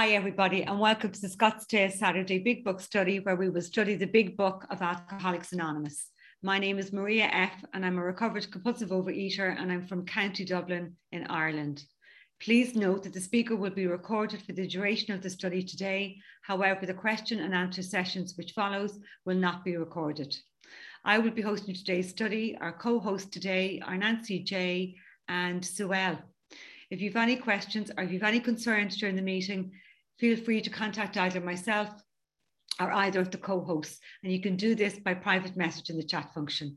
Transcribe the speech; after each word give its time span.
Hi, 0.00 0.12
everybody, 0.12 0.62
and 0.62 0.80
welcome 0.80 1.12
to 1.12 1.20
the 1.20 1.28
Scottsdale 1.28 1.92
Saturday 1.92 2.38
Big 2.38 2.64
Book 2.64 2.80
Study, 2.80 3.20
where 3.20 3.36
we 3.36 3.50
will 3.50 3.60
study 3.60 3.96
the 3.96 4.06
Big 4.06 4.34
Book 4.34 4.64
of 4.70 4.80
Alcoholics 4.80 5.52
Anonymous. 5.52 6.08
My 6.42 6.58
name 6.58 6.78
is 6.78 6.90
Maria 6.90 7.28
F., 7.30 7.52
and 7.74 7.84
I'm 7.84 7.98
a 7.98 8.02
recovered 8.02 8.50
compulsive 8.50 8.88
overeater, 8.88 9.54
and 9.60 9.70
I'm 9.70 9.86
from 9.86 10.06
County 10.06 10.46
Dublin 10.46 10.96
in 11.12 11.26
Ireland. 11.26 11.84
Please 12.40 12.74
note 12.74 13.02
that 13.02 13.12
the 13.12 13.20
speaker 13.20 13.54
will 13.54 13.72
be 13.72 13.86
recorded 13.86 14.40
for 14.40 14.54
the 14.54 14.66
duration 14.66 15.12
of 15.12 15.20
the 15.20 15.28
study 15.28 15.62
today. 15.62 16.16
However, 16.44 16.86
the 16.86 16.94
question 16.94 17.40
and 17.40 17.54
answer 17.54 17.82
sessions 17.82 18.38
which 18.38 18.52
follows 18.52 18.98
will 19.26 19.36
not 19.36 19.66
be 19.66 19.76
recorded. 19.76 20.34
I 21.04 21.18
will 21.18 21.30
be 21.30 21.42
hosting 21.42 21.74
today's 21.74 22.08
study. 22.08 22.56
Our 22.58 22.72
co-hosts 22.72 23.28
today 23.28 23.82
are 23.84 23.98
Nancy 23.98 24.38
J. 24.44 24.96
and 25.28 25.60
Suelle. 25.60 26.20
If 26.90 27.02
you've 27.02 27.16
any 27.16 27.36
questions 27.36 27.90
or 27.98 28.02
if 28.02 28.10
you've 28.10 28.22
any 28.22 28.40
concerns 28.40 28.96
during 28.96 29.14
the 29.14 29.22
meeting, 29.22 29.72
feel 30.20 30.36
free 30.36 30.60
to 30.60 30.70
contact 30.70 31.16
either 31.16 31.40
myself 31.40 31.88
or 32.78 32.92
either 32.92 33.20
of 33.20 33.30
the 33.30 33.38
co-hosts. 33.38 33.98
And 34.22 34.32
you 34.32 34.40
can 34.40 34.56
do 34.56 34.74
this 34.74 34.98
by 34.98 35.14
private 35.14 35.56
message 35.56 35.90
in 35.90 35.96
the 35.96 36.04
chat 36.04 36.32
function. 36.34 36.76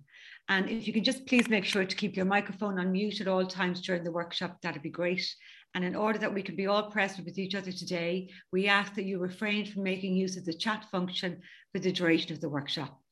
And 0.49 0.69
if 0.69 0.87
you 0.87 0.93
can 0.93 1.03
just 1.03 1.25
please 1.25 1.49
make 1.49 1.65
sure 1.65 1.85
to 1.85 1.95
keep 1.95 2.15
your 2.15 2.25
microphone 2.25 2.79
on 2.79 2.91
mute 2.91 3.21
at 3.21 3.27
all 3.27 3.45
times 3.45 3.81
during 3.81 4.03
the 4.03 4.11
workshop, 4.11 4.57
that'd 4.61 4.81
be 4.81 4.89
great. 4.89 5.25
And 5.75 5.83
in 5.83 5.95
order 5.95 6.19
that 6.19 6.33
we 6.33 6.43
can 6.43 6.55
be 6.55 6.67
all 6.67 6.91
present 6.91 7.25
with 7.25 7.37
each 7.37 7.55
other 7.55 7.71
today, 7.71 8.29
we 8.51 8.67
ask 8.67 8.93
that 8.95 9.05
you 9.05 9.19
refrain 9.19 9.65
from 9.65 9.83
making 9.83 10.15
use 10.15 10.37
of 10.37 10.45
the 10.45 10.53
chat 10.53 10.85
function 10.91 11.41
for 11.71 11.79
the 11.79 11.91
duration 11.91 12.31
of 12.31 12.41
the 12.41 12.49
workshop. 12.49 13.02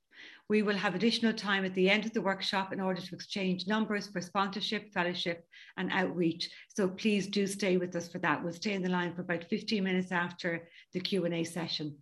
We 0.52 0.64
will 0.64 0.76
have 0.76 0.96
additional 0.96 1.32
time 1.32 1.64
at 1.64 1.74
the 1.76 1.90
end 1.90 2.06
of 2.06 2.12
the 2.12 2.22
workshop 2.22 2.74
in 2.74 2.82
order 2.82 3.00
to 3.00 3.16
exchange 3.16 3.68
numbers 3.68 4.08
for 4.08 4.20
sponsorship, 4.20 4.92
fellowship, 4.92 5.46
and 5.78 5.90
outreach. 5.94 6.50
So 6.68 6.90
please 6.90 7.28
do 7.28 7.48
stay 7.48 7.78
with 7.78 7.96
us 7.96 8.10
for 8.10 8.20
that. 8.20 8.44
We'll 8.44 8.52
stay 8.52 8.74
in 8.74 8.84
the 8.84 8.90
line 8.90 9.16
for 9.16 9.22
about 9.22 9.46
15 9.46 9.82
minutes 9.82 10.12
after 10.12 10.68
the 10.92 11.00
Q&A 11.00 11.46
session. 11.46 11.96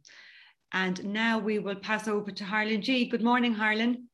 And 0.73 1.13
now 1.13 1.37
we 1.37 1.59
will 1.59 1.75
pass 1.75 2.07
over 2.07 2.31
to 2.31 2.43
Harlan 2.43 2.81
G. 2.81 3.05
Good 3.05 3.21
morning, 3.21 3.53
Harlan. 3.53 4.09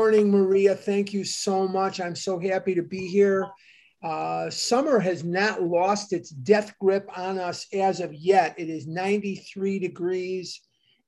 Morning, 0.00 0.32
Maria. 0.32 0.74
Thank 0.74 1.12
you 1.12 1.22
so 1.22 1.68
much. 1.68 2.00
I'm 2.00 2.16
so 2.16 2.40
happy 2.40 2.74
to 2.74 2.82
be 2.82 3.06
here. 3.06 3.52
Uh, 4.02 4.50
summer 4.50 4.98
has 4.98 5.22
not 5.22 5.62
lost 5.62 6.12
its 6.12 6.30
death 6.30 6.74
grip 6.80 7.08
on 7.16 7.38
us 7.38 7.68
as 7.72 8.00
of 8.00 8.12
yet. 8.14 8.56
It 8.58 8.68
is 8.68 8.88
93 8.88 9.78
degrees 9.78 10.60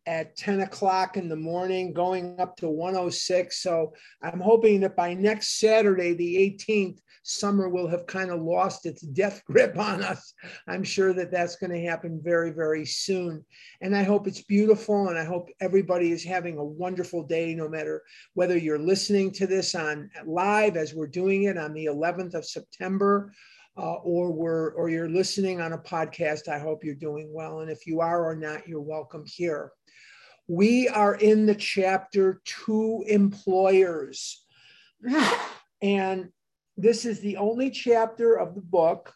at 0.06 0.36
10 0.36 0.60
o'clock 0.60 1.16
in 1.16 1.28
the 1.28 1.36
morning, 1.36 1.92
going 1.92 2.38
up 2.38 2.56
to 2.58 2.68
106. 2.68 3.62
So 3.62 3.92
I'm 4.22 4.40
hoping 4.40 4.80
that 4.80 4.96
by 4.96 5.14
next 5.14 5.58
Saturday, 5.58 6.14
the 6.14 6.36
18th, 6.36 7.00
summer 7.26 7.68
will 7.68 7.88
have 7.88 8.06
kind 8.06 8.30
of 8.30 8.40
lost 8.40 8.86
its 8.86 9.02
death 9.02 9.42
grip 9.46 9.76
on 9.78 10.02
us. 10.02 10.32
I'm 10.68 10.84
sure 10.84 11.12
that 11.14 11.32
that's 11.32 11.56
going 11.56 11.72
to 11.72 11.88
happen 11.88 12.20
very, 12.22 12.50
very 12.50 12.86
soon. 12.86 13.44
And 13.80 13.96
I 13.96 14.04
hope 14.04 14.26
it's 14.28 14.42
beautiful. 14.42 15.08
And 15.08 15.18
I 15.18 15.24
hope 15.24 15.50
everybody 15.60 16.12
is 16.12 16.24
having 16.24 16.56
a 16.56 16.64
wonderful 16.64 17.24
day, 17.24 17.54
no 17.54 17.68
matter 17.68 18.02
whether 18.34 18.56
you're 18.56 18.78
listening 18.78 19.32
to 19.32 19.46
this 19.46 19.74
on 19.74 20.08
live 20.24 20.76
as 20.76 20.94
we're 20.94 21.08
doing 21.08 21.44
it 21.44 21.58
on 21.58 21.74
the 21.74 21.86
11th 21.86 22.34
of 22.34 22.46
September. 22.46 23.32
Uh, 23.78 23.96
or 24.04 24.32
we're 24.32 24.70
or 24.70 24.88
you're 24.88 25.06
listening 25.10 25.60
on 25.60 25.74
a 25.74 25.78
podcast 25.78 26.48
i 26.48 26.58
hope 26.58 26.82
you're 26.82 26.94
doing 26.94 27.28
well 27.30 27.60
and 27.60 27.70
if 27.70 27.86
you 27.86 28.00
are 28.00 28.24
or 28.24 28.34
not 28.34 28.66
you're 28.66 28.80
welcome 28.80 29.22
here 29.26 29.70
we 30.48 30.88
are 30.88 31.14
in 31.14 31.46
the 31.46 31.54
chapter 31.54 32.40
To 32.44 33.04
Employers. 33.06 34.44
And 35.82 36.30
this 36.78 37.04
is 37.04 37.20
the 37.20 37.36
only 37.36 37.70
chapter 37.70 38.34
of 38.34 38.54
the 38.54 38.62
book 38.62 39.12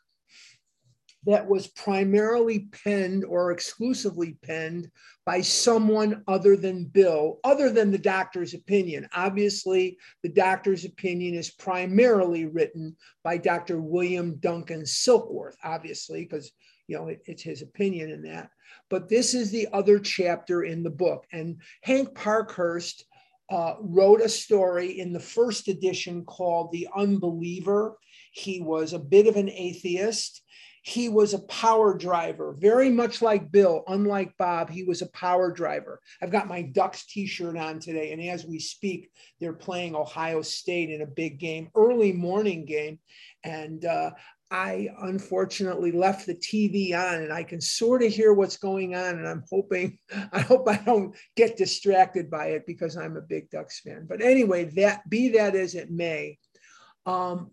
that 1.25 1.49
was 1.49 1.69
primarily 1.69 2.69
penned 2.85 3.25
or 3.25 3.51
exclusively 3.51 4.37
penned 4.43 4.91
by 5.25 5.41
someone 5.41 6.23
other 6.29 6.57
than 6.57 6.85
Bill, 6.85 7.41
other 7.45 7.71
than 7.71 7.91
the 7.91 7.99
doctor's 7.99 8.55
opinion. 8.55 9.09
Obviously, 9.15 9.99
the 10.23 10.29
doctor's 10.29 10.85
opinion 10.85 11.35
is 11.35 11.51
primarily 11.51 12.47
written 12.47 12.97
by 13.25 13.37
Dr. 13.37 13.81
William 13.81 14.37
Duncan 14.37 14.83
Silkworth, 14.83 15.57
obviously, 15.65 16.25
because 16.25 16.53
you 16.91 16.97
know 16.97 17.07
it, 17.07 17.23
it's 17.27 17.43
his 17.43 17.63
opinion 17.63 18.11
in 18.11 18.23
that. 18.23 18.51
But 18.89 19.09
this 19.09 19.33
is 19.33 19.51
the 19.51 19.69
other 19.73 20.01
chapter 20.01 20.65
in 20.65 20.83
the 20.83 20.91
book. 20.91 21.25
And 21.33 21.61
Hank 21.83 22.15
Parkhurst 22.17 23.05
uh, 23.49 23.75
wrote 23.81 24.21
a 24.21 24.29
story 24.29 24.99
in 24.99 25.13
the 25.13 25.21
first 25.21 25.69
edition 25.69 26.25
called 26.25 26.73
The 26.73 26.89
Unbeliever. 26.97 27.97
He 28.33 28.61
was 28.61 28.93
a 28.93 28.99
bit 28.99 29.29
of 29.29 29.37
an 29.37 29.49
atheist. 29.49 30.43
He 30.83 31.09
was 31.09 31.35
a 31.35 31.41
power 31.41 31.97
driver, 31.97 32.57
very 32.59 32.91
much 32.91 33.21
like 33.23 33.53
Bill, 33.53 33.85
unlike 33.87 34.37
Bob. 34.39 34.71
He 34.71 34.83
was 34.83 35.03
a 35.03 35.11
power 35.11 35.53
driver. 35.53 36.01
I've 36.23 36.33
got 36.33 36.49
my 36.49 36.63
Ducks 36.63 37.07
t 37.07 37.27
shirt 37.27 37.57
on 37.57 37.81
today. 37.81 38.13
And 38.13 38.23
as 38.23 38.47
we 38.47 38.59
speak, 38.59 39.11
they're 39.39 39.53
playing 39.53 39.95
Ohio 39.95 40.43
State 40.43 40.91
in 40.91 41.03
a 41.03 41.07
big 41.07 41.39
game, 41.39 41.71
early 41.77 42.13
morning 42.13 42.65
game. 42.65 42.99
And 43.45 43.85
uh, 43.85 44.13
I 44.51 44.89
unfortunately 45.03 45.93
left 45.93 46.27
the 46.27 46.35
TV 46.35 46.93
on 46.95 47.23
and 47.23 47.33
I 47.33 47.45
can 47.45 47.61
sort 47.61 48.03
of 48.03 48.13
hear 48.13 48.33
what's 48.33 48.57
going 48.57 48.95
on. 48.97 49.19
And 49.19 49.29
I'm 49.29 49.45
hoping, 49.49 49.99
I 50.33 50.41
hope 50.41 50.69
I 50.69 50.77
don't 50.77 51.15
get 51.37 51.57
distracted 51.57 52.31
by 52.31 52.49
it 52.49 52.67
because 52.67 52.97
I'm 52.97 53.17
a 53.17 53.23
big 53.23 53.51
Ducks 53.51 53.81
fan. 53.81 54.07
But 54.09 54.23
anyway, 54.23 54.65
that 54.77 55.09
be 55.09 55.29
that 55.31 55.55
as 55.55 55.75
it 55.75 55.91
may, 55.91 56.39
um, 57.07 57.51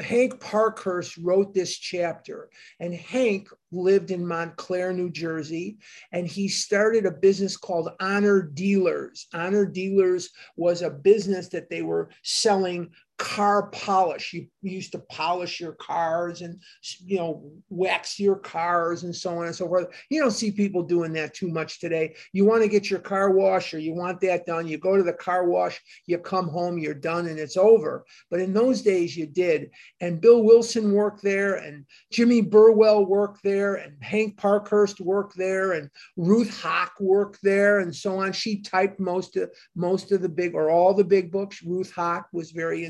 Hank 0.00 0.40
Parkhurst 0.40 1.16
wrote 1.18 1.54
this 1.54 1.76
chapter, 1.76 2.50
and 2.80 2.92
Hank 2.92 3.48
lived 3.70 4.10
in 4.10 4.26
Montclair, 4.26 4.92
New 4.92 5.10
Jersey, 5.10 5.78
and 6.10 6.26
he 6.26 6.48
started 6.48 7.06
a 7.06 7.12
business 7.12 7.56
called 7.56 7.90
Honor 8.00 8.42
Dealers. 8.42 9.28
Honor 9.32 9.66
Dealers 9.66 10.30
was 10.56 10.82
a 10.82 10.90
business 10.90 11.48
that 11.50 11.70
they 11.70 11.82
were 11.82 12.10
selling 12.22 12.90
car 13.18 13.68
polish. 13.68 14.32
You, 14.32 14.46
used 14.62 14.92
to 14.92 14.98
polish 14.98 15.60
your 15.60 15.72
cars 15.72 16.40
and 16.40 16.58
you 17.04 17.18
know 17.18 17.52
wax 17.68 18.18
your 18.18 18.36
cars 18.36 19.02
and 19.02 19.14
so 19.14 19.38
on 19.38 19.46
and 19.46 19.54
so 19.54 19.68
forth. 19.68 19.88
You 20.08 20.22
don't 20.22 20.30
see 20.30 20.50
people 20.50 20.82
doing 20.82 21.12
that 21.12 21.34
too 21.34 21.48
much 21.48 21.80
today. 21.80 22.14
You 22.32 22.46
want 22.46 22.62
to 22.62 22.68
get 22.68 22.88
your 22.88 23.00
car 23.00 23.30
washed 23.30 23.74
or 23.74 23.78
you 23.78 23.92
want 23.92 24.22
that 24.22 24.46
done, 24.46 24.66
you 24.66 24.78
go 24.78 24.96
to 24.96 25.02
the 25.02 25.12
car 25.12 25.44
wash, 25.44 25.78
you 26.06 26.16
come 26.16 26.48
home, 26.48 26.78
you're 26.78 26.94
done 26.94 27.26
and 27.26 27.38
it's 27.38 27.58
over. 27.58 28.06
But 28.30 28.40
in 28.40 28.54
those 28.54 28.80
days 28.80 29.14
you 29.16 29.26
did. 29.26 29.70
And 30.00 30.20
Bill 30.20 30.42
Wilson 30.42 30.92
worked 30.92 31.22
there 31.22 31.56
and 31.56 31.84
Jimmy 32.10 32.40
Burwell 32.40 33.04
worked 33.04 33.42
there 33.44 33.74
and 33.74 34.02
Hank 34.02 34.38
Parkhurst 34.38 35.00
worked 35.00 35.36
there 35.36 35.72
and 35.72 35.90
Ruth 36.16 36.58
Hock 36.58 36.94
worked 37.00 37.40
there 37.42 37.80
and 37.80 37.94
so 37.94 38.18
on. 38.18 38.32
She 38.32 38.62
typed 38.62 38.98
most 38.98 39.36
of 39.36 39.50
most 39.76 40.10
of 40.10 40.22
the 40.22 40.28
big 40.28 40.54
or 40.54 40.70
all 40.70 40.94
the 40.94 41.04
big 41.04 41.30
books. 41.30 41.62
Ruth 41.62 41.92
Hock 41.92 42.28
was 42.32 42.50
very. 42.50 42.84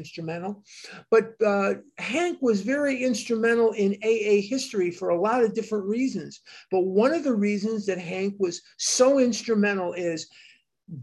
But 1.11 1.35
uh, 1.45 1.75
Hank 1.99 2.39
was 2.41 2.63
very 2.63 3.03
instrumental 3.03 3.73
in 3.73 3.97
AA 4.03 4.41
history 4.47 4.91
for 4.91 5.11
a 5.11 5.21
lot 5.21 5.43
of 5.43 5.55
different 5.55 5.87
reasons. 5.87 6.41
But 6.71 6.81
one 6.81 7.13
of 7.13 7.25
the 7.25 7.35
reasons 7.35 7.87
that 7.87 7.99
Hank 7.99 8.35
was 8.39 8.63
so 8.79 9.19
instrumental 9.19 9.93
is 9.93 10.29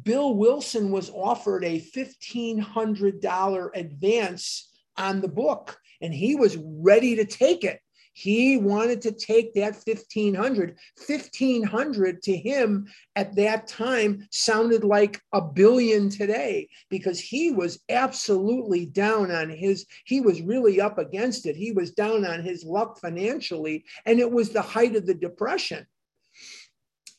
Bill 0.04 0.36
Wilson 0.36 0.92
was 0.92 1.10
offered 1.10 1.64
a 1.64 1.80
$1,500 1.80 3.70
advance 3.76 4.70
on 4.98 5.22
the 5.22 5.28
book, 5.28 5.80
and 6.02 6.14
he 6.14 6.36
was 6.36 6.58
ready 6.58 7.16
to 7.16 7.26
take 7.26 7.64
it. 7.64 7.80
He 8.14 8.58
wanted 8.58 9.02
to 9.04 9.12
take 9.12 9.54
that 9.54 9.76
1500. 9.76 10.78
1500 11.08 12.22
to 12.24 12.36
him 12.36 12.88
at 13.16 13.36
that 13.36 13.68
time 13.68 14.28
sounded 14.32 14.84
like 14.84 15.22
a 15.34 15.42
billion 15.42 16.10
today 16.10 16.68
because 16.90 17.20
he 17.20 17.52
was 17.52 17.80
absolutely 17.90 18.86
down 18.86 19.32
on 19.32 19.50
his, 19.50 19.86
he 20.06 20.20
was 20.20 20.42
really 20.42 20.82
up 20.82 20.98
against 20.98 21.46
it. 21.46 21.56
He 21.56 21.72
was 21.72 21.92
down 21.92 22.26
on 22.26 22.42
his 22.42 22.66
luck 22.66 23.00
financially, 23.00 23.86
and 24.06 24.20
it 24.20 24.30
was 24.30 24.50
the 24.50 24.62
height 24.62 24.96
of 24.96 25.06
the 25.06 25.16
Depression. 25.16 25.86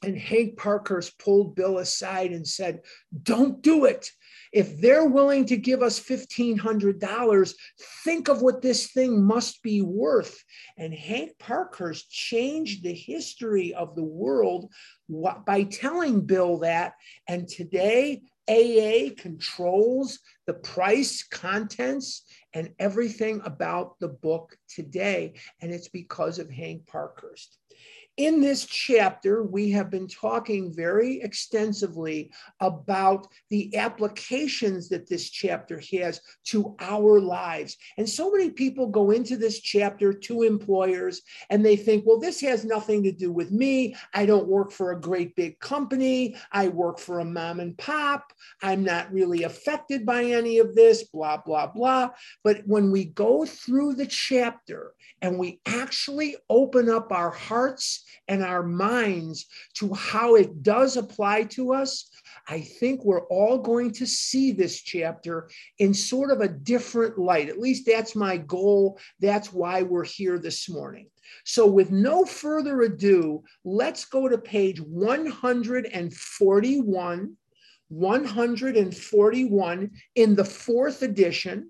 And 0.02 0.18
Hank 0.18 0.58
Parkhurst 0.58 1.18
pulled 1.18 1.54
Bill 1.54 1.78
aside 1.78 2.32
and 2.32 2.46
said, 2.46 2.80
Don't 3.22 3.62
do 3.62 3.84
it. 3.84 4.10
If 4.52 4.80
they're 4.80 5.06
willing 5.06 5.46
to 5.46 5.56
give 5.56 5.82
us 5.82 5.98
$1,500, 5.98 7.54
think 8.04 8.28
of 8.28 8.42
what 8.42 8.60
this 8.60 8.92
thing 8.92 9.24
must 9.24 9.62
be 9.62 9.80
worth. 9.80 10.44
And 10.76 10.92
Hank 10.92 11.38
Parkhurst 11.38 12.10
changed 12.10 12.82
the 12.82 12.92
history 12.92 13.72
of 13.72 13.96
the 13.96 14.04
world 14.04 14.70
by 15.46 15.64
telling 15.64 16.26
Bill 16.26 16.58
that. 16.58 16.92
And 17.26 17.48
today, 17.48 18.22
AA 18.48 19.14
controls 19.16 20.18
the 20.46 20.54
price, 20.54 21.22
contents, 21.22 22.24
and 22.52 22.70
everything 22.78 23.40
about 23.44 23.98
the 24.00 24.08
book 24.08 24.56
today. 24.68 25.34
And 25.60 25.72
it's 25.72 25.88
because 25.88 26.38
of 26.38 26.50
Hank 26.50 26.86
Parkhurst. 26.86 27.58
In 28.18 28.42
this 28.42 28.66
chapter, 28.66 29.42
we 29.42 29.70
have 29.70 29.90
been 29.90 30.06
talking 30.06 30.70
very 30.70 31.22
extensively 31.22 32.30
about 32.60 33.26
the 33.48 33.74
applications 33.74 34.90
that 34.90 35.08
this 35.08 35.30
chapter 35.30 35.80
has 35.92 36.20
to 36.48 36.76
our 36.78 37.20
lives. 37.20 37.78
And 37.96 38.06
so 38.06 38.30
many 38.30 38.50
people 38.50 38.88
go 38.88 39.12
into 39.12 39.38
this 39.38 39.60
chapter 39.60 40.12
to 40.12 40.42
employers 40.42 41.22
and 41.48 41.64
they 41.64 41.74
think, 41.74 42.04
well, 42.04 42.20
this 42.20 42.38
has 42.42 42.66
nothing 42.66 43.02
to 43.04 43.12
do 43.12 43.32
with 43.32 43.50
me. 43.50 43.96
I 44.12 44.26
don't 44.26 44.46
work 44.46 44.72
for 44.72 44.92
a 44.92 45.00
great 45.00 45.34
big 45.34 45.58
company. 45.60 46.36
I 46.52 46.68
work 46.68 46.98
for 46.98 47.20
a 47.20 47.24
mom 47.24 47.60
and 47.60 47.78
pop. 47.78 48.30
I'm 48.62 48.84
not 48.84 49.10
really 49.10 49.44
affected 49.44 50.04
by 50.04 50.24
any 50.24 50.58
of 50.58 50.74
this, 50.74 51.04
blah, 51.04 51.38
blah, 51.38 51.68
blah. 51.68 52.10
But 52.44 52.60
when 52.66 52.90
we 52.90 53.06
go 53.06 53.46
through 53.46 53.94
the 53.94 54.06
chapter 54.06 54.92
and 55.22 55.38
we 55.38 55.60
actually 55.64 56.36
open 56.50 56.90
up 56.90 57.10
our 57.10 57.30
hearts 57.30 58.01
and 58.28 58.42
our 58.42 58.62
minds 58.62 59.46
to 59.74 59.92
how 59.94 60.36
it 60.36 60.62
does 60.62 60.96
apply 60.96 61.44
to 61.44 61.72
us, 61.72 62.08
I 62.48 62.60
think 62.60 63.04
we're 63.04 63.26
all 63.26 63.58
going 63.58 63.92
to 63.92 64.06
see 64.06 64.52
this 64.52 64.80
chapter 64.80 65.48
in 65.78 65.94
sort 65.94 66.30
of 66.30 66.40
a 66.40 66.48
different 66.48 67.18
light. 67.18 67.48
At 67.48 67.58
least 67.58 67.86
that's 67.86 68.16
my 68.16 68.36
goal. 68.36 68.98
That's 69.20 69.52
why 69.52 69.82
we're 69.82 70.04
here 70.04 70.38
this 70.38 70.68
morning. 70.68 71.08
So, 71.44 71.66
with 71.66 71.90
no 71.90 72.24
further 72.24 72.82
ado, 72.82 73.42
let's 73.64 74.04
go 74.04 74.28
to 74.28 74.38
page 74.38 74.80
141. 74.80 77.36
141 77.88 79.90
in 80.14 80.34
the 80.34 80.44
fourth 80.44 81.02
edition 81.02 81.68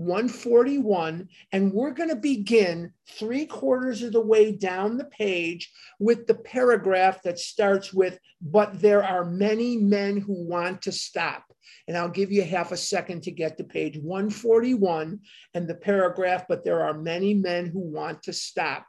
141, 0.00 1.28
and 1.52 1.72
we're 1.74 1.90
going 1.90 2.08
to 2.08 2.16
begin 2.16 2.90
three 3.06 3.44
quarters 3.44 4.02
of 4.02 4.12
the 4.12 4.20
way 4.20 4.50
down 4.50 4.96
the 4.96 5.04
page 5.04 5.70
with 5.98 6.26
the 6.26 6.34
paragraph 6.34 7.22
that 7.22 7.38
starts 7.38 7.92
with, 7.92 8.18
But 8.40 8.80
there 8.80 9.04
are 9.04 9.26
many 9.26 9.76
men 9.76 10.16
who 10.16 10.32
want 10.32 10.80
to 10.82 10.92
stop. 10.92 11.44
And 11.88 11.96
I'll 11.96 12.08
give 12.08 12.30
you 12.30 12.42
half 12.42 12.72
a 12.72 12.76
second 12.76 13.22
to 13.24 13.30
get 13.30 13.56
to 13.58 13.64
page 13.64 13.98
141 13.98 15.20
and 15.54 15.68
the 15.68 15.74
paragraph, 15.74 16.44
but 16.48 16.64
there 16.64 16.82
are 16.82 16.94
many 16.94 17.34
men 17.34 17.66
who 17.66 17.80
want 17.80 18.22
to 18.24 18.32
stop. 18.32 18.86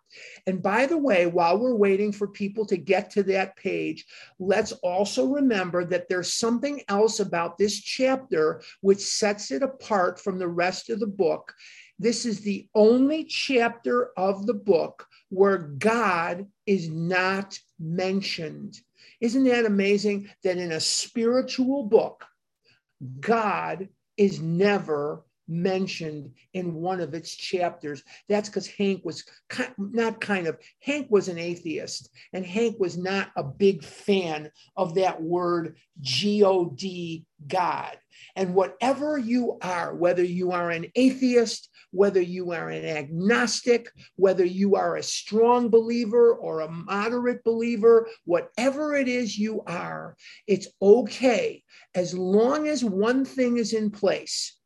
And 0.47 0.61
by 0.61 0.85
the 0.85 0.97
way, 0.97 1.25
while 1.25 1.57
we're 1.57 1.75
waiting 1.75 2.11
for 2.11 2.27
people 2.27 2.65
to 2.67 2.77
get 2.77 3.11
to 3.11 3.23
that 3.23 3.55
page, 3.55 4.05
let's 4.39 4.71
also 4.83 5.25
remember 5.27 5.85
that 5.85 6.09
there's 6.09 6.33
something 6.33 6.81
else 6.87 7.19
about 7.19 7.57
this 7.57 7.79
chapter 7.79 8.61
which 8.81 8.99
sets 8.99 9.51
it 9.51 9.63
apart 9.63 10.19
from 10.19 10.37
the 10.37 10.47
rest 10.47 10.89
of 10.89 10.99
the 10.99 11.07
book. 11.07 11.53
This 11.99 12.25
is 12.25 12.41
the 12.41 12.67
only 12.73 13.25
chapter 13.25 14.09
of 14.17 14.47
the 14.47 14.55
book 14.55 15.07
where 15.29 15.57
God 15.57 16.47
is 16.65 16.89
not 16.89 17.57
mentioned. 17.79 18.79
Isn't 19.19 19.43
that 19.43 19.65
amazing 19.65 20.29
that 20.43 20.57
in 20.57 20.71
a 20.71 20.79
spiritual 20.79 21.83
book, 21.83 22.25
God 23.19 23.89
is 24.17 24.41
never 24.41 25.23
mentioned 25.47 26.31
in 26.53 26.73
one 26.73 27.01
of 27.01 27.13
its 27.13 27.35
chapters. 27.35 28.03
That's 28.29 28.47
because 28.47 28.67
Hank 28.67 29.03
was 29.03 29.23
not 29.77 30.21
kind 30.21 30.47
of, 30.47 30.57
Hank 30.81 31.07
was 31.09 31.27
an 31.27 31.37
atheist, 31.37 32.09
and 32.31 32.45
Hank 32.45 32.79
was 32.79 32.97
not 32.97 33.31
a 33.35 33.43
big 33.43 33.83
fan 33.83 34.49
of 34.77 34.95
that 34.95 35.21
word 35.21 35.75
G 35.99 36.43
O 36.43 36.69
D, 36.69 37.25
God. 37.47 37.97
And 38.35 38.53
whatever 38.53 39.17
you 39.17 39.57
are, 39.61 39.93
whether 39.95 40.23
you 40.23 40.51
are 40.51 40.71
an 40.71 40.85
atheist, 40.95 41.69
whether 41.91 42.21
you 42.21 42.51
are 42.51 42.69
an 42.69 42.85
agnostic, 42.85 43.89
whether 44.15 44.45
you 44.45 44.75
are 44.75 44.95
a 44.95 45.03
strong 45.03 45.69
believer 45.69 46.33
or 46.33 46.61
a 46.61 46.71
moderate 46.71 47.43
believer, 47.43 48.07
whatever 48.25 48.95
it 48.95 49.07
is 49.07 49.37
you 49.37 49.61
are, 49.67 50.15
it's 50.47 50.67
okay 50.81 51.63
as 51.93 52.13
long 52.13 52.67
as 52.67 52.83
one 52.83 53.25
thing 53.25 53.57
is 53.57 53.73
in 53.73 53.91
place 53.91 54.57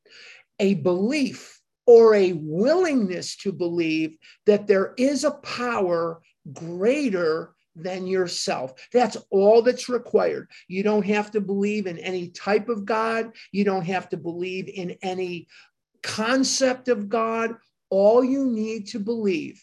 a 0.60 0.76
belief 0.76 1.60
or 1.86 2.16
a 2.16 2.34
willingness 2.34 3.36
to 3.36 3.52
believe 3.52 4.18
that 4.46 4.68
there 4.68 4.94
is 4.98 5.24
a 5.24 5.32
power 5.32 6.22
greater 6.54 7.54
than 7.76 8.08
yourself. 8.08 8.74
That's 8.94 9.18
all 9.30 9.62
that's 9.62 9.90
required. 9.90 10.50
You 10.68 10.82
don't 10.82 11.06
have 11.06 11.32
to 11.32 11.42
believe 11.42 11.88
in 11.88 11.98
any 12.00 12.30
type 12.30 12.70
of 12.70 12.86
God, 12.86 13.32
you 13.52 13.66
don't 13.66 13.86
have 13.86 14.10
to 14.10 14.18
believe 14.18 14.70
in 14.70 14.96
any 15.02 15.48
concept 16.06 16.88
of 16.88 17.10
God. 17.10 17.56
All 17.90 18.24
you 18.24 18.46
need 18.46 18.88
to 18.90 19.00
believe 19.00 19.62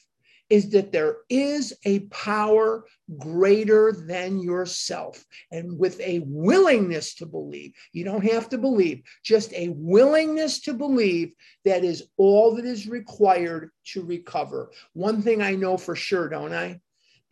is 0.51 0.69
that 0.71 0.93
there 0.93 1.17
is 1.31 1.73
a 1.87 2.01
power 2.11 2.85
greater 3.19 3.91
than 3.91 4.39
yourself. 4.39 5.25
And 5.51 5.79
with 5.79 5.99
a 6.01 6.19
willingness 6.27 7.15
to 7.15 7.27
believe, 7.27 7.73
you 7.93 8.05
don't 8.05 8.25
have 8.25 8.51
to 8.51 8.59
believe, 8.59 9.03
just 9.25 9.55
a 9.55 9.71
willingness 9.71 10.61
to 10.63 10.75
believe 10.75 11.33
that 11.65 11.85
is 11.85 12.05
all 12.19 12.57
that 12.57 12.67
is 12.67 12.87
required 12.87 13.71
to 13.93 14.05
recover. 14.05 14.71
One 14.93 15.23
thing 15.23 15.41
I 15.41 15.55
know 15.55 15.79
for 15.79 15.97
sure, 15.97 16.29
don't 16.29 16.53
I? 16.53 16.82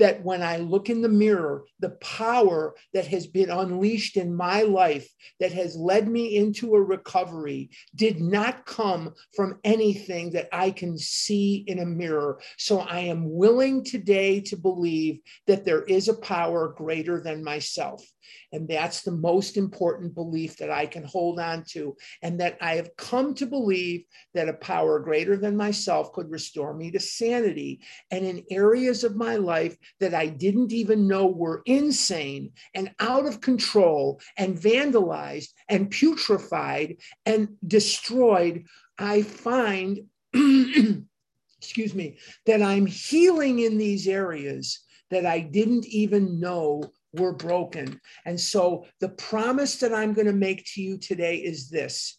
That 0.00 0.24
when 0.24 0.42
I 0.42 0.56
look 0.56 0.88
in 0.88 1.02
the 1.02 1.08
mirror, 1.08 1.64
the 1.78 1.90
power 1.90 2.74
that 2.94 3.06
has 3.06 3.26
been 3.26 3.50
unleashed 3.50 4.16
in 4.16 4.34
my 4.34 4.62
life 4.62 5.08
that 5.38 5.52
has 5.52 5.76
led 5.76 6.08
me 6.08 6.36
into 6.36 6.74
a 6.74 6.82
recovery 6.82 7.70
did 7.94 8.20
not 8.20 8.64
come 8.64 9.14
from 9.36 9.60
anything 9.62 10.32
that 10.32 10.48
I 10.52 10.70
can 10.70 10.96
see 10.98 11.64
in 11.66 11.78
a 11.78 11.86
mirror. 11.86 12.40
So 12.56 12.80
I 12.80 13.00
am 13.00 13.30
willing 13.30 13.84
today 13.84 14.40
to 14.40 14.56
believe 14.56 15.20
that 15.46 15.66
there 15.66 15.82
is 15.82 16.08
a 16.08 16.14
power 16.14 16.74
greater 16.76 17.20
than 17.20 17.44
myself. 17.44 18.02
And 18.52 18.68
that's 18.68 19.02
the 19.02 19.12
most 19.12 19.56
important 19.56 20.14
belief 20.14 20.56
that 20.58 20.70
I 20.70 20.86
can 20.86 21.04
hold 21.04 21.38
on 21.38 21.64
to. 21.70 21.96
And 22.22 22.40
that 22.40 22.58
I 22.60 22.76
have 22.76 22.96
come 22.96 23.34
to 23.34 23.46
believe 23.46 24.04
that 24.34 24.48
a 24.48 24.54
power 24.54 24.98
greater 24.98 25.36
than 25.36 25.56
myself 25.56 26.12
could 26.12 26.30
restore 26.30 26.74
me 26.74 26.90
to 26.92 27.00
sanity. 27.00 27.80
And 28.10 28.24
in 28.24 28.44
areas 28.50 29.04
of 29.04 29.16
my 29.16 29.36
life 29.36 29.76
that 30.00 30.14
I 30.14 30.26
didn't 30.26 30.72
even 30.72 31.08
know 31.08 31.26
were 31.26 31.62
insane 31.66 32.52
and 32.74 32.92
out 33.00 33.26
of 33.26 33.40
control 33.40 34.20
and 34.36 34.58
vandalized 34.58 35.48
and 35.68 35.90
putrefied 35.90 36.98
and 37.26 37.56
destroyed, 37.66 38.64
I 38.98 39.22
find. 39.22 40.00
excuse 41.60 41.94
me, 41.94 42.16
that 42.46 42.62
I'm 42.62 42.86
healing 42.86 43.58
in 43.58 43.76
these 43.76 44.08
areas 44.08 44.80
that 45.10 45.26
I 45.26 45.40
didn't 45.40 45.86
even 45.86 46.40
know 46.40 46.84
were 47.12 47.32
broken. 47.32 48.00
And 48.24 48.38
so 48.38 48.86
the 49.00 49.08
promise 49.08 49.76
that 49.78 49.94
I'm 49.94 50.12
going 50.12 50.26
to 50.26 50.32
make 50.32 50.64
to 50.74 50.82
you 50.82 50.98
today 50.98 51.36
is 51.36 51.68
this 51.68 52.18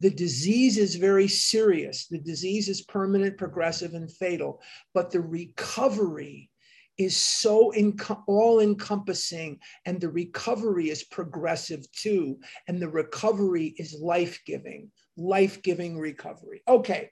the 0.00 0.10
disease 0.10 0.76
is 0.76 0.96
very 0.96 1.26
serious. 1.26 2.06
The 2.06 2.18
disease 2.18 2.68
is 2.68 2.82
permanent, 2.82 3.38
progressive, 3.38 3.94
and 3.94 4.12
fatal, 4.12 4.60
but 4.92 5.10
the 5.10 5.22
recovery 5.22 6.50
is 6.98 7.16
so 7.16 7.72
all 8.26 8.60
encompassing 8.60 9.58
and 9.84 10.00
the 10.00 10.08
recovery 10.08 10.90
is 10.90 11.04
progressive 11.04 11.90
too 11.92 12.38
and 12.68 12.80
the 12.80 12.88
recovery 12.88 13.74
is 13.78 13.98
life-giving 14.00 14.90
life-giving 15.18 15.98
recovery 15.98 16.62
okay 16.66 17.10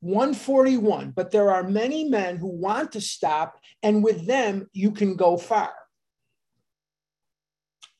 141 0.00 1.12
but 1.14 1.30
there 1.30 1.50
are 1.50 1.62
many 1.62 2.08
men 2.08 2.36
who 2.36 2.48
want 2.48 2.90
to 2.90 3.00
stop 3.00 3.56
and 3.84 4.02
with 4.02 4.26
them 4.26 4.68
you 4.72 4.90
can 4.90 5.14
go 5.14 5.36
far 5.36 5.72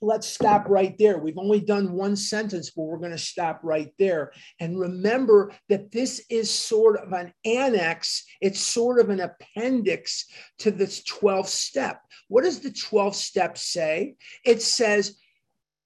let's 0.03 0.27
stop 0.27 0.69
right 0.69 0.97
there. 0.99 1.19
We've 1.19 1.39
only 1.39 1.61
done 1.61 1.93
one 1.93 2.17
sentence, 2.17 2.71
but 2.71 2.83
we're 2.83 2.99
going 2.99 3.13
to 3.13 3.19
stop 3.19 3.61
right 3.63 3.93
there. 3.99 4.33
And 4.61 4.79
remember 4.79 5.53
that 5.69 5.93
this 5.93 6.25
is 6.29 6.51
sort 6.51 6.99
of 6.99 7.13
an 7.13 7.33
annex, 7.45 8.25
it's 8.41 8.61
sort 8.61 8.99
of 8.99 9.11
an 9.11 9.21
appendix 9.21 10.27
to 10.59 10.71
this 10.71 11.03
12th 11.05 11.47
step. 11.47 12.01
What 12.29 12.45
does 12.45 12.61
the 12.61 12.71
12th 12.71 13.15
step 13.15 13.57
say? 13.57 14.17
It 14.45 14.61
says, 14.61 15.17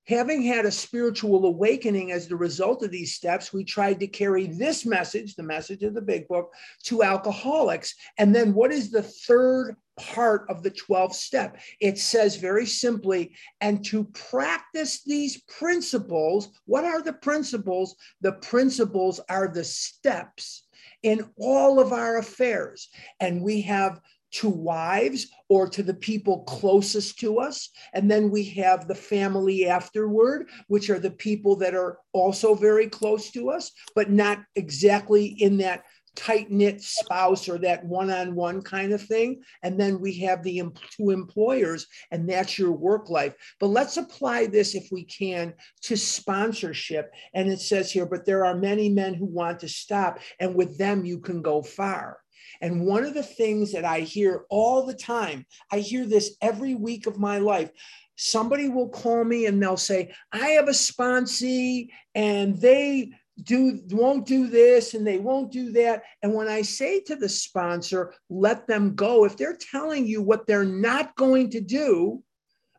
Having 0.09 0.43
had 0.43 0.65
a 0.65 0.71
spiritual 0.71 1.47
awakening 1.47 2.13
as 2.13 2.29
the 2.29 2.37
result 2.37 2.85
of 2.85 2.93
these 2.93 3.15
steps, 3.15 3.53
we 3.53 3.65
tried 3.65 3.99
to 4.01 4.07
carry 4.07 4.47
this 4.47 4.87
message, 4.87 5.35
the 5.35 5.43
message 5.43 5.83
of 5.83 5.95
the 5.95 6.03
big 6.03 6.29
book, 6.29 6.53
to 6.85 7.03
alcoholics. 7.03 7.95
And 8.17 8.35
then 8.35 8.55
what 8.55 8.71
is 8.71 8.91
the 8.91 9.03
third 9.03 9.75
part 9.97 10.47
of 10.49 10.63
the 10.63 10.71
12th 10.71 11.15
step? 11.15 11.59
It 11.81 11.99
says 11.99 12.37
very 12.37 12.67
simply, 12.67 13.35
and 13.61 13.85
to 13.87 14.05
practice 14.05 15.03
these 15.03 15.43
principles, 15.43 16.51
what 16.67 16.85
are 16.85 17.03
the 17.03 17.15
principles? 17.15 17.97
The 18.21 18.33
principles 18.33 19.21
are 19.29 19.49
the 19.49 19.65
steps 19.65 20.67
in 21.03 21.29
all 21.37 21.81
of 21.81 21.93
our 21.93 22.19
affairs. 22.19 22.89
And 23.19 23.43
we 23.43 23.63
have 23.63 24.01
to 24.37 24.49
wives 24.49 25.29
or 25.49 25.69
to 25.69 25.83
the 25.83 25.95
people 25.95 26.45
closest 26.45 27.19
to 27.21 27.39
us. 27.39 27.71
And 27.95 28.11
then 28.11 28.31
we 28.31 28.45
have 28.45 28.87
the 28.87 28.95
family 28.95 29.67
afterward, 29.67 30.49
which 30.69 30.91
are 30.91 30.99
the 30.99 31.11
people 31.11 31.57
that 31.57 31.75
are 31.75 31.99
also 32.13 32.55
very 32.55 32.89
close 32.89 33.31
to 33.33 33.51
us, 33.51 33.73
but 33.95 34.11
not 34.11 34.43
exactly 34.55 35.27
in 35.27 35.59
that 35.59 35.85
tight 36.17 36.51
knit 36.51 36.81
spouse 36.81 37.49
or 37.49 37.59
that 37.59 37.85
one 37.85 38.11
on 38.11 38.35
one 38.35 38.63
kind 38.63 38.93
of 38.93 39.03
thing. 39.03 39.43
And 39.63 39.79
then 39.79 40.01
we 40.01 40.19
have 40.21 40.43
the 40.43 40.63
To 40.97 41.11
Employers, 41.11 41.87
and 42.11 42.29
that's 42.29 42.59
your 42.59 42.73
work 42.73 43.11
life. 43.11 43.35
But 43.61 43.69
let's 43.69 43.99
apply 43.99 44.47
this, 44.47 44.75
if 44.75 44.89
we 44.91 45.05
can, 45.05 45.55
to 45.83 45.97
sponsorship. 45.97 47.13
And 47.35 47.49
it 47.49 47.61
says 47.61 47.93
here, 47.93 48.07
but 48.07 48.25
there 48.25 48.45
are 48.45 48.57
many 48.57 48.89
men 48.89 49.15
who 49.15 49.27
want 49.27 49.61
to 49.61 49.69
stop, 49.69 50.19
and 50.41 50.55
with 50.55 50.79
them 50.79 51.05
you 51.05 51.21
can 51.21 51.43
go 51.43 51.63
far. 51.63 52.19
And 52.61 52.87
one 52.87 53.05
of 53.05 53.15
the 53.15 53.23
things 53.23 53.73
that 53.73 53.85
I 53.85 54.01
hear 54.01 54.45
all 54.51 54.87
the 54.87 54.95
time, 54.95 55.47
I 55.73 55.79
hear 55.79 56.07
this 56.07 56.37
every 56.41 56.75
week 56.75 57.07
of 57.07 57.19
my 57.19 57.39
life 57.39 57.71
somebody 58.17 58.69
will 58.69 58.89
call 58.89 59.25
me 59.25 59.47
and 59.47 59.63
they'll 59.63 59.77
say, 59.77 60.13
I 60.33 60.49
have 60.49 60.69
a 60.69 60.73
sponsee 60.73 61.91
and 62.15 62.59
they 62.61 63.13
do 63.43 63.81
won't 63.91 64.27
do 64.27 64.47
this 64.47 64.95
and 64.95 65.07
they 65.07 65.19
won't 65.19 65.53
do 65.53 65.71
that. 65.73 66.03
And 66.23 66.33
when 66.33 66.49
i 66.49 66.63
say 66.63 67.01
to 67.01 67.17
the 67.17 67.29
sponsor 67.29 68.15
let 68.31 68.67
them 68.67 68.95
go 68.95 69.25
if 69.25 69.37
they're 69.37 69.59
telling 69.71 70.07
you 70.07 70.23
what 70.23 70.47
they're 70.47 70.65
not 70.65 71.15
going 71.17 71.51
to 71.51 71.61
do 71.61 72.23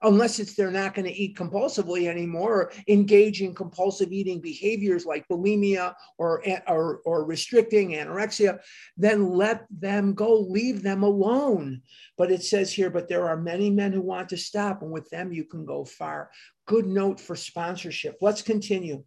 unless 0.02 0.40
it's 0.40 0.56
they're 0.56 0.72
not 0.72 0.94
going 0.94 1.06
to 1.06 1.14
eat 1.14 1.38
compulsively 1.38 2.08
anymore 2.08 2.54
or 2.54 2.72
engage 2.88 3.42
in 3.42 3.54
compulsive 3.54 4.12
eating 4.12 4.40
behaviors 4.40 5.06
like 5.06 5.28
bulimia 5.28 5.94
or, 6.18 6.44
or, 6.68 7.02
or 7.06 7.26
restricting 7.26 7.92
anorexia 7.92 8.60
then 8.96 9.30
let 9.30 9.66
them 9.70 10.14
go 10.14 10.40
leave 10.40 10.82
them 10.84 11.04
alone. 11.04 11.82
But 12.18 12.32
it 12.32 12.44
says 12.44 12.72
here 12.72 12.90
but 12.90 13.08
there 13.08 13.28
are 13.28 13.38
many 13.38 13.70
men 13.70 13.92
who 13.92 14.02
want 14.02 14.30
to 14.30 14.38
stop 14.38 14.82
and 14.82 14.92
with 14.92 15.10
them 15.10 15.32
you 15.32 15.46
can 15.46 15.66
go 15.66 15.86
far. 15.86 16.30
Good 16.66 16.88
note 16.88 17.20
for 17.20 17.36
sponsorship. 17.36 18.18
Let's 18.22 18.42
continue 18.42 19.04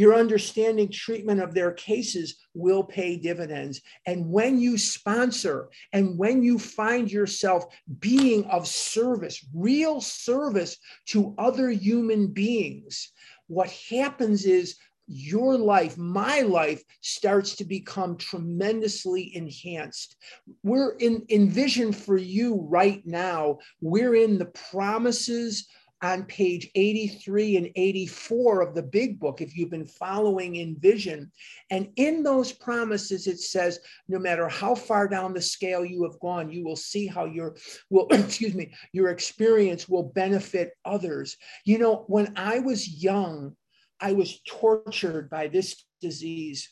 your 0.00 0.14
understanding 0.14 0.90
treatment 0.90 1.42
of 1.42 1.52
their 1.52 1.72
cases 1.72 2.36
will 2.54 2.82
pay 2.82 3.18
dividends. 3.18 3.82
And 4.06 4.30
when 4.30 4.58
you 4.58 4.78
sponsor 4.78 5.68
and 5.92 6.16
when 6.16 6.42
you 6.42 6.58
find 6.58 7.12
yourself 7.12 7.66
being 7.98 8.46
of 8.46 8.66
service, 8.66 9.46
real 9.54 10.00
service 10.00 10.78
to 11.08 11.34
other 11.36 11.68
human 11.68 12.28
beings, 12.28 13.12
what 13.46 13.70
happens 13.90 14.46
is 14.46 14.76
your 15.06 15.58
life, 15.58 15.98
my 15.98 16.40
life, 16.40 16.82
starts 17.02 17.56
to 17.56 17.64
become 17.64 18.16
tremendously 18.16 19.36
enhanced. 19.36 20.16
We're 20.62 20.92
in, 20.92 21.26
in 21.28 21.50
vision 21.50 21.92
for 21.92 22.16
you 22.16 22.66
right 22.70 23.04
now. 23.04 23.58
We're 23.82 24.14
in 24.14 24.38
the 24.38 24.46
promises 24.70 25.68
on 26.02 26.24
page 26.24 26.70
83 26.74 27.56
and 27.56 27.70
84 27.76 28.62
of 28.62 28.74
the 28.74 28.82
big 28.82 29.20
book, 29.20 29.40
if 29.40 29.56
you've 29.56 29.70
been 29.70 29.86
following 29.86 30.56
in 30.56 30.76
vision. 30.78 31.30
And 31.70 31.88
in 31.96 32.22
those 32.22 32.52
promises, 32.52 33.26
it 33.26 33.38
says, 33.38 33.80
no 34.08 34.18
matter 34.18 34.48
how 34.48 34.74
far 34.74 35.08
down 35.08 35.34
the 35.34 35.42
scale 35.42 35.84
you 35.84 36.02
have 36.04 36.18
gone, 36.20 36.50
you 36.50 36.64
will 36.64 36.76
see 36.76 37.06
how 37.06 37.26
your 37.26 37.56
will, 37.90 38.06
excuse 38.10 38.54
me, 38.54 38.72
your 38.92 39.10
experience 39.10 39.88
will 39.88 40.04
benefit 40.04 40.72
others. 40.84 41.36
You 41.64 41.78
know, 41.78 42.04
when 42.08 42.32
I 42.36 42.60
was 42.60 42.88
young, 43.02 43.56
I 44.00 44.12
was 44.12 44.40
tortured 44.46 45.28
by 45.28 45.48
this 45.48 45.84
disease 46.00 46.70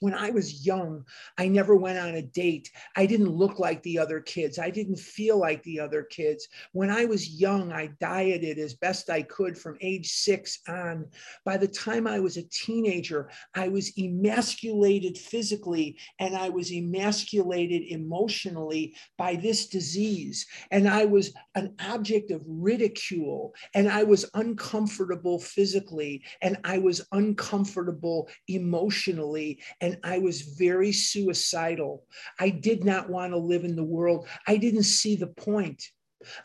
when 0.00 0.14
I 0.14 0.30
was 0.30 0.66
young, 0.66 1.04
I 1.38 1.48
never 1.48 1.74
went 1.74 1.98
on 1.98 2.16
a 2.16 2.22
date. 2.22 2.70
I 2.96 3.06
didn't 3.06 3.30
look 3.30 3.58
like 3.58 3.82
the 3.82 3.98
other 3.98 4.20
kids. 4.20 4.58
I 4.58 4.68
didn't 4.68 4.98
feel 4.98 5.38
like 5.38 5.62
the 5.62 5.80
other 5.80 6.02
kids. 6.02 6.48
When 6.72 6.90
I 6.90 7.06
was 7.06 7.28
young, 7.28 7.72
I 7.72 7.88
dieted 7.98 8.58
as 8.58 8.74
best 8.74 9.08
I 9.08 9.22
could 9.22 9.56
from 9.56 9.78
age 9.80 10.12
six 10.12 10.60
on. 10.68 11.06
By 11.44 11.56
the 11.56 11.68
time 11.68 12.06
I 12.06 12.20
was 12.20 12.36
a 12.36 12.42
teenager, 12.42 13.30
I 13.54 13.68
was 13.68 13.96
emasculated 13.98 15.16
physically 15.16 15.98
and 16.18 16.36
I 16.36 16.50
was 16.50 16.70
emasculated 16.70 17.82
emotionally 17.88 18.94
by 19.16 19.36
this 19.36 19.68
disease. 19.68 20.46
And 20.70 20.88
I 20.88 21.06
was 21.06 21.32
an 21.54 21.74
object 21.80 22.30
of 22.30 22.42
ridicule 22.46 23.54
and 23.74 23.88
I 23.88 24.02
was 24.02 24.28
uncomfortable 24.34 25.38
physically 25.38 26.22
and 26.42 26.58
I 26.64 26.78
was 26.78 27.06
uncomfortable 27.12 28.28
emotionally 28.48 29.60
I 30.02 30.18
was 30.18 30.42
very 30.42 30.92
suicidal. 30.92 32.04
I 32.40 32.50
did 32.50 32.84
not 32.84 33.08
want 33.08 33.32
to 33.32 33.38
live 33.38 33.64
in 33.64 33.76
the 33.76 33.84
world. 33.84 34.26
I 34.46 34.56
didn't 34.56 34.84
see 34.84 35.16
the 35.16 35.26
point. 35.26 35.82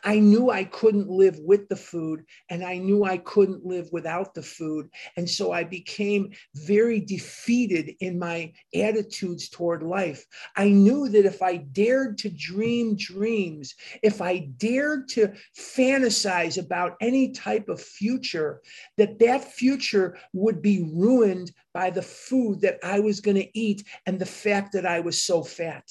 I 0.04 0.18
knew 0.18 0.50
I 0.50 0.64
couldn't 0.64 1.08
live 1.08 1.38
with 1.38 1.68
the 1.68 1.76
food 1.76 2.24
and 2.50 2.64
I 2.64 2.78
knew 2.78 3.04
I 3.04 3.18
couldn't 3.18 3.64
live 3.64 3.88
without 3.92 4.34
the 4.34 4.42
food. 4.42 4.88
And 5.16 5.28
so 5.28 5.52
I 5.52 5.64
became 5.64 6.32
very 6.54 7.00
defeated 7.00 7.94
in 8.00 8.18
my 8.18 8.52
attitudes 8.74 9.48
toward 9.48 9.82
life. 9.82 10.26
I 10.56 10.68
knew 10.68 11.08
that 11.08 11.24
if 11.24 11.42
I 11.42 11.56
dared 11.56 12.18
to 12.18 12.30
dream 12.30 12.96
dreams, 12.96 13.74
if 14.02 14.20
I 14.20 14.50
dared 14.56 15.08
to 15.10 15.32
fantasize 15.58 16.58
about 16.58 16.96
any 17.00 17.32
type 17.32 17.68
of 17.68 17.80
future, 17.80 18.60
that 18.98 19.18
that 19.20 19.44
future 19.44 20.18
would 20.32 20.62
be 20.62 20.88
ruined 20.92 21.52
by 21.72 21.90
the 21.90 22.02
food 22.02 22.60
that 22.60 22.78
I 22.82 23.00
was 23.00 23.20
going 23.20 23.36
to 23.36 23.58
eat 23.58 23.84
and 24.06 24.18
the 24.18 24.26
fact 24.26 24.72
that 24.72 24.86
I 24.86 25.00
was 25.00 25.22
so 25.22 25.42
fat. 25.42 25.84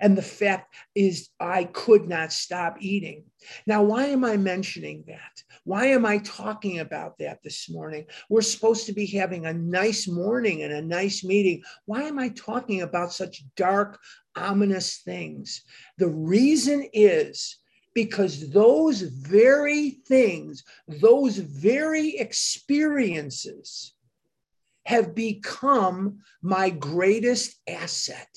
And 0.00 0.16
the 0.16 0.22
fact 0.22 0.74
is, 0.94 1.28
I 1.40 1.64
could 1.64 2.08
not 2.08 2.32
stop 2.32 2.76
eating. 2.80 3.24
Now, 3.66 3.82
why 3.82 4.06
am 4.06 4.24
I 4.24 4.36
mentioning 4.36 5.04
that? 5.08 5.42
Why 5.64 5.86
am 5.86 6.06
I 6.06 6.18
talking 6.18 6.80
about 6.80 7.18
that 7.18 7.42
this 7.42 7.68
morning? 7.68 8.06
We're 8.28 8.42
supposed 8.42 8.86
to 8.86 8.92
be 8.92 9.06
having 9.06 9.46
a 9.46 9.52
nice 9.52 10.08
morning 10.08 10.62
and 10.62 10.72
a 10.72 10.82
nice 10.82 11.24
meeting. 11.24 11.62
Why 11.84 12.02
am 12.04 12.18
I 12.18 12.30
talking 12.30 12.82
about 12.82 13.12
such 13.12 13.44
dark, 13.56 13.98
ominous 14.36 14.98
things? 14.98 15.62
The 15.98 16.08
reason 16.08 16.88
is 16.92 17.58
because 17.94 18.50
those 18.50 19.00
very 19.00 19.90
things, 20.06 20.62
those 20.86 21.38
very 21.38 22.16
experiences 22.16 23.94
have 24.84 25.14
become 25.14 26.20
my 26.40 26.70
greatest 26.70 27.56
asset 27.68 28.28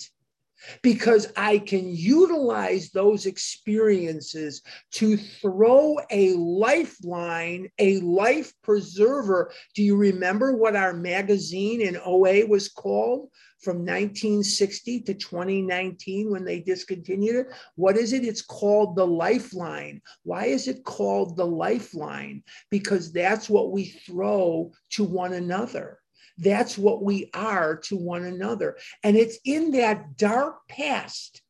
because 0.81 1.31
I 1.35 1.59
can 1.59 1.93
utilize 1.93 2.89
those 2.89 3.25
experiences 3.25 4.61
to 4.91 5.17
throw 5.17 5.97
a 6.09 6.33
lifeline, 6.33 7.69
a 7.79 7.99
life 7.99 8.53
preserver. 8.63 9.51
Do 9.75 9.83
you 9.83 9.95
remember 9.95 10.55
what 10.55 10.75
our 10.75 10.93
magazine 10.93 11.81
in 11.81 11.97
OA 12.03 12.45
was 12.45 12.69
called? 12.69 13.29
From 13.61 13.77
1960 13.77 15.01
to 15.01 15.13
2019, 15.13 16.31
when 16.31 16.43
they 16.43 16.61
discontinued 16.61 17.35
it. 17.35 17.47
What 17.75 17.95
is 17.95 18.11
it? 18.11 18.25
It's 18.25 18.41
called 18.41 18.95
the 18.95 19.05
Lifeline. 19.05 20.01
Why 20.23 20.45
is 20.45 20.67
it 20.67 20.83
called 20.83 21.37
the 21.37 21.45
Lifeline? 21.45 22.41
Because 22.71 23.11
that's 23.11 23.51
what 23.51 23.71
we 23.71 23.85
throw 23.85 24.71
to 24.93 25.03
one 25.03 25.33
another. 25.33 26.00
That's 26.37 26.77
what 26.77 27.03
we 27.03 27.29
are 27.33 27.77
to 27.77 27.95
one 27.95 28.23
another. 28.23 28.77
And 29.03 29.15
it's 29.15 29.37
in 29.45 29.71
that 29.71 30.17
dark 30.17 30.67
past 30.67 31.41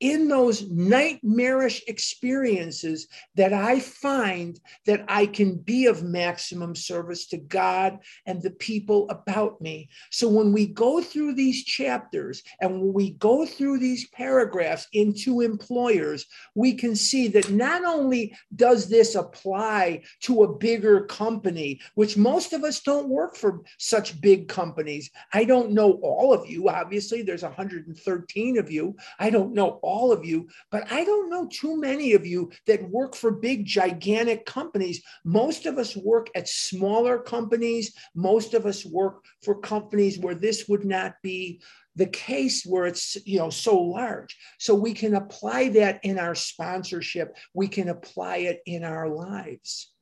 in 0.00 0.28
those 0.28 0.68
nightmarish 0.70 1.82
experiences 1.86 3.08
that 3.36 3.52
I 3.52 3.80
find 3.80 4.58
that 4.86 5.04
I 5.08 5.26
can 5.26 5.56
be 5.56 5.86
of 5.86 6.02
maximum 6.02 6.74
service 6.74 7.26
to 7.28 7.36
God 7.36 7.98
and 8.26 8.42
the 8.42 8.50
people 8.50 9.08
about 9.10 9.60
me. 9.60 9.88
So 10.10 10.28
when 10.28 10.52
we 10.52 10.66
go 10.66 11.00
through 11.00 11.34
these 11.34 11.64
chapters 11.64 12.42
and 12.60 12.80
when 12.80 12.92
we 12.92 13.10
go 13.12 13.46
through 13.46 13.78
these 13.78 14.08
paragraphs 14.08 14.88
into 14.92 15.40
employers, 15.40 16.26
we 16.54 16.74
can 16.74 16.96
see 16.96 17.28
that 17.28 17.50
not 17.50 17.84
only 17.84 18.34
does 18.56 18.88
this 18.88 19.14
apply 19.14 20.02
to 20.20 20.42
a 20.42 20.56
bigger 20.56 21.06
company, 21.06 21.80
which 21.94 22.16
most 22.16 22.52
of 22.52 22.64
us 22.64 22.80
don't 22.80 23.08
work 23.08 23.36
for 23.36 23.62
such 23.78 24.20
big 24.20 24.48
companies. 24.48 25.10
I 25.32 25.44
don't 25.44 25.72
know 25.72 25.92
all 26.02 26.32
of 26.32 26.48
you. 26.48 26.68
Obviously, 26.68 27.22
there's 27.22 27.42
113 27.42 28.58
of 28.58 28.70
you. 28.70 28.96
I 29.18 29.30
don't 29.30 29.54
know 29.54 29.80
all 29.84 30.12
of 30.12 30.24
you, 30.24 30.48
but 30.70 30.90
I 30.90 31.04
don't 31.04 31.30
know 31.30 31.46
too 31.46 31.78
many 31.80 32.12
of 32.14 32.26
you 32.26 32.50
that 32.66 32.90
work 32.90 33.14
for 33.14 33.30
big, 33.30 33.66
gigantic 33.66 34.46
companies. 34.46 35.02
Most 35.24 35.66
of 35.66 35.78
us 35.78 35.96
work 35.96 36.28
at 36.34 36.48
smaller 36.48 37.18
companies. 37.18 37.94
Most 38.14 38.54
of 38.54 38.66
us 38.66 38.84
work 38.84 39.24
for 39.42 39.60
companies 39.60 40.18
where 40.18 40.34
this 40.34 40.68
would 40.68 40.84
not 40.84 41.14
be 41.22 41.60
the 41.96 42.06
case 42.06 42.64
where 42.64 42.86
it's 42.86 43.16
you 43.24 43.38
know 43.38 43.50
so 43.50 43.80
large 43.80 44.36
so 44.58 44.74
we 44.74 44.92
can 44.92 45.14
apply 45.14 45.68
that 45.68 46.00
in 46.02 46.18
our 46.18 46.34
sponsorship 46.34 47.36
we 47.54 47.68
can 47.68 47.88
apply 47.88 48.38
it 48.38 48.60
in 48.66 48.82
our 48.82 49.08
lives 49.08 49.94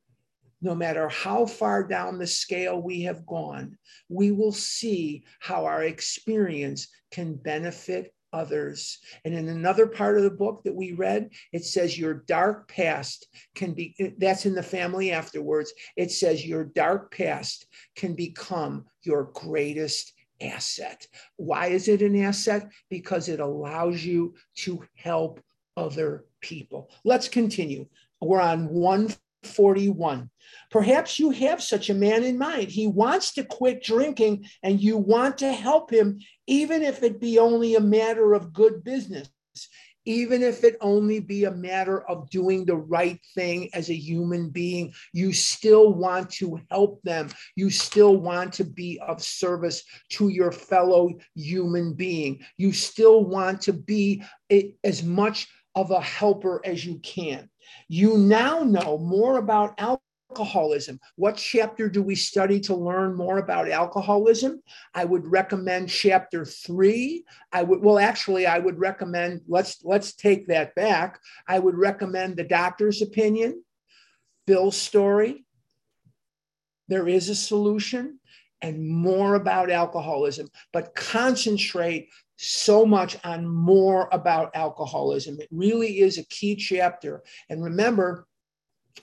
no 0.63 0.73
matter 0.73 1.09
how 1.09 1.45
far 1.45 1.83
down 1.83 2.17
the 2.17 2.25
scale 2.25 2.81
we 2.81 3.01
have 3.01 3.25
gone, 3.25 3.77
we 4.07 4.31
will 4.31 4.53
see 4.53 5.25
how 5.39 5.65
our 5.65 5.83
experience 5.83 6.87
can 7.11 7.35
benefit 7.35 8.13
others. 8.33 8.99
And 9.23 9.33
in 9.33 9.47
another 9.47 9.87
part 9.87 10.17
of 10.17 10.23
the 10.23 10.31
book 10.31 10.63
that 10.63 10.75
we 10.75 10.91
read, 10.91 11.29
it 11.53 11.63
says 11.63 11.97
your 11.97 12.15
dark 12.15 12.67
past 12.67 13.27
can 13.55 13.73
be, 13.73 13.95
that's 14.17 14.45
in 14.45 14.55
the 14.55 14.63
family 14.63 15.11
afterwards. 15.11 15.71
It 15.95 16.11
says 16.11 16.45
your 16.45 16.65
dark 16.65 17.15
past 17.15 17.67
can 17.95 18.15
become 18.15 18.85
your 19.03 19.31
greatest 19.33 20.13
asset. 20.41 21.07
Why 21.37 21.67
is 21.67 21.87
it 21.87 22.01
an 22.01 22.19
asset? 22.21 22.69
Because 22.89 23.29
it 23.29 23.39
allows 23.39 24.03
you 24.03 24.33
to 24.57 24.83
help 24.95 25.39
other 25.77 26.25
people. 26.41 26.89
Let's 27.05 27.27
continue. 27.29 27.87
We're 28.19 28.41
on 28.41 28.67
141. 29.45 30.29
Perhaps 30.71 31.19
you 31.19 31.31
have 31.31 31.61
such 31.61 31.89
a 31.89 31.93
man 31.93 32.23
in 32.23 32.37
mind. 32.37 32.69
He 32.69 32.87
wants 32.87 33.33
to 33.33 33.43
quit 33.43 33.83
drinking 33.83 34.45
and 34.61 34.81
you 34.81 34.97
want 34.97 35.37
to 35.39 35.51
help 35.51 35.91
him, 35.91 36.19
even 36.47 36.81
if 36.83 37.03
it 37.03 37.19
be 37.19 37.39
only 37.39 37.75
a 37.75 37.79
matter 37.79 38.33
of 38.33 38.53
good 38.53 38.83
business 38.83 39.29
even 40.05 40.41
if 40.43 40.63
it 40.63 40.75
only 40.81 41.19
be 41.19 41.45
a 41.45 41.51
matter 41.51 42.07
of 42.09 42.29
doing 42.29 42.65
the 42.65 42.75
right 42.75 43.19
thing 43.35 43.69
as 43.73 43.89
a 43.89 43.95
human 43.95 44.49
being, 44.49 44.93
you 45.13 45.31
still 45.31 45.93
want 45.93 46.29
to 46.29 46.59
help 46.69 47.01
them. 47.03 47.29
You 47.55 47.69
still 47.69 48.17
want 48.17 48.53
to 48.53 48.63
be 48.63 48.99
of 48.99 49.21
service 49.21 49.83
to 50.11 50.29
your 50.29 50.51
fellow 50.51 51.11
human 51.35 51.93
being. 51.93 52.41
You 52.57 52.73
still 52.73 53.23
want 53.23 53.61
to 53.61 53.73
be 53.73 54.23
as 54.83 55.03
much 55.03 55.47
of 55.75 55.91
a 55.91 56.01
helper 56.01 56.61
as 56.65 56.85
you 56.85 56.99
can. 56.99 57.49
You 57.87 58.17
now 58.17 58.63
know 58.63 58.97
more 58.97 59.37
about 59.37 59.79
alcoholism. 59.79 60.99
What 61.15 61.37
chapter 61.37 61.89
do 61.89 62.01
we 62.01 62.15
study 62.15 62.59
to 62.61 62.75
learn 62.75 63.15
more 63.15 63.37
about 63.37 63.69
alcoholism? 63.69 64.61
I 64.93 65.05
would 65.05 65.27
recommend 65.27 65.89
chapter 65.89 66.43
three. 66.45 67.23
I 67.51 67.63
would, 67.63 67.81
well, 67.81 67.99
actually, 67.99 68.47
I 68.47 68.59
would 68.59 68.79
recommend, 68.79 69.41
let's, 69.47 69.83
let's 69.83 70.15
take 70.15 70.47
that 70.47 70.73
back. 70.75 71.19
I 71.47 71.59
would 71.59 71.75
recommend 71.75 72.37
the 72.37 72.43
doctor's 72.43 73.01
opinion, 73.01 73.63
Bill's 74.47 74.77
story. 74.77 75.45
There 76.87 77.07
is 77.07 77.29
a 77.29 77.35
solution 77.35 78.19
and 78.63 78.87
more 78.87 79.35
about 79.35 79.69
alcoholism, 79.69 80.47
but 80.71 80.95
concentrate 80.95 82.09
so 82.37 82.85
much 82.85 83.17
on 83.23 83.45
more 83.45 84.09
about 84.11 84.55
alcoholism. 84.55 85.39
It 85.39 85.49
really 85.51 85.99
is 85.99 86.17
a 86.17 86.25
key 86.25 86.55
chapter. 86.55 87.21
And 87.49 87.63
remember, 87.63 88.25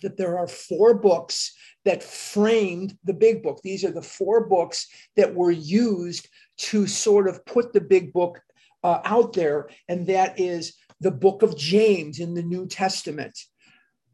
that 0.02 0.16
there 0.16 0.38
are 0.38 0.46
four 0.46 0.94
books 0.94 1.52
that 1.84 2.02
framed 2.02 2.96
the 3.04 3.12
big 3.12 3.42
book. 3.42 3.60
These 3.62 3.84
are 3.84 3.90
the 3.90 4.02
four 4.02 4.46
books 4.46 4.86
that 5.16 5.34
were 5.34 5.50
used 5.50 6.28
to 6.58 6.86
sort 6.86 7.28
of 7.28 7.44
put 7.44 7.72
the 7.72 7.80
big 7.80 8.12
book 8.12 8.40
uh, 8.82 9.00
out 9.04 9.32
there, 9.32 9.68
and 9.88 10.06
that 10.06 10.38
is 10.38 10.74
the 11.00 11.10
book 11.10 11.42
of 11.42 11.56
James 11.56 12.20
in 12.20 12.34
the 12.34 12.42
New 12.42 12.66
Testament, 12.66 13.38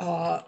uh, 0.00 0.43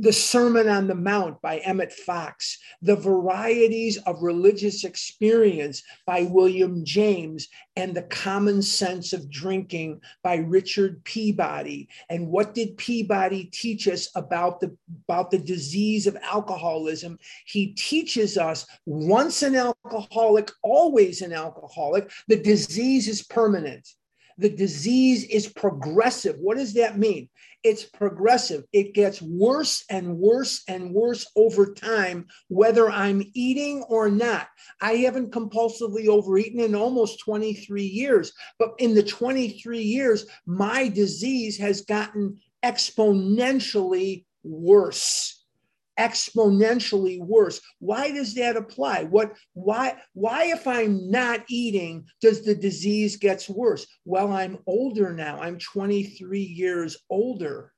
the 0.00 0.12
Sermon 0.14 0.66
on 0.66 0.86
the 0.86 0.94
Mount 0.94 1.42
by 1.42 1.58
Emmett 1.58 1.92
Fox, 1.92 2.56
The 2.80 2.96
Varieties 2.96 3.98
of 3.98 4.22
Religious 4.22 4.84
Experience 4.84 5.82
by 6.06 6.22
William 6.22 6.86
James, 6.86 7.48
and 7.76 7.94
The 7.94 8.04
Common 8.04 8.62
Sense 8.62 9.12
of 9.12 9.30
Drinking 9.30 10.00
by 10.22 10.36
Richard 10.36 11.04
Peabody. 11.04 11.86
And 12.08 12.28
what 12.28 12.54
did 12.54 12.78
Peabody 12.78 13.44
teach 13.52 13.88
us 13.88 14.08
about 14.16 14.60
the, 14.60 14.74
about 15.06 15.30
the 15.30 15.38
disease 15.38 16.06
of 16.06 16.16
alcoholism? 16.22 17.18
He 17.44 17.74
teaches 17.74 18.38
us 18.38 18.66
once 18.86 19.42
an 19.42 19.54
alcoholic, 19.54 20.50
always 20.62 21.20
an 21.20 21.34
alcoholic, 21.34 22.10
the 22.26 22.40
disease 22.40 23.06
is 23.06 23.22
permanent. 23.22 23.86
The 24.38 24.50
disease 24.50 25.24
is 25.24 25.48
progressive. 25.48 26.36
What 26.38 26.56
does 26.56 26.74
that 26.74 26.98
mean? 26.98 27.28
it's 27.62 27.84
progressive. 27.84 28.64
It 28.72 28.94
gets 28.94 29.20
worse 29.20 29.84
and 29.90 30.16
worse 30.16 30.62
and 30.66 30.92
worse 30.92 31.26
over 31.36 31.74
time, 31.74 32.26
whether 32.48 32.90
I'm 32.90 33.22
eating 33.34 33.82
or 33.88 34.10
not. 34.10 34.48
I 34.80 34.92
haven't 34.92 35.32
compulsively 35.32 36.08
overeaten 36.08 36.60
in 36.60 36.74
almost 36.74 37.20
23 37.20 37.82
years, 37.82 38.32
but 38.58 38.70
in 38.78 38.94
the 38.94 39.02
23 39.02 39.82
years, 39.82 40.26
my 40.46 40.88
disease 40.88 41.58
has 41.58 41.82
gotten 41.82 42.38
exponentially 42.64 44.24
worse 44.42 45.39
exponentially 45.98 47.20
worse. 47.20 47.60
Why 47.78 48.10
does 48.10 48.34
that 48.34 48.56
apply? 48.56 49.04
What 49.04 49.36
why 49.54 49.96
why 50.14 50.46
if 50.46 50.66
I'm 50.66 51.10
not 51.10 51.44
eating 51.48 52.06
does 52.20 52.42
the 52.44 52.54
disease 52.54 53.16
gets 53.16 53.48
worse? 53.48 53.86
Well, 54.04 54.32
I'm 54.32 54.58
older 54.66 55.12
now. 55.12 55.40
I'm 55.40 55.58
23 55.58 56.40
years 56.40 56.96
older. 57.10 57.72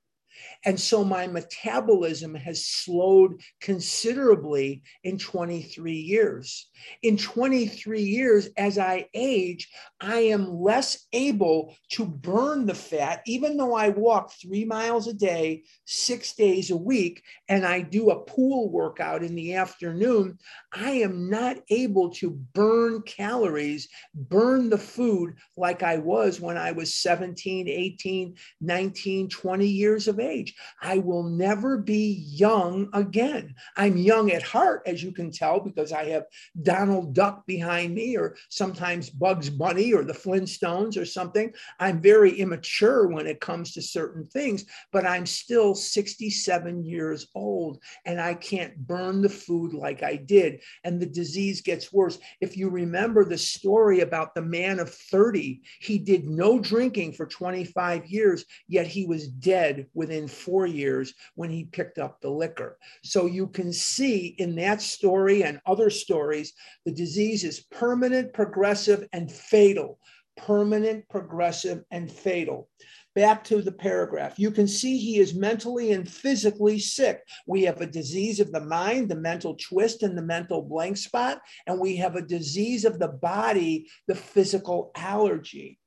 And 0.64 0.78
so 0.78 1.04
my 1.04 1.26
metabolism 1.26 2.34
has 2.34 2.66
slowed 2.66 3.40
considerably 3.60 4.82
in 5.04 5.18
23 5.18 5.92
years. 5.92 6.68
In 7.02 7.16
23 7.16 8.02
years, 8.02 8.48
as 8.56 8.78
I 8.78 9.06
age, 9.14 9.68
I 10.00 10.20
am 10.20 10.60
less 10.60 11.06
able 11.12 11.76
to 11.90 12.04
burn 12.04 12.66
the 12.66 12.74
fat, 12.74 13.22
even 13.26 13.56
though 13.56 13.74
I 13.74 13.90
walk 13.90 14.32
three 14.32 14.64
miles 14.64 15.06
a 15.08 15.12
day, 15.12 15.64
six 15.84 16.34
days 16.34 16.70
a 16.70 16.76
week, 16.76 17.22
and 17.48 17.64
I 17.64 17.80
do 17.80 18.10
a 18.10 18.20
pool 18.20 18.70
workout 18.70 19.22
in 19.22 19.34
the 19.34 19.54
afternoon. 19.54 20.38
I 20.72 20.90
am 20.90 21.28
not 21.28 21.56
able 21.70 22.10
to 22.14 22.30
burn 22.30 23.02
calories, 23.02 23.88
burn 24.14 24.70
the 24.70 24.78
food 24.78 25.34
like 25.56 25.82
I 25.82 25.98
was 25.98 26.40
when 26.40 26.56
I 26.56 26.72
was 26.72 26.94
17, 26.94 27.68
18, 27.68 28.36
19, 28.60 29.28
20 29.28 29.66
years 29.66 30.08
of 30.08 30.18
age. 30.22 30.54
I 30.80 30.98
will 30.98 31.24
never 31.24 31.76
be 31.76 32.24
young 32.28 32.88
again. 32.92 33.54
I'm 33.76 33.96
young 33.96 34.30
at 34.30 34.42
heart, 34.42 34.82
as 34.86 35.02
you 35.02 35.12
can 35.12 35.30
tell, 35.30 35.60
because 35.60 35.92
I 35.92 36.04
have 36.06 36.24
Donald 36.62 37.14
Duck 37.14 37.46
behind 37.46 37.94
me, 37.94 38.16
or 38.16 38.36
sometimes 38.48 39.10
Bugs 39.10 39.50
Bunny 39.50 39.92
or 39.92 40.04
the 40.04 40.12
Flintstones 40.12 40.96
or 40.96 41.04
something. 41.04 41.52
I'm 41.78 42.00
very 42.00 42.32
immature 42.38 43.06
when 43.08 43.26
it 43.26 43.40
comes 43.40 43.72
to 43.72 43.82
certain 43.82 44.26
things, 44.26 44.64
but 44.92 45.06
I'm 45.06 45.26
still 45.26 45.74
67 45.74 46.84
years 46.84 47.26
old 47.34 47.78
and 48.06 48.20
I 48.20 48.34
can't 48.34 48.76
burn 48.86 49.22
the 49.22 49.28
food 49.28 49.74
like 49.74 50.02
I 50.02 50.16
did. 50.16 50.60
And 50.84 51.00
the 51.00 51.06
disease 51.06 51.60
gets 51.60 51.92
worse. 51.92 52.18
If 52.40 52.56
you 52.56 52.68
remember 52.68 53.24
the 53.24 53.38
story 53.38 54.00
about 54.00 54.34
the 54.34 54.42
man 54.42 54.78
of 54.78 54.92
30, 54.94 55.62
he 55.80 55.98
did 55.98 56.26
no 56.26 56.58
drinking 56.58 57.12
for 57.12 57.26
25 57.26 58.06
years, 58.06 58.44
yet 58.68 58.86
he 58.86 59.06
was 59.06 59.28
dead 59.28 59.86
within 59.94 60.11
four 60.28 60.66
years 60.66 61.14
when 61.34 61.50
he 61.50 61.64
picked 61.64 61.98
up 61.98 62.20
the 62.20 62.30
liquor. 62.30 62.78
So 63.02 63.26
you 63.26 63.48
can 63.48 63.72
see 63.72 64.34
in 64.38 64.54
that 64.56 64.82
story 64.82 65.42
and 65.42 65.60
other 65.66 65.90
stories, 65.90 66.52
the 66.84 66.92
disease 66.92 67.44
is 67.44 67.66
permanent, 67.70 68.32
progressive, 68.32 69.06
and 69.12 69.30
fatal. 69.30 69.98
Permanent, 70.36 71.06
progressive, 71.10 71.84
and 71.90 72.10
fatal 72.10 72.70
back 73.14 73.44
to 73.44 73.60
the 73.62 73.72
paragraph. 73.72 74.38
You 74.38 74.50
can 74.50 74.66
see 74.66 74.98
he 74.98 75.18
is 75.18 75.34
mentally 75.34 75.92
and 75.92 76.08
physically 76.08 76.78
sick. 76.78 77.20
We 77.46 77.62
have 77.64 77.80
a 77.80 77.86
disease 77.86 78.40
of 78.40 78.52
the 78.52 78.60
mind, 78.60 79.08
the 79.08 79.16
mental 79.16 79.56
twist, 79.56 80.02
and 80.02 80.16
the 80.16 80.22
mental 80.22 80.62
blank 80.62 80.96
spot. 80.96 81.40
And 81.66 81.78
we 81.78 81.96
have 81.96 82.16
a 82.16 82.22
disease 82.22 82.84
of 82.84 82.98
the 82.98 83.08
body, 83.08 83.88
the 84.08 84.14
physical 84.14 84.90
allergy. 84.96 85.78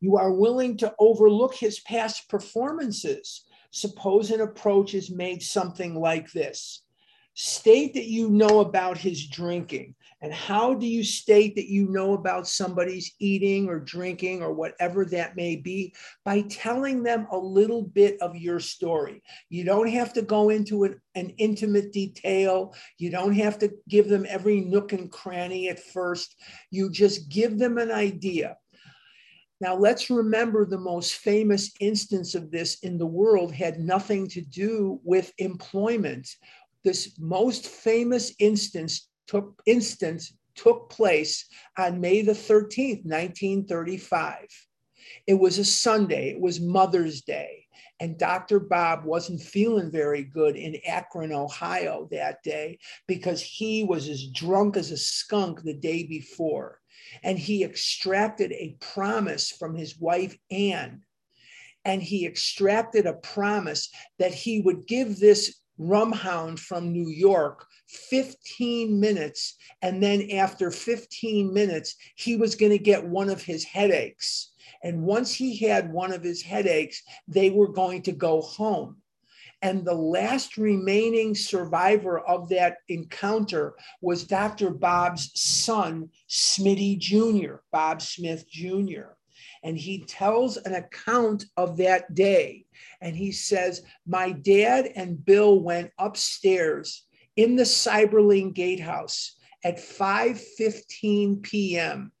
You 0.00 0.16
are 0.16 0.32
willing 0.32 0.76
to 0.78 0.94
overlook 0.98 1.54
his 1.54 1.80
past 1.80 2.28
performances. 2.28 3.44
Suppose 3.70 4.30
an 4.30 4.40
approach 4.40 4.94
is 4.94 5.10
made 5.10 5.42
something 5.42 5.94
like 5.94 6.32
this 6.32 6.82
State 7.40 7.94
that 7.94 8.06
you 8.06 8.30
know 8.30 8.58
about 8.58 8.98
his 8.98 9.28
drinking. 9.28 9.94
And 10.20 10.32
how 10.32 10.74
do 10.74 10.88
you 10.88 11.04
state 11.04 11.54
that 11.54 11.70
you 11.70 11.88
know 11.88 12.14
about 12.14 12.48
somebody's 12.48 13.14
eating 13.20 13.68
or 13.68 13.78
drinking 13.78 14.42
or 14.42 14.52
whatever 14.52 15.04
that 15.04 15.36
may 15.36 15.54
be? 15.54 15.94
By 16.24 16.42
telling 16.50 17.04
them 17.04 17.28
a 17.30 17.38
little 17.38 17.82
bit 17.82 18.20
of 18.20 18.34
your 18.34 18.58
story. 18.58 19.22
You 19.50 19.62
don't 19.62 19.86
have 19.86 20.12
to 20.14 20.22
go 20.22 20.48
into 20.48 20.82
an, 20.82 21.00
an 21.14 21.30
intimate 21.38 21.92
detail. 21.92 22.74
You 22.98 23.12
don't 23.12 23.34
have 23.34 23.56
to 23.60 23.70
give 23.88 24.08
them 24.08 24.26
every 24.28 24.60
nook 24.60 24.92
and 24.92 25.08
cranny 25.08 25.68
at 25.68 25.78
first. 25.78 26.34
You 26.72 26.90
just 26.90 27.28
give 27.28 27.56
them 27.56 27.78
an 27.78 27.92
idea. 27.92 28.56
Now, 29.60 29.76
let's 29.76 30.08
remember 30.08 30.64
the 30.64 30.78
most 30.78 31.14
famous 31.16 31.72
instance 31.80 32.34
of 32.34 32.50
this 32.50 32.78
in 32.80 32.96
the 32.96 33.06
world 33.06 33.52
had 33.52 33.80
nothing 33.80 34.28
to 34.28 34.40
do 34.40 35.00
with 35.02 35.32
employment 35.38 36.28
this 36.84 37.18
most 37.18 37.66
famous 37.66 38.32
instance 38.38 39.08
took 39.26 39.60
instance 39.66 40.32
took 40.54 40.90
place 40.90 41.46
on 41.76 42.00
May 42.00 42.22
the 42.22 42.32
13th, 42.32 43.04
1935. 43.04 44.46
It 45.26 45.34
was 45.34 45.58
a 45.58 45.64
Sunday, 45.64 46.30
it 46.30 46.40
was 46.40 46.60
Mother's 46.60 47.22
Day, 47.22 47.66
and 48.00 48.18
Dr. 48.18 48.58
Bob 48.58 49.04
wasn't 49.04 49.40
feeling 49.40 49.90
very 49.90 50.24
good 50.24 50.56
in 50.56 50.76
Akron, 50.86 51.32
Ohio 51.32 52.08
that 52.10 52.42
day 52.42 52.78
because 53.06 53.40
he 53.40 53.84
was 53.84 54.08
as 54.08 54.26
drunk 54.28 54.76
as 54.76 54.90
a 54.90 54.96
skunk 54.96 55.62
the 55.62 55.74
day 55.74 56.04
before. 56.04 56.80
And 57.22 57.38
he 57.38 57.64
extracted 57.64 58.52
a 58.52 58.76
promise 58.80 59.50
from 59.50 59.74
his 59.74 59.98
wife, 59.98 60.36
Anne. 60.50 61.02
And 61.84 62.02
he 62.02 62.26
extracted 62.26 63.06
a 63.06 63.14
promise 63.14 63.88
that 64.18 64.34
he 64.34 64.60
would 64.60 64.86
give 64.86 65.18
this 65.18 65.60
rumhound 65.80 66.58
from 66.58 66.92
New 66.92 67.08
York 67.08 67.66
15 67.88 68.98
minutes. 68.98 69.54
And 69.80 70.02
then 70.02 70.30
after 70.32 70.70
15 70.70 71.52
minutes, 71.52 71.94
he 72.16 72.36
was 72.36 72.56
going 72.56 72.72
to 72.72 72.78
get 72.78 73.06
one 73.06 73.30
of 73.30 73.42
his 73.42 73.64
headaches. 73.64 74.52
And 74.82 75.02
once 75.02 75.32
he 75.32 75.56
had 75.56 75.92
one 75.92 76.12
of 76.12 76.22
his 76.22 76.42
headaches, 76.42 77.02
they 77.26 77.50
were 77.50 77.68
going 77.68 78.02
to 78.02 78.12
go 78.12 78.40
home. 78.42 78.98
And 79.60 79.84
the 79.84 79.94
last 79.94 80.56
remaining 80.56 81.34
survivor 81.34 82.20
of 82.20 82.48
that 82.50 82.78
encounter 82.88 83.74
was 84.00 84.24
Dr. 84.24 84.70
Bob's 84.70 85.30
son, 85.34 86.10
Smitty 86.28 86.98
Jr., 86.98 87.56
Bob 87.72 88.00
Smith 88.00 88.48
Jr. 88.48 89.14
And 89.64 89.76
he 89.76 90.04
tells 90.04 90.56
an 90.58 90.74
account 90.74 91.46
of 91.56 91.76
that 91.78 92.14
day. 92.14 92.66
And 93.00 93.16
he 93.16 93.32
says, 93.32 93.82
My 94.06 94.30
dad 94.30 94.92
and 94.94 95.24
Bill 95.24 95.58
went 95.60 95.90
upstairs 95.98 97.04
in 97.36 97.56
the 97.56 97.64
Seiberling 97.64 98.52
Gatehouse 98.54 99.36
at 99.64 99.78
5:15 99.78 101.42
p.m. 101.42 102.12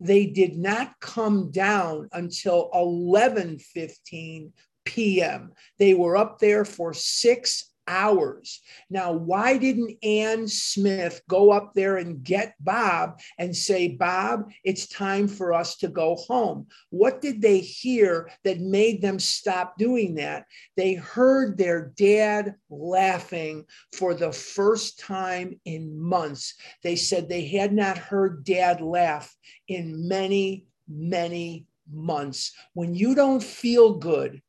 They 0.00 0.26
did 0.26 0.56
not 0.56 0.98
come 1.00 1.52
down 1.52 2.08
until 2.12 2.70
11:15 2.74 4.50
p.m. 4.92 5.52
They 5.78 5.94
were 5.94 6.16
up 6.18 6.38
there 6.38 6.64
for 6.64 6.92
six 6.92 7.72
hours. 7.88 8.60
Now, 8.90 9.12
why 9.12 9.56
didn't 9.56 9.96
Anne 10.02 10.46
Smith 10.46 11.20
go 11.28 11.50
up 11.50 11.72
there 11.74 11.96
and 11.96 12.22
get 12.22 12.54
Bob 12.60 13.18
and 13.38 13.56
say, 13.56 13.88
Bob, 13.88 14.52
it's 14.64 14.86
time 14.86 15.26
for 15.26 15.52
us 15.52 15.76
to 15.78 15.88
go 15.88 16.16
home? 16.16 16.66
What 16.90 17.20
did 17.20 17.40
they 17.40 17.58
hear 17.58 18.30
that 18.44 18.60
made 18.60 19.02
them 19.02 19.18
stop 19.18 19.78
doing 19.78 20.14
that? 20.16 20.44
They 20.76 20.94
heard 20.94 21.56
their 21.56 21.92
dad 21.96 22.54
laughing 22.70 23.64
for 23.92 24.14
the 24.14 24.32
first 24.32 25.00
time 25.00 25.58
in 25.64 25.98
months. 26.00 26.54
They 26.82 26.96
said 26.96 27.28
they 27.28 27.46
had 27.46 27.72
not 27.72 27.98
heard 27.98 28.44
dad 28.44 28.80
laugh 28.80 29.34
in 29.68 30.06
many, 30.06 30.66
many 30.86 31.66
months. 31.90 32.52
When 32.74 32.94
you 32.94 33.14
don't 33.14 33.42
feel 33.42 33.94
good, 33.94 34.40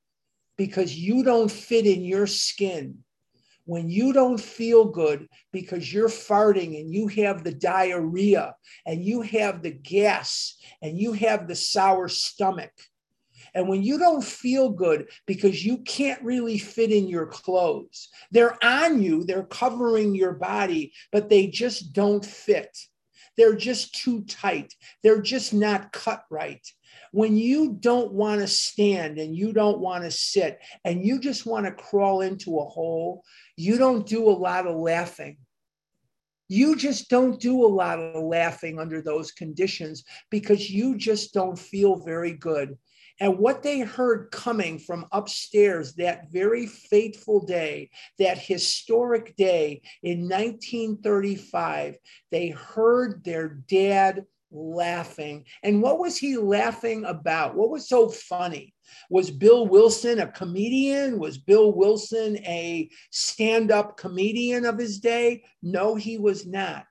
because 0.58 0.96
you 0.96 1.24
don't 1.24 1.52
fit 1.52 1.86
in 1.86 2.04
your 2.04 2.28
skin, 2.28 3.04
when 3.66 3.90
you 3.90 4.12
don't 4.12 4.40
feel 4.40 4.86
good 4.86 5.28
because 5.52 5.92
you're 5.92 6.10
farting 6.10 6.80
and 6.80 6.94
you 6.94 7.08
have 7.08 7.44
the 7.44 7.54
diarrhea 7.54 8.56
and 8.86 9.04
you 9.04 9.22
have 9.22 9.62
the 9.62 9.72
gas 9.72 10.56
and 10.82 11.00
you 11.00 11.14
have 11.14 11.48
the 11.48 11.56
sour 11.56 12.08
stomach, 12.08 12.72
and 13.56 13.70
when 13.70 13.84
you 13.84 13.98
don't 13.98 14.24
feel 14.24 14.70
good 14.70 15.10
because 15.28 15.66
you 15.66 15.78
can't 15.80 16.22
really 16.24 16.58
fit 16.58 16.92
in 16.92 17.08
your 17.08 17.28
clothes, 17.28 18.10
they're 18.32 18.58
on 18.64 19.02
you, 19.02 19.24
they're 19.24 19.44
covering 19.44 20.16
your 20.16 20.34
body, 20.34 20.92
but 21.12 21.30
they 21.30 21.48
just 21.48 21.94
don't 21.94 22.26
fit. 22.26 22.76
They're 23.38 23.56
just 23.56 23.96
too 23.96 24.24
tight. 24.26 24.74
They're 25.04 25.22
just 25.22 25.54
not 25.54 25.92
cut 25.92 26.24
right 26.30 26.66
when 27.14 27.38
you 27.38 27.78
don't 27.80 28.12
want 28.12 28.42
to 28.42 28.48
stand 28.48 29.20
and 29.20 29.38
you 29.38 29.54
don't 29.54 29.78
want 29.78 30.04
to 30.04 30.10
sit 30.10 30.60
and 30.84 31.06
you 31.06 31.20
just 31.20 31.46
want 31.46 31.64
to 31.64 31.72
crawl 31.72 32.22
into 32.22 32.58
a 32.58 32.66
hole, 32.66 33.24
you 33.56 33.78
don't 33.78 34.08
do 34.08 34.28
a 34.28 34.32
lot 34.32 34.66
of 34.66 34.76
laughing. 34.76 35.38
You 36.48 36.76
just 36.76 37.12
don't 37.12 37.40
do 37.40 37.64
a 37.64 37.68
lot 37.68 38.00
of 38.00 38.24
laughing 38.24 38.80
under 38.80 39.00
those 39.00 39.32
conditions 39.32 40.04
because 40.32 40.72
you 40.72 40.98
just 40.98 41.36
don't 41.36 41.58
feel 41.58 41.98
very 41.98 42.34
good. 42.34 42.80
And 43.20 43.38
what 43.38 43.62
they 43.62 43.82
heard 43.82 44.32
coming 44.32 44.80
from 44.80 45.06
upstairs 45.12 45.94
that 45.96 46.32
very 46.32 46.66
fateful 46.66 47.46
day, 47.46 47.92
that 48.18 48.40
historic 48.40 49.36
day 49.36 49.84
in 50.02 50.22
1935, 50.22 51.96
they 52.32 52.50
heard 52.50 53.24
their 53.24 53.50
dad 53.50 54.26
laughing. 54.54 55.46
And 55.64 55.82
what 55.82 56.00
was 56.00 56.18
he 56.18 56.38
laughing 56.38 57.06
about? 57.06 57.56
What 57.56 57.70
was 57.70 57.90
so 57.90 58.10
funny? 58.10 58.74
Was 59.10 59.32
Bill 59.32 59.68
Wilson 59.68 60.20
a 60.20 60.28
comedian? 60.28 61.20
Was 61.20 61.38
Bill 61.38 61.72
Wilson 61.72 62.38
a 62.46 62.90
stand 63.12 63.72
up 63.72 63.98
comedian 63.98 64.66
of 64.66 64.78
his 64.78 65.00
day? 65.00 65.44
No, 65.62 65.96
he 65.96 66.18
was 66.18 66.46
not. 66.46 66.86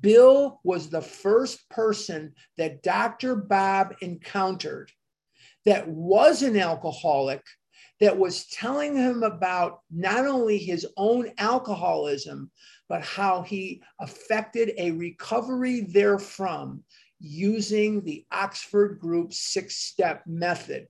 Bill 0.00 0.60
was 0.64 0.88
the 0.88 1.02
first 1.02 1.68
person 1.70 2.34
that 2.58 2.82
Dr. 2.82 3.36
Bob 3.36 3.94
encountered 4.00 4.90
that 5.64 5.88
was 5.88 6.42
an 6.42 6.56
alcoholic 6.56 7.42
that 8.00 8.18
was 8.18 8.46
telling 8.48 8.96
him 8.96 9.22
about 9.22 9.80
not 9.90 10.26
only 10.26 10.58
his 10.58 10.86
own 10.96 11.30
alcoholism, 11.38 12.50
but 12.88 13.02
how 13.02 13.42
he 13.42 13.82
affected 14.00 14.72
a 14.78 14.90
recovery 14.92 15.80
therefrom 15.80 16.84
using 17.18 18.02
the 18.04 18.24
Oxford 18.30 18.98
Group 18.98 19.32
six 19.32 19.76
step 19.76 20.22
method. 20.26 20.86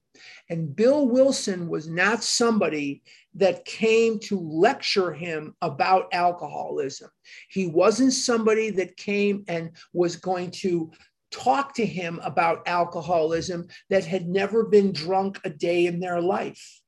And 0.50 0.74
Bill 0.74 1.06
Wilson 1.08 1.68
was 1.68 1.88
not 1.88 2.22
somebody 2.22 3.02
that 3.34 3.64
came 3.64 4.18
to 4.20 4.38
lecture 4.40 5.12
him 5.12 5.54
about 5.62 6.08
alcoholism. 6.12 7.10
He 7.48 7.66
wasn't 7.66 8.12
somebody 8.12 8.70
that 8.70 8.96
came 8.96 9.44
and 9.46 9.70
was 9.92 10.16
going 10.16 10.50
to 10.62 10.90
talk 11.30 11.74
to 11.74 11.84
him 11.84 12.20
about 12.22 12.66
alcoholism 12.66 13.66
that 13.90 14.04
had 14.04 14.26
never 14.26 14.64
been 14.64 14.92
drunk 14.92 15.40
a 15.44 15.50
day 15.50 15.86
in 15.86 16.00
their 16.00 16.20
life. 16.20 16.80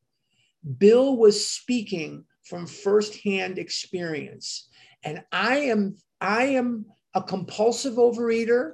Bill 0.79 1.16
was 1.16 1.46
speaking 1.46 2.24
from 2.44 2.66
firsthand 2.66 3.59
experience. 3.59 4.68
And 5.05 5.22
I 5.31 5.59
am 5.59 5.96
I 6.20 6.46
am 6.46 6.87
a 7.14 7.22
compulsive 7.22 7.94
overeater. 7.94 8.72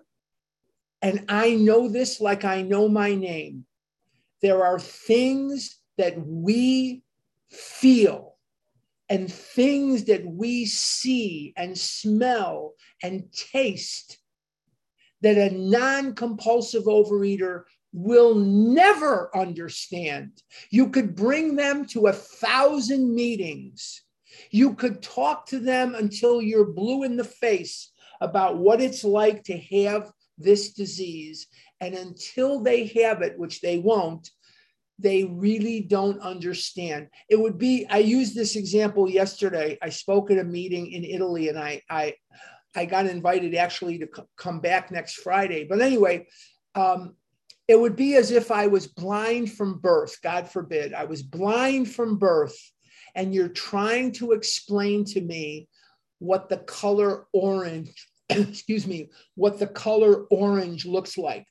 And 1.04 1.26
I 1.28 1.54
know 1.54 1.86
this 1.86 2.18
like 2.18 2.46
I 2.46 2.62
know 2.62 2.88
my 2.88 3.14
name. 3.14 3.66
There 4.40 4.64
are 4.64 4.80
things 4.80 5.78
that 5.98 6.14
we 6.26 7.02
feel 7.50 8.36
and 9.10 9.30
things 9.30 10.04
that 10.04 10.24
we 10.24 10.64
see 10.64 11.52
and 11.58 11.76
smell 11.76 12.72
and 13.02 13.30
taste 13.52 14.16
that 15.20 15.36
a 15.36 15.54
non 15.54 16.14
compulsive 16.14 16.84
overeater 16.84 17.64
will 17.92 18.34
never 18.34 19.30
understand. 19.36 20.30
You 20.70 20.88
could 20.88 21.14
bring 21.14 21.54
them 21.54 21.84
to 21.88 22.06
a 22.06 22.14
thousand 22.14 23.14
meetings. 23.14 24.04
You 24.50 24.74
could 24.74 25.02
talk 25.02 25.44
to 25.48 25.58
them 25.58 25.94
until 25.94 26.40
you're 26.40 26.72
blue 26.72 27.02
in 27.02 27.16
the 27.16 27.24
face 27.24 27.92
about 28.22 28.56
what 28.56 28.80
it's 28.80 29.04
like 29.04 29.44
to 29.44 29.58
have 29.58 30.10
this 30.38 30.72
disease. 30.72 31.46
And 31.80 31.94
until 31.94 32.60
they 32.60 32.86
have 32.86 33.22
it, 33.22 33.38
which 33.38 33.60
they 33.60 33.78
won't, 33.78 34.30
they 34.98 35.24
really 35.24 35.80
don't 35.80 36.20
understand. 36.20 37.08
It 37.28 37.40
would 37.40 37.58
be, 37.58 37.86
I 37.90 37.98
used 37.98 38.34
this 38.34 38.56
example 38.56 39.10
yesterday. 39.10 39.76
I 39.82 39.88
spoke 39.88 40.30
at 40.30 40.38
a 40.38 40.44
meeting 40.44 40.92
in 40.92 41.04
Italy 41.04 41.48
and 41.48 41.58
I, 41.58 41.82
I, 41.90 42.14
I 42.76 42.84
got 42.86 43.06
invited 43.06 43.54
actually 43.54 43.98
to 43.98 44.08
come 44.36 44.60
back 44.60 44.90
next 44.90 45.14
Friday. 45.14 45.64
But 45.64 45.80
anyway, 45.80 46.26
um, 46.74 47.16
it 47.66 47.80
would 47.80 47.96
be 47.96 48.16
as 48.16 48.30
if 48.30 48.50
I 48.50 48.66
was 48.66 48.86
blind 48.86 49.52
from 49.52 49.78
birth, 49.78 50.20
God 50.22 50.48
forbid. 50.50 50.92
I 50.92 51.04
was 51.04 51.22
blind 51.22 51.90
from 51.90 52.18
birth, 52.18 52.56
and 53.14 53.34
you're 53.34 53.48
trying 53.48 54.12
to 54.12 54.32
explain 54.32 55.04
to 55.06 55.20
me 55.20 55.68
what 56.18 56.48
the 56.48 56.58
color 56.58 57.26
orange 57.32 58.06
excuse 58.28 58.86
me, 58.86 59.10
what 59.34 59.58
the 59.58 59.66
color 59.66 60.24
orange 60.30 60.86
looks 60.86 61.18
like. 61.18 61.46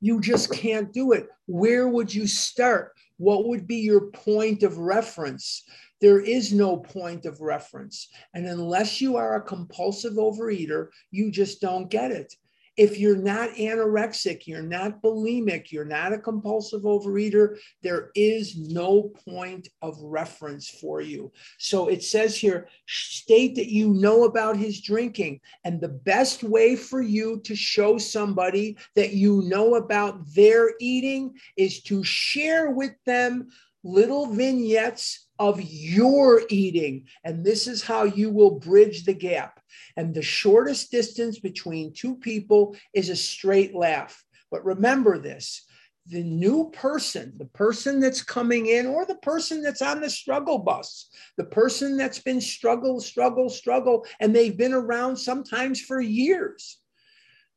You 0.00 0.20
just 0.20 0.52
can't 0.52 0.92
do 0.92 1.12
it. 1.12 1.28
Where 1.46 1.88
would 1.88 2.14
you 2.14 2.26
start? 2.26 2.92
What 3.18 3.48
would 3.48 3.66
be 3.66 3.76
your 3.76 4.10
point 4.12 4.62
of 4.62 4.78
reference? 4.78 5.64
There 6.00 6.20
is 6.20 6.54
no 6.54 6.78
point 6.78 7.26
of 7.26 7.42
reference. 7.42 8.08
And 8.32 8.46
unless 8.46 9.02
you 9.02 9.16
are 9.16 9.36
a 9.36 9.42
compulsive 9.42 10.14
overeater, 10.14 10.88
you 11.10 11.30
just 11.30 11.60
don't 11.60 11.90
get 11.90 12.10
it 12.10 12.34
if 12.76 12.98
you're 12.98 13.16
not 13.16 13.50
anorexic, 13.50 14.46
you're 14.46 14.62
not 14.62 15.02
bulimic, 15.02 15.70
you're 15.70 15.84
not 15.84 16.12
a 16.12 16.18
compulsive 16.18 16.82
overeater, 16.82 17.58
there 17.82 18.10
is 18.14 18.56
no 18.56 19.10
point 19.24 19.68
of 19.82 20.00
reference 20.00 20.68
for 20.68 21.00
you. 21.00 21.32
So 21.58 21.88
it 21.88 22.02
says 22.02 22.36
here 22.36 22.68
state 22.86 23.56
that 23.56 23.70
you 23.70 23.92
know 23.92 24.24
about 24.24 24.56
his 24.56 24.80
drinking. 24.80 25.40
And 25.64 25.80
the 25.80 25.88
best 25.88 26.42
way 26.42 26.76
for 26.76 27.02
you 27.02 27.40
to 27.44 27.54
show 27.54 27.98
somebody 27.98 28.76
that 28.96 29.12
you 29.12 29.42
know 29.46 29.74
about 29.74 30.20
their 30.34 30.72
eating 30.80 31.34
is 31.56 31.82
to 31.84 32.02
share 32.04 32.70
with 32.70 32.92
them 33.06 33.48
little 33.82 34.26
vignettes 34.26 35.28
of 35.38 35.60
your 35.62 36.42
eating. 36.50 37.06
And 37.24 37.44
this 37.44 37.66
is 37.66 37.82
how 37.82 38.04
you 38.04 38.30
will 38.30 38.58
bridge 38.58 39.04
the 39.04 39.14
gap. 39.14 39.59
And 39.96 40.14
the 40.14 40.22
shortest 40.22 40.90
distance 40.90 41.38
between 41.38 41.92
two 41.92 42.16
people 42.16 42.76
is 42.94 43.08
a 43.08 43.16
straight 43.16 43.74
laugh. 43.74 44.22
But 44.50 44.64
remember 44.64 45.18
this 45.18 45.64
the 46.06 46.22
new 46.22 46.70
person, 46.70 47.34
the 47.38 47.44
person 47.46 48.00
that's 48.00 48.22
coming 48.22 48.66
in, 48.66 48.86
or 48.86 49.06
the 49.06 49.16
person 49.16 49.62
that's 49.62 49.82
on 49.82 50.00
the 50.00 50.10
struggle 50.10 50.58
bus, 50.58 51.08
the 51.36 51.44
person 51.44 51.96
that's 51.96 52.18
been 52.18 52.40
struggle, 52.40 53.00
struggle, 53.00 53.48
struggle, 53.48 54.04
and 54.18 54.34
they've 54.34 54.56
been 54.56 54.72
around 54.72 55.16
sometimes 55.16 55.80
for 55.80 56.00
years. 56.00 56.78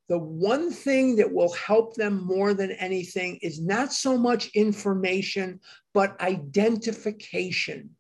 The 0.10 0.20
one 0.20 0.70
thing 0.70 1.16
that 1.16 1.32
will 1.32 1.54
help 1.54 1.96
them 1.96 2.26
more 2.26 2.54
than 2.54 2.72
anything 2.72 3.40
is 3.42 3.62
not 3.62 3.94
so 3.94 4.18
much 4.18 4.50
information, 4.50 5.60
but 5.94 6.20
identification 6.22 7.92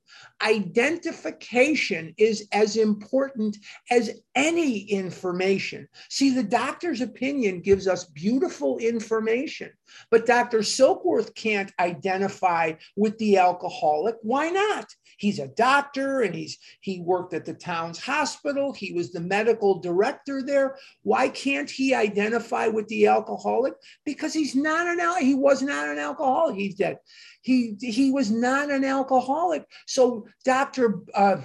identification 0.41 2.13
is 2.17 2.47
as 2.51 2.77
important 2.77 3.57
as 3.91 4.21
any 4.35 4.79
information. 4.79 5.87
See, 6.09 6.31
the 6.31 6.43
doctor's 6.43 7.01
opinion 7.01 7.61
gives 7.61 7.87
us 7.87 8.05
beautiful 8.05 8.77
information, 8.77 9.71
but 10.11 10.25
Dr. 10.25 10.59
Silkworth 10.59 11.33
can't 11.35 11.71
identify 11.79 12.73
with 12.95 13.17
the 13.17 13.37
alcoholic. 13.37 14.15
Why 14.21 14.49
not? 14.49 14.85
He's 15.17 15.39
a 15.39 15.47
doctor 15.47 16.21
and 16.21 16.33
he's 16.33 16.57
he 16.81 16.99
worked 16.99 17.33
at 17.33 17.45
the 17.45 17.53
Towns 17.53 17.99
Hospital. 17.99 18.73
He 18.73 18.93
was 18.93 19.11
the 19.11 19.19
medical 19.19 19.79
director 19.79 20.41
there. 20.41 20.77
Why 21.03 21.29
can't 21.29 21.69
he 21.69 21.93
identify 21.93 22.67
with 22.67 22.87
the 22.87 23.07
alcoholic? 23.07 23.73
Because 24.05 24.33
he's 24.33 24.55
not 24.55 24.87
an 24.87 24.99
he 25.23 25.35
was 25.35 25.61
not 25.61 25.89
an 25.89 25.99
alcoholic. 25.99 26.55
He's 26.55 26.75
dead. 26.75 26.99
He 27.41 27.75
he 27.79 28.11
was 28.11 28.31
not 28.31 28.71
an 28.71 28.83
alcoholic. 28.83 29.65
So 29.85 30.27
Dr. 30.43 31.01
Uh, 31.13 31.37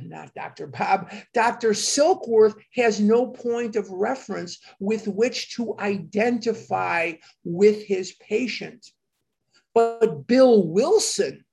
not 0.00 0.34
Dr. 0.34 0.66
Bob, 0.66 1.12
Dr. 1.34 1.70
Silkworth 1.70 2.56
has 2.74 3.00
no 3.00 3.26
point 3.26 3.76
of 3.76 3.90
reference 3.90 4.58
with 4.80 5.06
which 5.06 5.54
to 5.56 5.78
identify 5.78 7.12
with 7.44 7.84
his 7.84 8.12
patient. 8.12 8.86
But 9.74 10.26
Bill 10.26 10.66
Wilson, 10.66 11.44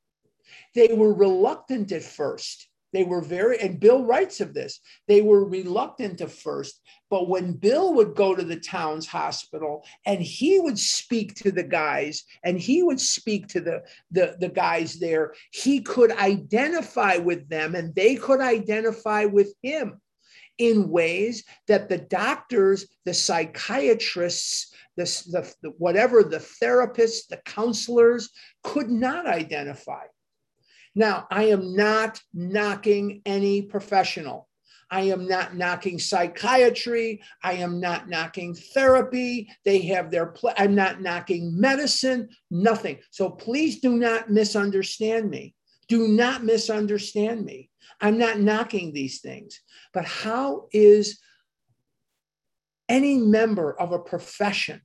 they 0.76 0.94
were 0.94 1.14
reluctant 1.14 1.92
at 1.92 2.04
first. 2.04 2.68
They 2.92 3.04
were 3.04 3.22
very, 3.22 3.60
and 3.60 3.80
Bill 3.80 4.04
writes 4.04 4.42
of 4.42 4.54
this, 4.54 4.80
they 5.08 5.22
were 5.22 5.48
reluctant 5.48 6.22
at 6.22 6.32
first. 6.32 6.82
But 7.10 7.30
when 7.30 7.54
Bill 7.54 7.94
would 7.94 8.16
go 8.16 8.36
to 8.36 8.44
the 8.44 8.60
Towns 8.60 9.06
Hospital 9.06 9.86
and 10.06 10.20
he 10.22 10.60
would 10.60 10.80
speak 10.80 11.36
to 11.36 11.52
the 11.52 11.64
guys 11.64 12.24
and 12.44 12.60
he 12.60 12.82
would 12.82 13.00
speak 13.00 13.48
to 13.50 13.62
the, 13.62 13.84
the, 14.12 14.38
the 14.40 14.50
guys 14.50 15.00
there, 15.00 15.34
he 15.52 15.82
could 15.82 16.12
identify 16.12 17.18
with 17.18 17.48
them 17.48 17.76
and 17.76 17.94
they 17.94 18.16
could 18.16 18.42
identify 18.42 19.26
with 19.26 19.54
him 19.62 20.02
in 20.58 20.90
ways 20.90 21.44
that 21.68 21.90
the 21.90 21.98
doctors, 21.98 22.86
the 23.06 23.14
psychiatrists, 23.14 24.74
the, 24.98 25.54
the, 25.62 25.70
whatever, 25.78 26.24
the 26.24 26.44
therapists, 26.62 27.28
the 27.28 27.38
counselors 27.46 28.30
could 28.64 28.90
not 28.90 29.26
identify. 29.26 30.04
Now, 30.96 31.28
I 31.30 31.46
am 31.46 31.76
not 31.76 32.22
knocking 32.34 33.22
any 33.26 33.62
professional. 33.62 34.50
I 34.92 35.02
am 35.02 35.28
not 35.28 35.56
knocking 35.56 36.00
psychiatry. 36.00 37.22
I 37.44 37.54
am 37.54 37.80
not 37.80 38.10
knocking 38.10 38.56
therapy. 38.56 39.48
They 39.64 39.82
have 39.84 40.10
their, 40.10 40.28
pl- 40.28 40.54
I'm 40.58 40.74
not 40.74 41.02
knocking 41.02 41.60
medicine, 41.60 42.30
nothing. 42.50 42.98
So 43.12 43.30
please 43.30 43.82
do 43.82 43.98
not 43.98 44.32
misunderstand 44.32 45.30
me. 45.30 45.54
Do 45.88 46.08
not 46.08 46.44
misunderstand 46.44 47.46
me. 47.46 47.70
I'm 48.02 48.18
not 48.18 48.40
knocking 48.40 48.94
these 48.94 49.22
things. 49.22 49.60
But 49.94 50.06
how 50.06 50.68
is 50.72 51.20
any 52.88 53.18
member 53.18 53.80
of 53.80 53.92
a 53.92 54.00
profession 54.00 54.82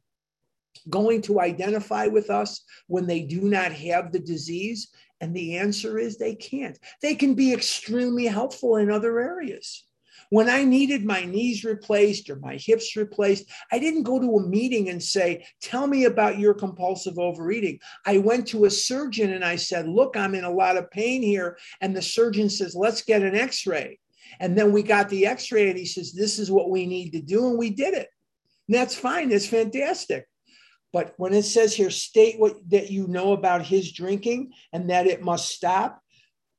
going 0.90 1.23
to 1.23 1.40
identify 1.40 2.07
with 2.07 2.29
us 2.29 2.62
when 2.88 3.07
they 3.07 3.23
do 3.23 3.43
not 3.43 3.73
have 3.73 4.12
the 4.12 4.19
disease? 4.19 4.90
And 5.25 5.35
the 5.35 5.57
answer 5.57 5.99
is 5.99 6.19
they 6.19 6.35
can't. 6.35 6.79
They 7.01 7.15
can 7.15 7.33
be 7.33 7.55
extremely 7.55 8.27
helpful 8.27 8.77
in 8.77 8.91
other 8.91 9.19
areas. 9.19 9.83
When 10.29 10.51
I 10.51 10.65
needed 10.65 11.03
my 11.03 11.25
knees 11.25 11.65
replaced 11.65 12.29
or 12.29 12.37
my 12.37 12.57
hips 12.57 12.95
replaced, 12.95 13.51
I 13.73 13.79
didn't 13.79 14.03
go 14.03 14.21
to 14.21 14.37
a 14.37 14.47
meeting 14.47 14.91
and 14.91 15.03
say, 15.03 15.47
Tell 15.63 15.87
me 15.87 16.05
about 16.05 16.39
your 16.39 16.53
compulsive 16.53 17.19
overeating. 17.19 17.79
I 18.05 18.19
went 18.19 18.47
to 18.49 18.67
a 18.67 18.71
surgeon 18.71 19.33
and 19.33 19.43
I 19.43 19.57
said, 19.57 19.89
Look, 19.89 20.15
I'm 20.15 20.35
in 20.35 20.45
a 20.45 20.51
lot 20.51 20.77
of 20.77 20.91
pain 20.91 21.23
here. 21.23 21.57
And 21.81 21.97
the 21.97 22.03
surgeon 22.03 22.51
says, 22.51 22.75
Let's 22.75 23.01
get 23.01 23.23
an 23.23 23.35
x 23.35 23.67
ray. 23.67 24.01
And 24.41 24.59
then 24.59 24.73
we 24.73 24.83
got 24.83 25.09
the 25.09 25.27
x 25.27 25.51
ray 25.51 25.71
and 25.71 25.79
he 25.79 25.87
says, 25.87 26.13
This 26.13 26.39
is 26.39 26.51
what 26.51 26.69
we 26.69 26.85
need 26.85 27.13
to 27.13 27.23
do. 27.23 27.49
And 27.49 27.57
we 27.57 27.71
did 27.71 27.95
it. 27.95 28.11
And 28.69 28.75
that's 28.77 28.95
fine. 28.95 29.31
That's 29.31 29.47
fantastic. 29.47 30.27
But 30.95 31.13
when 31.17 31.35
it 31.35 31.43
says 31.43 31.75
here, 31.75 31.91
state 31.91 32.39
what 32.39 32.55
that 32.71 32.89
you 32.89 33.09
know 33.09 33.33
about 33.33 33.67
his 33.67 33.91
drinking 33.91 34.53
and 34.73 34.89
that 34.91 35.09
it 35.09 35.23
must 35.23 35.49
stop, 35.49 36.01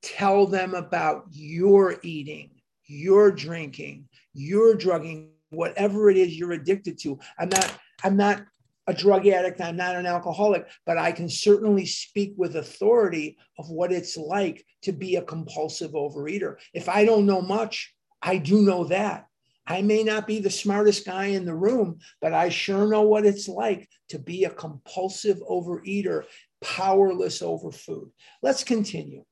tell 0.04 0.46
them 0.46 0.74
about 0.74 1.28
your 1.32 1.96
eating, 2.04 2.52
your 2.86 3.32
drinking, 3.32 4.10
your 4.34 4.76
drugging, 4.76 5.32
whatever 5.52 6.10
it 6.10 6.18
is 6.18 6.38
you're 6.38 6.52
addicted 6.52 7.00
to. 7.00 7.18
I'm 7.40 7.48
not, 7.48 7.80
I'm 8.04 8.18
not 8.18 8.44
a 8.88 8.94
drug 8.94 9.26
addict, 9.26 9.62
I'm 9.62 9.78
not 9.78 9.96
an 9.96 10.06
alcoholic, 10.06 10.68
but 10.86 10.98
I 10.98 11.14
can 11.14 11.30
certainly 11.30 11.86
speak 11.86 12.34
with 12.36 12.58
authority 12.58 13.38
of 13.58 13.70
what 13.70 13.94
it's 13.94 14.18
like 14.18 14.66
to 14.82 14.92
be 14.92 15.16
a 15.16 15.22
compulsive 15.22 15.92
overeater. 15.92 16.58
If 16.74 16.90
I 16.90 17.06
don't 17.06 17.26
know 17.26 17.42
much, 17.42 17.96
I 18.22 18.38
do 18.38 18.64
know 18.64 18.84
that. 18.84 19.28
I 19.68 19.82
may 19.82 20.04
not 20.04 20.28
be 20.28 20.40
the 20.40 20.50
smartest 20.50 21.06
guy 21.06 21.26
in 21.26 21.46
the 21.46 21.56
room, 21.56 22.00
but 22.22 22.34
I 22.34 22.50
sure 22.50 22.88
know 22.88 23.02
what 23.02 23.26
it's 23.26 23.48
like 23.48 23.90
to 24.10 24.20
be 24.20 24.44
a 24.44 24.50
compulsive 24.50 25.40
overeater, 25.50 26.26
powerless 26.62 27.42
over 27.42 27.72
food. 27.72 28.12
Let's 28.44 28.64
continue. 28.64 29.26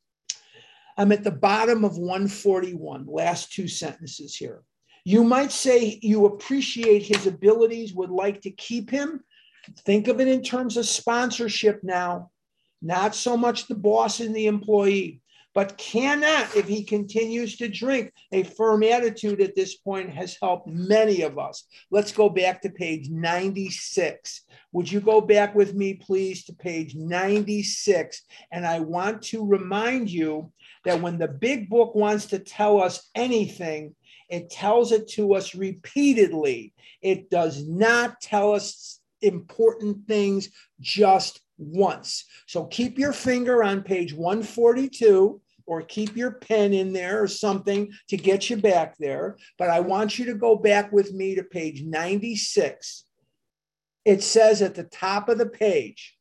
I'm 0.98 1.12
at 1.12 1.24
the 1.24 1.32
bottom 1.32 1.84
of 1.84 1.98
141, 1.98 3.06
last 3.08 3.54
two 3.54 3.68
sentences 3.68 4.36
here. 4.36 4.64
You 5.06 5.24
might 5.24 5.52
say 5.52 6.00
you 6.02 6.26
appreciate 6.26 7.04
his 7.04 7.28
abilities, 7.28 7.94
would 7.94 8.12
like 8.12 8.42
to 8.42 8.52
keep 8.52 8.90
him. 8.90 9.24
Think 9.80 10.08
of 10.08 10.20
it 10.20 10.28
in 10.28 10.42
terms 10.42 10.78
of 10.78 10.86
sponsorship 10.86 11.84
now, 11.84 12.32
not 12.82 13.16
so 13.16 13.36
much 13.36 13.68
the 13.68 13.76
boss 13.76 14.20
and 14.20 14.36
the 14.36 14.48
employee 14.48 15.22
but 15.54 15.78
cannot, 15.78 16.56
if 16.56 16.68
he 16.68 16.84
continues 16.84 17.58
to 17.58 17.68
drink. 17.68 18.12
A 18.32 18.44
firm 18.44 18.84
attitude 18.84 19.42
at 19.42 19.56
this 19.56 19.76
point 19.76 20.10
has 20.10 20.38
helped 20.42 20.68
many 20.68 21.22
of 21.22 21.38
us. 21.38 21.66
Let's 21.92 22.12
go 22.12 22.30
back 22.30 22.62
to 22.62 22.70
page 22.70 23.10
96. 23.10 24.42
Would 24.72 24.92
you 24.92 25.00
go 25.00 25.22
back 25.22 25.54
with 25.54 25.76
me, 25.76 25.94
please, 25.94 26.44
to 26.46 26.54
page 26.54 26.96
96? 26.96 28.22
And 28.52 28.66
I 28.66 28.80
want 28.80 29.22
to 29.24 29.46
remind 29.46 30.10
you 30.10 30.52
that 30.86 31.02
when 31.02 31.20
the 31.20 31.28
big 31.28 31.70
book 31.70 31.94
wants 31.94 32.28
to 32.28 32.40
tell 32.40 32.82
us 32.82 33.10
anything, 33.14 33.96
it 34.30 34.50
tells 34.50 34.92
it 34.92 35.08
to 35.10 35.36
us 35.36 35.54
repeatedly. 35.54 36.74
It 37.02 37.30
does 37.30 37.68
not 37.68 38.20
tell 38.22 38.54
us 38.54 39.00
important 39.22 40.08
things 40.08 40.50
just 40.80 41.42
once. 41.58 42.26
So 42.48 42.66
keep 42.66 42.98
your 42.98 43.14
finger 43.14 43.64
on 43.64 43.84
page 43.84 44.14
142 44.14 45.40
or 45.66 45.82
keep 45.82 46.16
your 46.16 46.32
pen 46.32 46.74
in 46.74 46.94
there 46.94 47.22
or 47.22 47.28
something 47.28 47.92
to 48.10 48.18
get 48.18 48.50
you 48.50 48.58
back 48.58 48.98
there. 48.98 49.38
But 49.58 49.70
I 49.70 49.80
want 49.80 50.18
you 50.18 50.26
to 50.26 50.36
go 50.36 50.56
back 50.56 50.92
with 50.92 51.14
me 51.14 51.36
to 51.36 51.44
page 51.44 51.84
96. 51.84 53.06
It 54.06 54.24
says 54.24 54.62
at 54.62 54.76
the 54.76 54.84
top 54.84 55.30
of 55.30 55.38
the 55.38 55.46
page, 55.46 56.16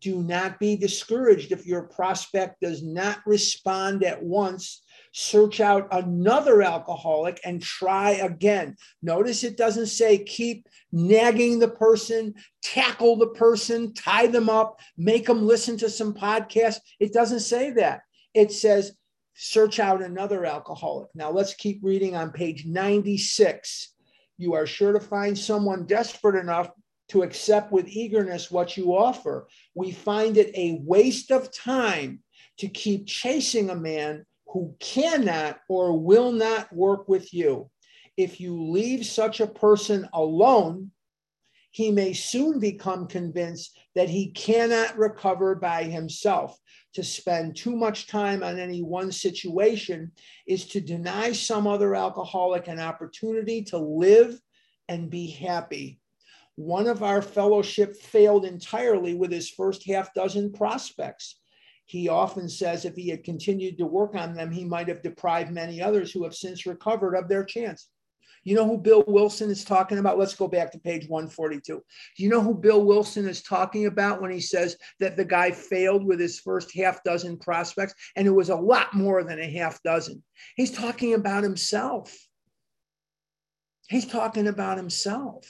do 0.00 0.22
not 0.22 0.60
be 0.60 0.76
discouraged 0.76 1.50
if 1.50 1.66
your 1.66 1.82
prospect 1.82 2.60
does 2.60 2.82
not 2.82 3.18
respond 3.26 4.04
at 4.04 4.22
once. 4.22 4.82
Search 5.12 5.60
out 5.60 5.88
another 5.90 6.62
alcoholic 6.62 7.40
and 7.44 7.60
try 7.60 8.12
again. 8.12 8.76
Notice 9.02 9.42
it 9.42 9.56
doesn't 9.56 9.86
say 9.86 10.22
keep 10.22 10.68
nagging 10.92 11.58
the 11.58 11.68
person, 11.68 12.34
tackle 12.62 13.16
the 13.16 13.28
person, 13.28 13.92
tie 13.94 14.28
them 14.28 14.48
up, 14.48 14.78
make 14.96 15.26
them 15.26 15.44
listen 15.44 15.76
to 15.78 15.90
some 15.90 16.14
podcast. 16.14 16.76
It 17.00 17.12
doesn't 17.12 17.40
say 17.40 17.72
that 17.72 18.02
it 18.34 18.52
says 18.52 18.92
search 19.34 19.78
out 19.78 20.02
another 20.02 20.44
alcoholic. 20.44 21.08
Now 21.14 21.30
let's 21.30 21.54
keep 21.54 21.80
reading 21.82 22.16
on 22.16 22.32
page 22.32 22.66
96. 22.66 23.94
You 24.36 24.54
are 24.54 24.66
sure 24.66 24.92
to 24.92 25.00
find 25.00 25.38
someone 25.38 25.86
desperate 25.86 26.40
enough 26.40 26.70
to 27.10 27.22
accept 27.22 27.72
with 27.72 27.88
eagerness 27.88 28.50
what 28.50 28.76
you 28.76 28.96
offer. 28.96 29.48
We 29.74 29.92
find 29.92 30.36
it 30.36 30.50
a 30.54 30.80
waste 30.82 31.30
of 31.30 31.52
time 31.52 32.20
to 32.58 32.68
keep 32.68 33.06
chasing 33.06 33.70
a 33.70 33.76
man 33.76 34.26
who 34.48 34.74
cannot 34.80 35.60
or 35.68 35.98
will 35.98 36.32
not 36.32 36.72
work 36.72 37.08
with 37.08 37.32
you. 37.32 37.70
If 38.16 38.40
you 38.40 38.60
leave 38.60 39.06
such 39.06 39.40
a 39.40 39.46
person 39.46 40.08
alone, 40.12 40.90
he 41.70 41.90
may 41.90 42.12
soon 42.12 42.58
become 42.58 43.06
convinced 43.06 43.78
that 43.94 44.08
he 44.08 44.30
cannot 44.30 44.98
recover 44.98 45.54
by 45.54 45.84
himself. 45.84 46.58
To 46.94 47.04
spend 47.04 47.56
too 47.56 47.76
much 47.76 48.06
time 48.06 48.42
on 48.42 48.58
any 48.58 48.82
one 48.82 49.12
situation 49.12 50.12
is 50.46 50.66
to 50.68 50.80
deny 50.80 51.32
some 51.32 51.66
other 51.66 51.94
alcoholic 51.94 52.66
an 52.66 52.80
opportunity 52.80 53.62
to 53.64 53.78
live 53.78 54.40
and 54.88 55.10
be 55.10 55.28
happy. 55.30 56.00
One 56.56 56.86
of 56.88 57.02
our 57.02 57.22
fellowship 57.22 57.94
failed 57.96 58.44
entirely 58.44 59.14
with 59.14 59.30
his 59.30 59.50
first 59.50 59.86
half 59.86 60.12
dozen 60.14 60.52
prospects. 60.52 61.38
He 61.86 62.08
often 62.08 62.48
says 62.48 62.84
if 62.84 62.96
he 62.96 63.08
had 63.08 63.22
continued 63.22 63.78
to 63.78 63.86
work 63.86 64.14
on 64.14 64.34
them, 64.34 64.50
he 64.50 64.64
might 64.64 64.88
have 64.88 65.02
deprived 65.02 65.52
many 65.52 65.80
others 65.80 66.10
who 66.10 66.24
have 66.24 66.34
since 66.34 66.66
recovered 66.66 67.14
of 67.14 67.28
their 67.28 67.44
chance. 67.44 67.88
You 68.44 68.54
know 68.54 68.66
who 68.66 68.78
Bill 68.78 69.04
Wilson 69.06 69.50
is 69.50 69.64
talking 69.64 69.98
about? 69.98 70.18
Let's 70.18 70.34
go 70.34 70.48
back 70.48 70.72
to 70.72 70.78
page 70.78 71.08
142. 71.08 71.62
Do 72.16 72.22
you 72.22 72.28
know 72.28 72.40
who 72.40 72.54
Bill 72.54 72.84
Wilson 72.84 73.28
is 73.28 73.42
talking 73.42 73.86
about 73.86 74.20
when 74.20 74.30
he 74.30 74.40
says 74.40 74.76
that 75.00 75.16
the 75.16 75.24
guy 75.24 75.50
failed 75.50 76.04
with 76.04 76.20
his 76.20 76.40
first 76.40 76.74
half 76.74 77.02
dozen 77.04 77.38
prospects? 77.38 77.94
And 78.16 78.26
it 78.26 78.32
was 78.32 78.50
a 78.50 78.56
lot 78.56 78.94
more 78.94 79.24
than 79.24 79.40
a 79.40 79.50
half 79.50 79.82
dozen. 79.82 80.22
He's 80.56 80.72
talking 80.72 81.14
about 81.14 81.42
himself. 81.42 82.16
He's 83.88 84.06
talking 84.06 84.48
about 84.48 84.76
himself. 84.76 85.44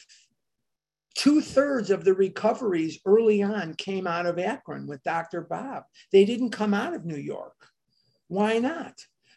Two 1.17 1.41
thirds 1.41 1.91
of 1.91 2.05
the 2.05 2.15
recoveries 2.15 3.01
early 3.05 3.43
on 3.43 3.75
came 3.75 4.07
out 4.07 4.27
of 4.27 4.39
Akron 4.39 4.87
with 4.87 5.03
Dr. 5.03 5.41
Bob. 5.41 5.83
They 6.13 6.25
didn't 6.25 6.51
come 6.51 6.73
out 6.73 6.95
of 6.95 7.05
New 7.05 7.17
York. 7.17 7.57
Why 8.29 8.59
not? 8.59 8.95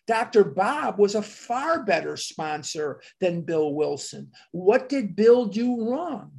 Dr. 0.08 0.44
Bob 0.44 1.00
was 1.00 1.16
a 1.16 1.22
far 1.22 1.84
better 1.84 2.18
sponsor 2.18 3.02
than 3.20 3.42
Bill 3.42 3.74
Wilson. 3.74 4.32
What 4.52 4.90
did 4.90 5.16
Bill 5.16 5.46
do 5.46 5.90
wrong? 5.90 6.32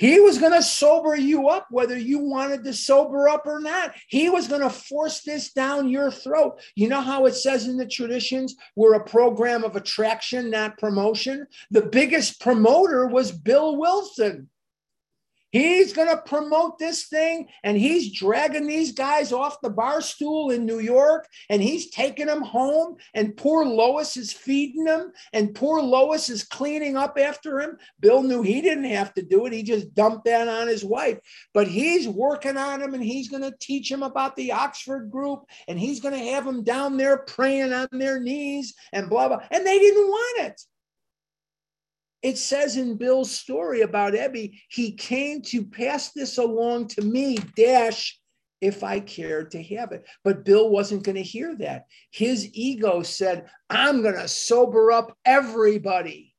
He 0.00 0.18
was 0.18 0.38
going 0.38 0.54
to 0.54 0.62
sober 0.62 1.14
you 1.14 1.50
up, 1.50 1.66
whether 1.70 1.98
you 1.98 2.20
wanted 2.20 2.64
to 2.64 2.72
sober 2.72 3.28
up 3.28 3.46
or 3.46 3.60
not. 3.60 3.92
He 4.08 4.30
was 4.30 4.48
going 4.48 4.62
to 4.62 4.70
force 4.70 5.20
this 5.20 5.52
down 5.52 5.90
your 5.90 6.10
throat. 6.10 6.58
You 6.74 6.88
know 6.88 7.02
how 7.02 7.26
it 7.26 7.34
says 7.34 7.66
in 7.66 7.76
the 7.76 7.84
traditions, 7.84 8.56
we're 8.76 8.94
a 8.94 9.04
program 9.04 9.62
of 9.62 9.76
attraction, 9.76 10.50
not 10.50 10.78
promotion? 10.78 11.46
The 11.70 11.82
biggest 11.82 12.40
promoter 12.40 13.08
was 13.08 13.30
Bill 13.30 13.76
Wilson. 13.76 14.48
He's 15.50 15.92
going 15.92 16.08
to 16.08 16.22
promote 16.22 16.78
this 16.78 17.06
thing 17.06 17.48
and 17.64 17.76
he's 17.76 18.12
dragging 18.12 18.66
these 18.66 18.92
guys 18.92 19.32
off 19.32 19.60
the 19.60 19.70
bar 19.70 20.00
stool 20.00 20.50
in 20.50 20.64
New 20.64 20.78
York 20.78 21.26
and 21.48 21.60
he's 21.60 21.90
taking 21.90 22.26
them 22.26 22.42
home. 22.42 22.96
And 23.14 23.36
poor 23.36 23.64
Lois 23.64 24.16
is 24.16 24.32
feeding 24.32 24.84
them 24.84 25.12
and 25.32 25.54
poor 25.54 25.82
Lois 25.82 26.28
is 26.30 26.44
cleaning 26.44 26.96
up 26.96 27.18
after 27.18 27.60
him. 27.60 27.78
Bill 27.98 28.22
knew 28.22 28.42
he 28.42 28.60
didn't 28.60 28.84
have 28.84 29.12
to 29.14 29.22
do 29.22 29.46
it, 29.46 29.52
he 29.52 29.62
just 29.62 29.92
dumped 29.94 30.26
that 30.26 30.46
on 30.46 30.68
his 30.68 30.84
wife. 30.84 31.18
But 31.52 31.66
he's 31.66 32.06
working 32.06 32.56
on 32.56 32.80
him 32.80 32.94
and 32.94 33.02
he's 33.02 33.28
going 33.28 33.42
to 33.42 33.54
teach 33.58 33.90
him 33.90 34.04
about 34.04 34.36
the 34.36 34.52
Oxford 34.52 35.10
group 35.10 35.44
and 35.66 35.78
he's 35.78 36.00
going 36.00 36.14
to 36.14 36.30
have 36.30 36.44
them 36.44 36.62
down 36.62 36.96
there 36.96 37.18
praying 37.18 37.72
on 37.72 37.88
their 37.90 38.20
knees 38.20 38.74
and 38.92 39.08
blah, 39.10 39.26
blah. 39.26 39.40
And 39.50 39.66
they 39.66 39.78
didn't 39.78 40.06
want 40.06 40.46
it. 40.46 40.60
It 42.22 42.36
says 42.36 42.76
in 42.76 42.96
Bill's 42.96 43.30
story 43.30 43.80
about 43.80 44.12
Ebby, 44.12 44.60
he 44.68 44.92
came 44.92 45.40
to 45.42 45.64
pass 45.64 46.12
this 46.12 46.36
along 46.36 46.88
to 46.88 47.02
me, 47.02 47.38
dash, 47.56 48.20
if 48.60 48.84
I 48.84 49.00
cared 49.00 49.52
to 49.52 49.62
have 49.62 49.92
it. 49.92 50.04
But 50.22 50.44
Bill 50.44 50.68
wasn't 50.68 51.02
going 51.02 51.16
to 51.16 51.22
hear 51.22 51.56
that. 51.56 51.86
His 52.10 52.48
ego 52.52 53.02
said, 53.02 53.46
I'm 53.70 54.02
going 54.02 54.16
to 54.16 54.28
sober 54.28 54.92
up 54.92 55.16
everybody. 55.24 56.34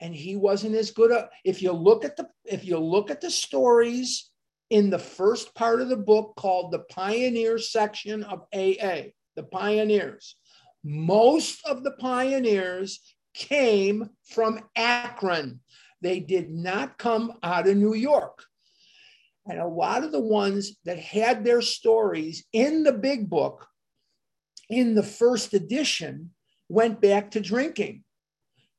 And 0.00 0.14
he 0.14 0.36
wasn't 0.36 0.74
as 0.74 0.90
good. 0.90 1.12
A, 1.12 1.30
if 1.44 1.62
you 1.62 1.72
look 1.72 2.04
at 2.04 2.16
the 2.16 2.28
if 2.44 2.66
you 2.66 2.78
look 2.78 3.10
at 3.10 3.22
the 3.22 3.30
stories 3.30 4.30
in 4.68 4.90
the 4.90 4.98
first 4.98 5.54
part 5.54 5.80
of 5.80 5.88
the 5.88 5.96
book 5.96 6.34
called 6.36 6.70
the 6.70 6.80
pioneer 6.90 7.58
section 7.58 8.22
of 8.24 8.40
AA, 8.52 9.12
the 9.36 9.44
pioneers, 9.50 10.36
most 10.84 11.64
of 11.66 11.82
the 11.82 11.92
pioneers 11.92 13.00
came 13.36 14.10
from 14.24 14.60
Akron. 14.74 15.60
They 16.00 16.20
did 16.20 16.50
not 16.50 16.98
come 16.98 17.34
out 17.42 17.68
of 17.68 17.76
New 17.76 17.94
York. 17.94 18.44
And 19.48 19.60
a 19.60 19.66
lot 19.66 20.02
of 20.02 20.10
the 20.10 20.20
ones 20.20 20.76
that 20.84 20.98
had 20.98 21.44
their 21.44 21.62
stories 21.62 22.44
in 22.52 22.82
the 22.82 22.92
big 22.92 23.30
book 23.30 23.66
in 24.68 24.94
the 24.94 25.02
first 25.02 25.54
edition 25.54 26.30
went 26.68 27.00
back 27.00 27.30
to 27.32 27.40
drinking. 27.40 28.02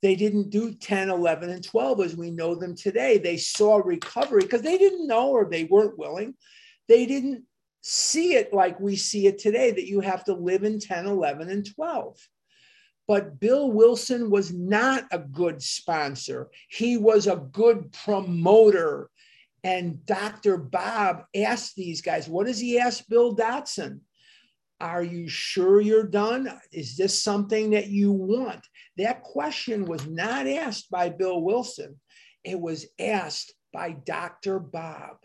They 0.02 0.16
didn't 0.16 0.50
do 0.50 0.74
10, 0.74 1.10
11, 1.10 1.50
and 1.50 1.64
12 1.64 2.02
as 2.02 2.16
we 2.16 2.32
know 2.32 2.54
them 2.54 2.76
today. 2.76 3.18
They 3.18 3.38
saw 3.38 3.78
recovery 3.78 4.42
because 4.42 4.62
they 4.62 4.78
didn't 4.78 5.08
know 5.08 5.30
or 5.30 5.46
they 5.50 5.64
weren't 5.64 5.98
willing. 5.98 6.36
They 6.88 7.06
didn't 7.06 7.44
see 7.82 8.34
it 8.34 8.54
like 8.54 8.80
we 8.80 8.96
see 8.96 9.28
it 9.28 9.40
today 9.40 9.72
that 9.72 9.88
you 9.88 10.02
have 10.02 10.24
to 10.26 10.34
live 10.34 10.64
in 10.64 10.80
10, 10.80 11.08
11, 11.08 11.50
and 11.50 11.66
12. 11.76 12.18
But 13.08 13.40
Bill 13.40 13.72
Wilson 13.72 14.30
was 14.30 14.54
not 14.54 15.06
a 15.12 15.20
good 15.20 15.62
sponsor. 15.62 16.50
He 16.70 16.98
was 16.98 17.28
a 17.28 17.38
good 17.38 17.92
promoter. 17.94 19.10
And 19.64 20.06
Dr. 20.06 20.58
Bob 20.58 21.24
asked 21.36 21.76
these 21.76 22.02
guys, 22.02 22.28
what 22.28 22.48
does 22.48 22.60
he 22.60 22.78
ask 22.78 23.08
Bill 23.08 23.36
Dotson? 23.36 24.02
Are 24.80 25.04
you 25.04 25.28
sure 25.28 25.82
you're 25.82 26.04
done? 26.04 26.52
Is 26.72 26.98
this 26.98 27.22
something 27.22 27.72
that 27.72 27.88
you 27.88 28.12
want? 28.12 28.68
That 28.98 29.24
question 29.24 29.86
was 29.86 30.06
not 30.06 30.46
asked 30.46 30.92
by 30.92 31.10
Bill 31.10 31.42
Wilson. 31.42 32.00
It 32.44 32.60
was 32.60 32.86
asked 33.00 33.54
by 33.74 33.92
Dr. 33.92 34.60
Bob. 34.60 35.18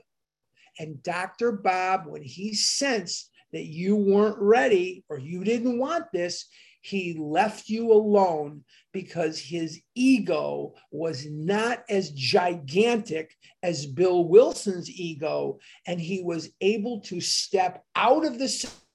And 0.78 1.02
Dr. 1.02 1.52
Bob, 1.52 2.06
when 2.06 2.22
he 2.22 2.54
sensed 2.54 3.30
that 3.52 3.64
you 3.64 3.96
weren't 3.96 4.38
ready 4.38 5.04
or 5.10 5.18
you 5.18 5.44
didn't 5.44 5.78
want 5.78 6.06
this, 6.12 6.46
he 6.82 7.14
left 7.14 7.68
you 7.68 7.92
alone 7.92 8.64
because 8.92 9.38
his 9.38 9.80
ego 9.94 10.74
was 10.90 11.26
not 11.30 11.84
as 11.88 12.10
gigantic 12.10 13.34
as 13.62 13.86
Bill 13.86 14.24
Wilson's 14.24 14.90
ego. 14.90 15.60
And 15.86 16.00
he 16.00 16.22
was 16.22 16.50
able 16.60 17.00
to 17.02 17.20
step 17.20 17.84
out 17.94 18.26
of 18.26 18.38
the 18.38 18.48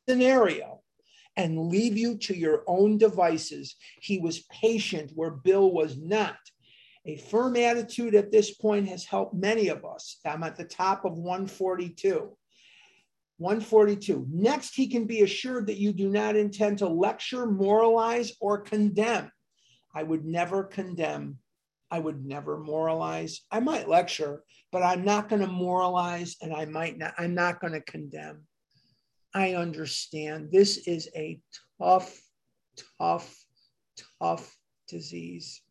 scenario 0.08 0.82
and 1.38 1.70
leave 1.70 1.98
you 1.98 2.18
to 2.18 2.36
your 2.36 2.64
own 2.68 2.98
devices. 2.98 3.76
He 4.02 4.20
was 4.20 4.44
patient 4.52 5.12
where 5.16 5.32
Bill 5.32 5.72
was 5.72 5.98
not. 5.98 6.38
A 7.06 7.16
firm 7.16 7.56
attitude 7.56 8.16
at 8.16 8.32
this 8.32 8.54
point 8.54 8.90
has 8.90 9.06
helped 9.06 9.34
many 9.34 9.70
of 9.70 9.86
us. 9.86 10.20
I'm 10.26 10.44
at 10.44 10.58
the 10.58 10.66
top 10.66 11.06
of 11.06 11.14
142. 11.14 12.37
142. 13.38 14.28
Next, 14.32 14.76
he 14.76 14.88
can 14.88 15.06
be 15.06 15.22
assured 15.22 15.68
that 15.68 15.78
you 15.78 15.94
do 15.94 16.10
not 16.10 16.36
intend 16.36 16.80
to 16.80 16.88
lecture, 16.88 17.46
moralize, 17.46 18.34
or 18.42 18.62
condemn. 18.62 19.32
I 19.94 20.04
would 20.04 20.26
never 20.26 20.64
condemn. 20.64 21.38
I 21.90 22.00
would 22.00 22.26
never 22.26 22.58
moralize. 22.58 23.42
I 23.52 23.60
might 23.60 23.88
lecture, 23.88 24.44
but 24.72 24.84
I'm 24.84 25.06
not 25.06 25.30
going 25.30 25.42
to 25.42 25.48
moralize 25.48 26.36
and 26.42 26.54
I 26.54 26.66
might 26.66 26.98
not, 26.98 27.14
I'm 27.18 27.34
not 27.34 27.62
going 27.62 27.74
to 27.74 27.82
condemn. 27.82 28.44
I 29.34 29.54
understand 29.54 30.50
this 30.52 30.88
is 30.88 31.10
a 31.16 31.40
tough, 31.80 32.20
tough, 33.00 33.34
tough 34.22 34.58
disease. 34.88 35.62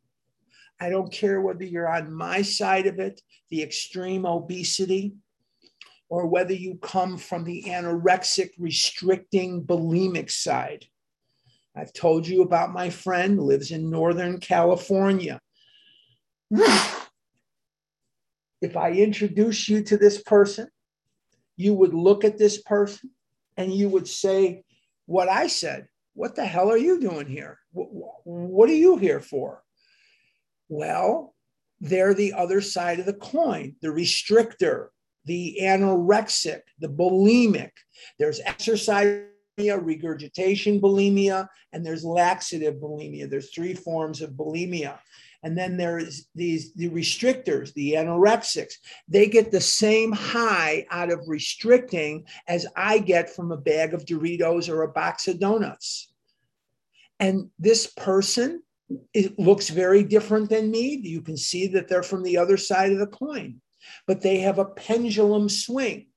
I 0.81 0.91
don't 0.91 1.13
care 1.13 1.41
whether 1.41 1.65
you're 1.65 1.93
on 1.93 2.13
my 2.13 2.43
side 2.43 2.87
of 2.87 2.99
it, 2.99 3.21
the 3.51 3.63
extreme 3.63 4.25
obesity, 4.27 5.15
or 6.09 6.27
whether 6.27 6.53
you 6.53 6.77
come 6.77 7.17
from 7.17 7.45
the 7.45 7.65
anorexic, 7.67 8.51
restricting, 8.59 9.65
bulimic 9.65 10.31
side. 10.31 10.87
I've 11.75 11.93
told 11.93 12.27
you 12.27 12.43
about 12.43 12.73
my 12.73 12.91
friend 12.91 13.41
lives 13.41 13.71
in 13.71 13.91
Northern 13.91 14.39
California. 14.39 15.41
if 16.51 17.09
I 18.77 18.93
introduce 18.93 19.69
you 19.69 19.83
to 19.83 19.97
this 19.97 20.23
person, 20.23 20.69
you 21.57 21.75
would 21.75 21.93
look 21.93 22.25
at 22.25 22.39
this 22.39 22.63
person 22.63 23.11
and 23.57 23.73
you 23.73 23.89
would 23.89 24.09
say 24.09 24.63
what 25.07 25.29
I 25.29 25.49
said. 25.49 25.89
What 26.15 26.35
the 26.35 26.47
hell 26.47 26.71
are 26.71 26.79
you 26.79 27.01
doing 27.01 27.27
here? 27.27 27.59
What 27.73 28.71
are 28.71 28.75
you 28.75 28.97
here 28.97 29.21
for? 29.21 29.63
Well, 30.69 31.35
they're 31.81 32.15
the 32.15 32.33
other 32.33 32.63
side 32.63 33.01
of 33.01 33.07
the 33.07 33.13
coin, 33.13 33.77
the 33.83 33.89
restrictor, 33.89 34.89
the 35.27 35.59
anorexic, 35.61 36.63
the 36.79 36.89
bulimic. 36.89 37.71
There's 38.19 38.41
exercise 38.41 39.25
regurgitation 39.59 40.81
bulimia, 40.81 41.49
and 41.73 41.85
there's 41.85 42.05
laxative 42.05 42.75
bulimia. 42.75 43.29
There's 43.29 43.53
three 43.53 43.75
forms 43.75 44.21
of 44.23 44.31
bulimia. 44.31 44.99
And 45.43 45.57
then 45.57 45.77
there's 45.77 46.27
these 46.35 46.73
the 46.75 46.89
restrictors, 46.91 47.73
the 47.75 47.93
anorexics. 47.93 48.75
They 49.09 49.27
get 49.27 49.53
the 49.53 49.61
same 49.61 50.13
high 50.13 50.87
out 50.91 51.11
of 51.11 51.29
restricting 51.29 52.27
as 52.49 52.67
I 52.77 52.99
get 52.99 53.35
from 53.35 53.53
a 53.53 53.57
bag 53.57 53.95
of 53.95 54.05
Doritos 54.05 54.69
or 54.69 54.83
a 54.83 54.89
box 54.89 55.29
of 55.29 55.39
donuts. 55.39 56.13
And 57.21 57.51
this 57.59 57.87
person 57.87 58.63
it 59.13 59.37
looks 59.37 59.69
very 59.69 60.05
different 60.05 60.49
than 60.49 60.71
me. 60.71 61.01
You 61.03 61.21
can 61.21 61.37
see 61.37 61.67
that 61.69 61.89
they're 61.89 62.05
from 62.05 62.23
the 62.23 62.37
other 62.37 62.57
side 62.57 62.93
of 62.93 62.99
the 62.99 63.09
coin 63.09 63.61
but 64.07 64.21
they 64.21 64.39
have 64.39 64.59
a 64.59 64.65
pendulum 64.65 65.49
swing. 65.49 66.09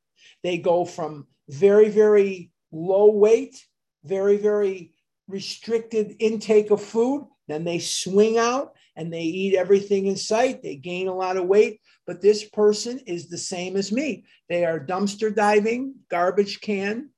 They 0.43 0.57
go 0.57 0.85
from 0.85 1.27
very, 1.49 1.89
very 1.89 2.51
low 2.71 3.11
weight, 3.11 3.65
very, 4.03 4.37
very 4.37 4.93
restricted 5.27 6.15
intake 6.19 6.71
of 6.71 6.81
food, 6.81 7.27
then 7.47 7.63
they 7.63 7.79
swing 7.79 8.37
out 8.37 8.73
and 8.95 9.11
they 9.11 9.23
eat 9.23 9.55
everything 9.55 10.05
in 10.05 10.15
sight. 10.15 10.61
They 10.61 10.75
gain 10.75 11.07
a 11.07 11.15
lot 11.15 11.37
of 11.37 11.47
weight, 11.47 11.81
but 12.05 12.21
this 12.21 12.43
person 12.43 12.99
is 13.07 13.27
the 13.27 13.37
same 13.37 13.75
as 13.75 13.91
me. 13.91 14.25
They 14.49 14.65
are 14.65 14.79
dumpster 14.79 15.33
diving, 15.33 15.95
garbage 16.09 16.61
can, 16.61 17.09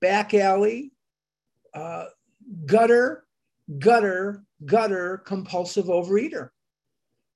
back 0.00 0.34
alley, 0.34 0.92
uh, 1.74 2.06
gutter, 2.66 3.24
gutter, 3.78 4.44
gutter, 4.64 5.18
compulsive 5.18 5.86
overeater. 5.86 6.50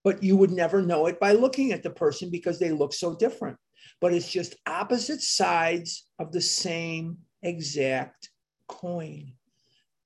But 0.04 0.22
you 0.22 0.36
would 0.36 0.50
never 0.50 0.82
know 0.82 1.06
it 1.06 1.20
by 1.20 1.32
looking 1.32 1.72
at 1.72 1.82
the 1.82 1.90
person 1.90 2.30
because 2.30 2.58
they 2.58 2.70
look 2.70 2.92
so 2.92 3.14
different. 3.14 3.56
But 4.00 4.12
it's 4.12 4.30
just 4.30 4.56
opposite 4.66 5.22
sides 5.22 6.08
of 6.18 6.32
the 6.32 6.40
same 6.40 7.18
exact 7.42 8.30
coin. 8.68 9.34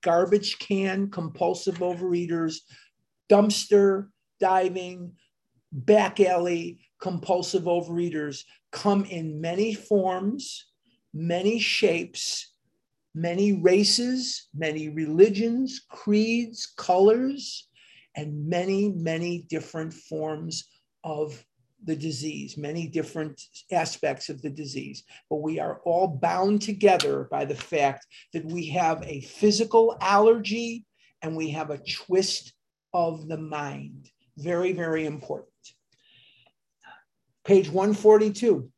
Garbage 0.03 0.59
can, 0.59 1.11
compulsive 1.11 1.79
overeaters, 1.79 2.57
dumpster 3.31 4.09
diving, 4.39 5.13
back 5.73 6.21
alley, 6.21 6.81
compulsive 7.01 7.65
overeaters 7.65 8.45
come 8.73 9.05
in 9.05 9.41
many 9.41 9.75
forms, 9.75 10.67
many 11.15 11.59
shapes, 11.59 12.53
many 13.15 13.55
races, 13.55 14.49
many 14.55 14.91
religions, 14.91 15.81
creeds, 15.91 16.67
colors, 16.77 17.69
and 18.17 18.49
many, 18.49 18.91
many 18.91 19.47
different 19.49 19.93
forms 19.93 20.69
of 21.05 21.45
the 21.85 21.97
disease, 21.97 22.57
many 22.57 22.89
different 22.89 23.41
aspects 23.71 24.29
of 24.29 24.43
the 24.43 24.51
disease. 24.51 25.05
But 25.31 25.43
we 25.43 25.61
are 25.61 25.81
all 25.85 26.09
bound 26.09 26.63
together 26.63 27.29
by 27.31 27.45
the 27.45 27.55
fact 27.55 28.07
that 28.33 28.45
we 28.45 28.67
have 28.69 29.03
a 29.05 29.21
physical 29.21 29.97
allergy 30.01 30.85
and 31.23 31.37
we 31.37 31.51
have 31.51 31.71
a 31.71 31.79
twist 31.79 32.53
of 32.93 33.29
the 33.29 33.39
mind. 33.39 34.11
Very, 34.39 34.73
very 34.73 35.07
important. 35.07 35.53
Page 37.45 37.69
142. 37.69 38.71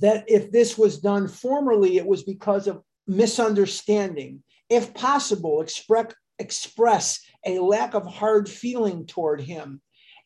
That 0.00 0.24
if 0.28 0.50
this 0.52 0.76
was 0.76 0.98
done 0.98 1.28
formerly, 1.28 1.96
it 1.96 2.06
was 2.06 2.22
because 2.22 2.66
of 2.66 2.82
misunderstanding. 3.06 4.42
If 4.68 4.94
possible, 4.94 5.60
express, 5.60 6.12
express 6.38 7.20
a 7.44 7.58
lack 7.58 7.94
of 7.94 8.06
hard 8.06 8.48
feeling 8.48 9.06
toward 9.06 9.40
him. 9.40 9.80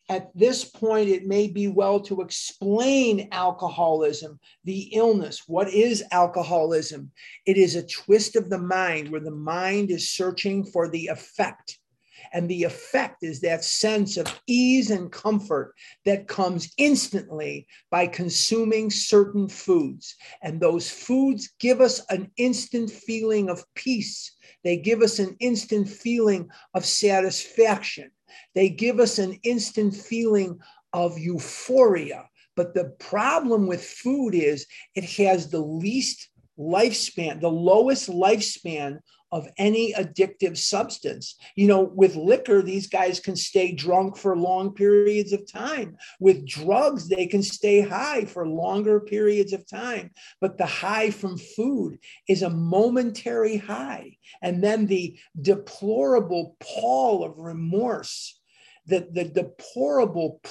At 0.09 0.29
this 0.35 0.65
point, 0.65 1.09
it 1.09 1.27
may 1.27 1.47
be 1.47 1.67
well 1.67 1.99
to 2.01 2.21
explain 2.21 3.29
alcoholism, 3.31 4.39
the 4.63 4.89
illness. 4.93 5.43
What 5.47 5.71
is 5.71 6.03
alcoholism? 6.11 7.11
It 7.45 7.57
is 7.57 7.75
a 7.75 7.85
twist 7.85 8.35
of 8.35 8.49
the 8.49 8.57
mind 8.57 9.09
where 9.09 9.21
the 9.21 9.31
mind 9.31 9.91
is 9.91 10.11
searching 10.11 10.65
for 10.65 10.87
the 10.87 11.07
effect 11.07 11.78
and 12.33 12.49
the 12.49 12.63
effect 12.63 13.23
is 13.23 13.41
that 13.41 13.63
sense 13.63 14.17
of 14.17 14.41
ease 14.47 14.91
and 14.91 15.11
comfort 15.11 15.73
that 16.05 16.27
comes 16.27 16.71
instantly 16.77 17.67
by 17.89 18.07
consuming 18.07 18.89
certain 18.89 19.47
foods. 19.47 20.15
And 20.41 20.59
those 20.59 20.89
foods 20.89 21.53
give 21.59 21.81
us 21.81 22.01
an 22.09 22.31
instant 22.37 22.89
feeling 22.91 23.49
of 23.49 23.63
peace. 23.75 24.35
They 24.63 24.77
give 24.77 25.01
us 25.01 25.19
an 25.19 25.35
instant 25.39 25.89
feeling 25.89 26.49
of 26.73 26.85
satisfaction. 26.85 28.11
They 28.55 28.69
give 28.69 28.99
us 28.99 29.19
an 29.19 29.33
instant 29.43 29.95
feeling 29.95 30.59
of 30.93 31.17
euphoria. 31.17 32.29
But 32.55 32.73
the 32.73 32.95
problem 32.99 33.67
with 33.67 33.83
food 33.83 34.35
is 34.35 34.65
it 34.95 35.05
has 35.05 35.49
the 35.49 35.61
least 35.61 36.29
lifespan, 36.59 37.39
the 37.39 37.47
lowest 37.47 38.09
lifespan 38.09 38.99
of 39.31 39.47
any 39.57 39.93
addictive 39.93 40.57
substance. 40.57 41.35
You 41.55 41.67
know, 41.67 41.81
with 41.81 42.15
liquor, 42.15 42.61
these 42.61 42.87
guys 42.87 43.19
can 43.19 43.35
stay 43.35 43.71
drunk 43.71 44.17
for 44.17 44.35
long 44.35 44.73
periods 44.73 45.33
of 45.33 45.51
time. 45.51 45.97
With 46.19 46.47
drugs, 46.47 47.07
they 47.07 47.27
can 47.27 47.43
stay 47.43 47.81
high 47.81 48.25
for 48.25 48.47
longer 48.47 48.99
periods 48.99 49.53
of 49.53 49.67
time. 49.67 50.11
But 50.41 50.57
the 50.57 50.65
high 50.65 51.11
from 51.11 51.37
food 51.37 51.99
is 52.27 52.41
a 52.41 52.49
momentary 52.49 53.57
high. 53.57 54.17
And 54.41 54.63
then 54.63 54.85
the 54.85 55.17
deplorable 55.41 56.55
pall 56.59 57.23
of 57.23 57.37
remorse 57.37 58.39
the, 58.89 59.07
the 59.11 59.25
deplorable 59.25 60.41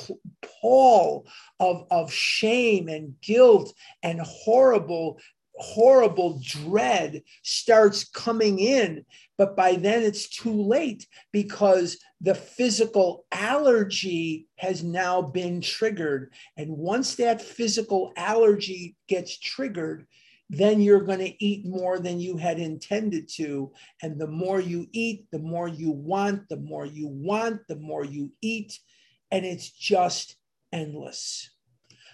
pall 0.61 1.27
of, 1.61 1.85
of 1.91 2.13
shame 2.13 2.89
and 2.89 3.21
guilt 3.21 3.75
and 4.03 4.21
horrible 4.21 5.19
horrible 5.59 6.41
dread 6.43 7.23
starts 7.43 8.05
coming 8.05 8.59
in 8.59 9.05
but 9.39 9.57
by 9.57 9.77
then 9.77 10.03
it's 10.03 10.29
too 10.29 10.53
late 10.53 11.07
because 11.33 11.97
the 12.21 12.35
physical 12.35 13.25
allergy 13.31 14.49
has 14.57 14.83
now 14.83 15.23
been 15.23 15.61
triggered. 15.61 16.33
And 16.57 16.77
once 16.77 17.15
that 17.15 17.41
physical 17.41 18.13
allergy 18.17 18.97
gets 19.07 19.39
triggered 19.39 20.07
then 20.51 20.81
you're 20.81 21.03
going 21.03 21.19
to 21.19 21.45
eat 21.45 21.67
more 21.67 21.99
than 21.99 22.19
you 22.19 22.39
had 22.39 22.59
intended 22.59 23.29
to. 23.29 23.71
And 24.03 24.19
the 24.19 24.27
more 24.27 24.59
you 24.59 24.87
eat 24.93 25.27
the 25.31 25.39
more 25.39 25.69
you 25.69 25.91
want 25.91 26.49
the 26.49 26.57
more 26.57 26.87
you 26.87 27.07
want 27.07 27.61
the 27.69 27.77
more 27.77 28.05
you 28.05 28.33
eat. 28.41 28.79
And 29.31 29.45
it's 29.45 29.71
just 29.71 30.37
endless. 30.73 31.51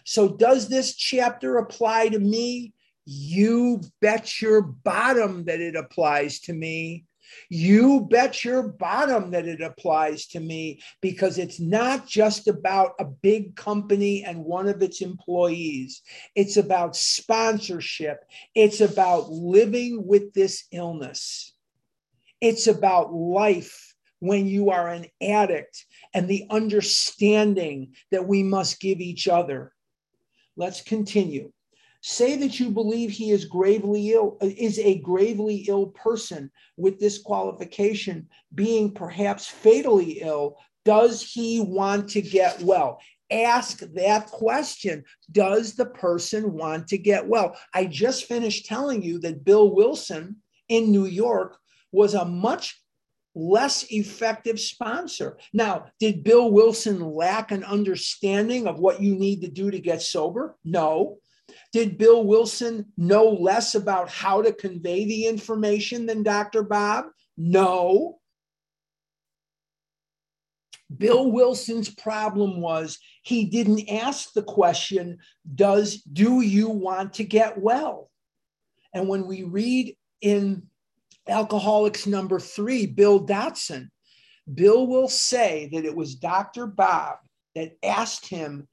So 0.05 0.29
does 0.29 0.69
this 0.69 0.97
chapter 0.97 1.59
apply 1.59 2.09
to 2.09 2.19
me 2.19 2.75
you 3.05 3.81
bet 4.01 4.41
your 4.41 4.63
bottom 4.63 5.45
that 5.45 5.61
it 5.61 5.77
applies 5.77 6.41
to 6.41 6.53
me. 6.53 7.05
You 7.49 8.07
bet 8.11 8.45
your 8.45 8.63
bottom 8.63 9.31
that 9.33 9.47
it 9.47 9.61
applies 9.61 10.27
to 10.29 10.41
me 10.41 10.81
because 11.01 11.39
it's 11.39 11.59
not 11.59 12.07
just 12.07 12.49
about 12.49 12.93
a 12.99 13.05
big 13.05 13.57
company 13.57 14.25
and 14.25 14.45
one 14.45 14.69
of 14.69 14.83
its 14.83 15.01
employees. 15.01 16.03
It's 16.35 16.57
about 16.57 16.97
sponsorship. 16.97 18.25
It's 18.55 18.81
about 18.81 19.31
living 19.31 20.07
with 20.07 20.33
this 20.33 20.65
illness. 20.71 21.55
It's 22.41 22.67
about 22.67 23.13
life 23.13 23.95
when 24.21 24.47
you 24.47 24.71
are 24.71 24.89
an 24.89 25.07
addict 25.21 25.85
and 26.15 26.29
the 26.29 26.47
understanding 26.51 27.95
that 28.11 28.27
we 28.27 28.43
must 28.43 28.81
give 28.81 29.01
each 29.01 29.29
other. 29.29 29.73
Let's 30.57 30.81
continue. 30.81 31.53
Say 32.07 32.37
that 32.37 32.61
you 32.61 32.69
believe 32.69 33.11
he 33.11 33.31
is 33.31 33.47
gravely 33.47 34.13
ill, 34.13 34.37
is 34.43 34.79
a 34.79 34.99
gravely 34.99 35.65
ill 35.69 35.87
person 35.87 36.51
with 36.77 37.01
this 37.01 37.17
qualification, 37.17 38.29
being 38.55 38.93
perhaps 38.93 39.47
fatally 39.47 40.21
ill. 40.21 40.59
Does 40.85 41.23
he 41.23 41.61
want 41.61 42.11
to 42.11 42.21
get 42.21 42.61
well? 42.61 43.01
Ask 43.31 43.79
that 43.95 44.27
question. 44.27 45.03
Does 45.33 45.77
the 45.77 45.87
person 45.87 46.53
want 46.53 46.89
to 46.89 46.99
get 46.99 47.27
well? 47.27 47.57
I 47.73 47.87
just 47.87 48.27
finished 48.27 48.67
telling 48.67 49.03
you 49.03 49.19
that 49.21 49.43
Bill 49.43 49.75
Wilson 49.75 50.37
in 50.69 50.93
New 50.93 51.07
York 51.07 51.57
was 51.91 52.13
a 52.13 52.27
much 52.27 52.83
less 53.35 53.85
effective 53.91 54.61
sponsor. 54.61 55.39
Now, 55.55 55.87
did 55.99 56.23
Bill 56.23 56.51
Wilson 56.51 57.01
lack 57.01 57.51
an 57.51 57.65
understanding 57.65 58.67
of 58.67 58.79
what 58.79 59.01
you 59.01 59.15
need 59.15 59.41
to 59.41 59.49
do 59.49 59.71
to 59.71 59.81
get 59.81 60.03
sober? 60.03 60.59
No. 60.67 61.17
Did 61.75 61.99
Bill 61.99 62.23
Wilson 62.23 62.93
know 62.97 63.31
less 63.31 63.75
about 63.75 64.09
how 64.09 64.43
to 64.43 64.53
convey 64.53 65.07
the 65.07 65.27
information 65.27 66.07
than 66.07 66.23
Dr. 66.23 66.63
Bob? 66.63 67.07
No. 67.37 68.21
Bill 70.97 71.33
Wilson's 71.33 71.89
problem 71.89 72.61
was 72.61 73.01
he 73.25 73.47
didn't 73.47 73.91
ask 73.91 74.33
the 74.33 74.45
question, 74.45 75.19
does 75.53 76.01
do 76.03 76.43
you 76.43 76.69
want 76.69 77.15
to 77.15 77.25
get 77.25 77.61
well? 77.61 78.09
And 78.93 79.09
when 79.09 79.27
we 79.27 79.43
read 79.43 79.97
in 80.21 80.69
Alcoholics 81.27 82.07
number 82.07 82.39
3, 82.39 82.87
Bill 82.87 83.27
Dotson, 83.27 83.89
Bill 84.55 84.87
will 84.87 85.09
say 85.09 85.71
that 85.73 85.85
it 85.85 85.97
was 85.97 86.15
Dr. 86.15 86.69
Bob 86.69 87.17
that 87.57 87.77
asked 87.83 88.29
him 88.29 88.69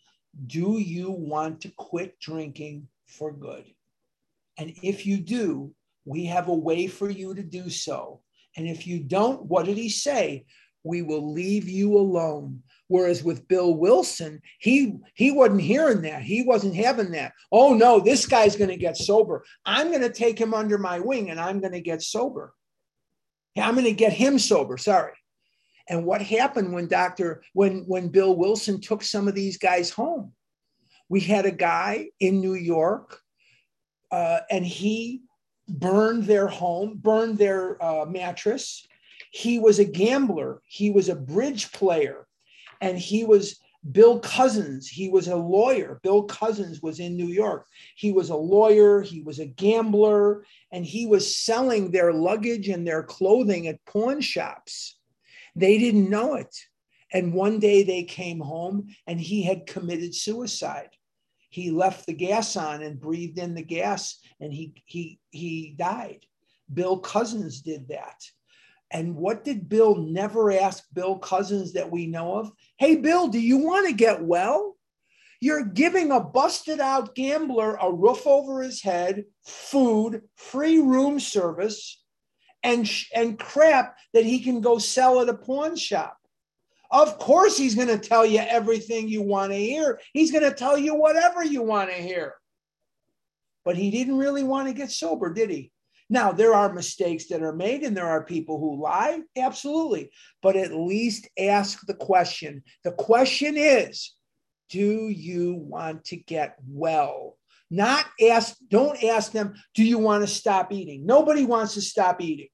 do 0.47 0.77
you 0.79 1.11
want 1.11 1.61
to 1.61 1.69
quit 1.69 2.19
drinking 2.19 2.87
for 3.05 3.31
good? 3.31 3.65
And 4.57 4.73
if 4.81 5.05
you 5.05 5.17
do, 5.17 5.73
we 6.05 6.25
have 6.25 6.47
a 6.47 6.53
way 6.53 6.87
for 6.87 7.09
you 7.09 7.33
to 7.35 7.43
do 7.43 7.69
so. 7.69 8.21
And 8.57 8.67
if 8.67 8.87
you 8.87 8.99
don't, 8.99 9.45
what 9.45 9.65
did 9.65 9.77
he 9.77 9.89
say? 9.89 10.45
We 10.83 11.01
will 11.01 11.31
leave 11.31 11.69
you 11.69 11.97
alone. 11.97 12.63
Whereas 12.87 13.23
with 13.23 13.47
Bill 13.47 13.73
Wilson, 13.73 14.41
he 14.59 14.97
he 15.13 15.31
wasn't 15.31 15.61
hearing 15.61 16.01
that. 16.01 16.23
He 16.23 16.43
wasn't 16.43 16.75
having 16.75 17.11
that. 17.11 17.33
Oh 17.51 17.73
no, 17.73 17.99
this 17.99 18.25
guy's 18.25 18.57
going 18.57 18.69
to 18.69 18.77
get 18.77 18.97
sober. 18.97 19.45
I'm 19.65 19.89
going 19.89 20.01
to 20.01 20.11
take 20.11 20.37
him 20.37 20.53
under 20.53 20.77
my 20.77 20.99
wing 20.99 21.29
and 21.29 21.39
I'm 21.39 21.61
going 21.61 21.73
to 21.73 21.81
get 21.81 22.01
sober. 22.01 22.53
I'm 23.57 23.75
going 23.75 23.85
to 23.85 23.93
get 23.93 24.13
him 24.13 24.39
sober. 24.39 24.77
Sorry. 24.77 25.13
And 25.91 26.05
what 26.05 26.21
happened 26.21 26.71
when 26.71 26.87
Dr. 26.87 27.43
when 27.51 27.79
when 27.85 28.07
Bill 28.07 28.33
Wilson 28.33 28.79
took 28.79 29.03
some 29.03 29.27
of 29.27 29.35
these 29.35 29.57
guys 29.57 29.89
home? 29.89 30.31
We 31.09 31.19
had 31.19 31.45
a 31.45 31.51
guy 31.51 32.11
in 32.21 32.39
New 32.39 32.53
York, 32.53 33.19
uh, 34.09 34.39
and 34.49 34.65
he 34.65 35.23
burned 35.67 36.23
their 36.23 36.47
home, 36.47 36.93
burned 36.95 37.37
their 37.37 37.83
uh, 37.83 38.05
mattress. 38.05 38.87
He 39.31 39.59
was 39.59 39.79
a 39.79 39.85
gambler, 39.85 40.61
he 40.65 40.91
was 40.91 41.09
a 41.09 41.15
bridge 41.15 41.73
player, 41.73 42.25
and 42.79 42.97
he 42.97 43.25
was 43.25 43.59
Bill 43.91 44.19
Cousins. 44.19 44.87
he 44.87 45.09
was 45.09 45.27
a 45.27 45.35
lawyer. 45.35 45.99
Bill 46.03 46.23
Cousins 46.23 46.81
was 46.81 47.01
in 47.01 47.17
New 47.17 47.27
York. 47.27 47.67
He 47.97 48.13
was 48.13 48.29
a 48.29 48.35
lawyer, 48.35 49.01
he 49.01 49.21
was 49.21 49.39
a 49.39 49.45
gambler, 49.45 50.45
and 50.71 50.85
he 50.85 51.05
was 51.05 51.35
selling 51.35 51.91
their 51.91 52.13
luggage 52.13 52.69
and 52.69 52.87
their 52.87 53.03
clothing 53.03 53.67
at 53.67 53.83
pawn 53.83 54.21
shops. 54.21 54.95
They 55.55 55.77
didn't 55.77 56.09
know 56.09 56.35
it. 56.35 56.55
And 57.13 57.33
one 57.33 57.59
day 57.59 57.83
they 57.83 58.03
came 58.03 58.39
home 58.39 58.87
and 59.05 59.19
he 59.19 59.43
had 59.43 59.67
committed 59.67 60.15
suicide. 60.15 60.89
He 61.49 61.69
left 61.69 62.05
the 62.05 62.13
gas 62.13 62.55
on 62.55 62.81
and 62.81 62.99
breathed 62.99 63.37
in 63.37 63.53
the 63.53 63.63
gas 63.63 64.17
and 64.39 64.53
he 64.53 64.73
he 64.85 65.19
he 65.31 65.75
died. 65.77 66.25
Bill 66.73 66.97
Cousins 66.97 67.61
did 67.61 67.89
that. 67.89 68.23
And 68.89 69.15
what 69.15 69.43
did 69.43 69.69
Bill 69.69 69.95
never 69.95 70.51
ask 70.51 70.83
Bill 70.93 71.17
Cousins 71.17 71.73
that 71.73 71.91
we 71.91 72.07
know 72.07 72.35
of? 72.35 72.51
Hey, 72.77 72.95
Bill, 72.95 73.27
do 73.27 73.39
you 73.39 73.57
want 73.57 73.87
to 73.87 73.93
get 73.93 74.23
well? 74.23 74.77
You're 75.39 75.65
giving 75.65 76.11
a 76.11 76.19
busted 76.19 76.79
out 76.79 77.15
gambler 77.15 77.75
a 77.81 77.91
roof 77.91 78.27
over 78.27 78.61
his 78.61 78.81
head, 78.81 79.25
food, 79.45 80.21
free 80.35 80.79
room 80.79 81.19
service, 81.19 82.01
and, 82.63 82.89
and 83.13 83.39
crap 83.39 83.97
that 84.13 84.25
he 84.25 84.39
can 84.39 84.61
go 84.61 84.77
sell 84.77 85.21
at 85.21 85.29
a 85.29 85.33
pawn 85.33 85.75
shop. 85.75 86.17
Of 86.91 87.17
course, 87.19 87.57
he's 87.57 87.75
going 87.75 87.87
to 87.87 87.97
tell 87.97 88.25
you 88.25 88.39
everything 88.39 89.07
you 89.07 89.21
want 89.21 89.53
to 89.53 89.57
hear. 89.57 89.99
He's 90.13 90.31
going 90.31 90.43
to 90.43 90.53
tell 90.53 90.77
you 90.77 90.93
whatever 90.93 91.43
you 91.43 91.61
want 91.61 91.89
to 91.89 91.95
hear. 91.95 92.35
But 93.63 93.77
he 93.77 93.91
didn't 93.91 94.17
really 94.17 94.43
want 94.43 94.67
to 94.67 94.73
get 94.73 94.91
sober, 94.91 95.33
did 95.33 95.49
he? 95.49 95.71
Now, 96.09 96.33
there 96.33 96.53
are 96.53 96.73
mistakes 96.73 97.27
that 97.27 97.41
are 97.41 97.55
made 97.55 97.83
and 97.83 97.95
there 97.95 98.09
are 98.09 98.25
people 98.25 98.59
who 98.59 98.81
lie, 98.81 99.21
absolutely. 99.37 100.11
But 100.41 100.57
at 100.57 100.73
least 100.73 101.29
ask 101.39 101.85
the 101.85 101.93
question. 101.93 102.63
The 102.83 102.91
question 102.91 103.55
is 103.55 104.13
Do 104.69 105.07
you 105.07 105.53
want 105.53 106.03
to 106.05 106.17
get 106.17 106.57
well? 106.67 107.37
Not 107.71 108.05
ask, 108.21 108.55
don't 108.69 109.03
ask 109.03 109.31
them, 109.31 109.55
Do 109.73 109.83
you 109.83 109.97
want 109.97 110.23
to 110.23 110.27
stop 110.27 110.71
eating? 110.71 111.05
Nobody 111.05 111.45
wants 111.45 111.73
to 111.73 111.81
stop 111.81 112.21
eating. 112.21 112.49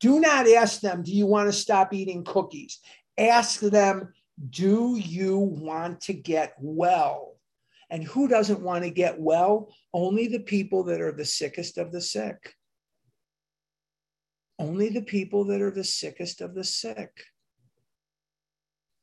Do 0.00 0.20
not 0.20 0.48
ask 0.48 0.80
them, 0.80 1.02
Do 1.02 1.12
you 1.12 1.26
want 1.26 1.48
to 1.48 1.52
stop 1.52 1.92
eating 1.92 2.24
cookies? 2.24 2.78
Ask 3.18 3.60
them, 3.60 4.14
Do 4.48 4.96
you 4.96 5.36
want 5.36 6.00
to 6.02 6.14
get 6.14 6.54
well? 6.58 7.36
And 7.90 8.04
who 8.04 8.28
doesn't 8.28 8.62
want 8.62 8.84
to 8.84 8.90
get 8.90 9.20
well? 9.20 9.74
Only 9.92 10.28
the 10.28 10.40
people 10.40 10.84
that 10.84 11.00
are 11.00 11.12
the 11.12 11.24
sickest 11.24 11.76
of 11.76 11.92
the 11.92 12.00
sick 12.00 12.54
only 14.60 14.90
the 14.90 15.02
people 15.02 15.44
that 15.46 15.62
are 15.62 15.70
the 15.70 15.82
sickest 15.82 16.42
of 16.42 16.54
the 16.54 16.64
sick. 16.64 17.24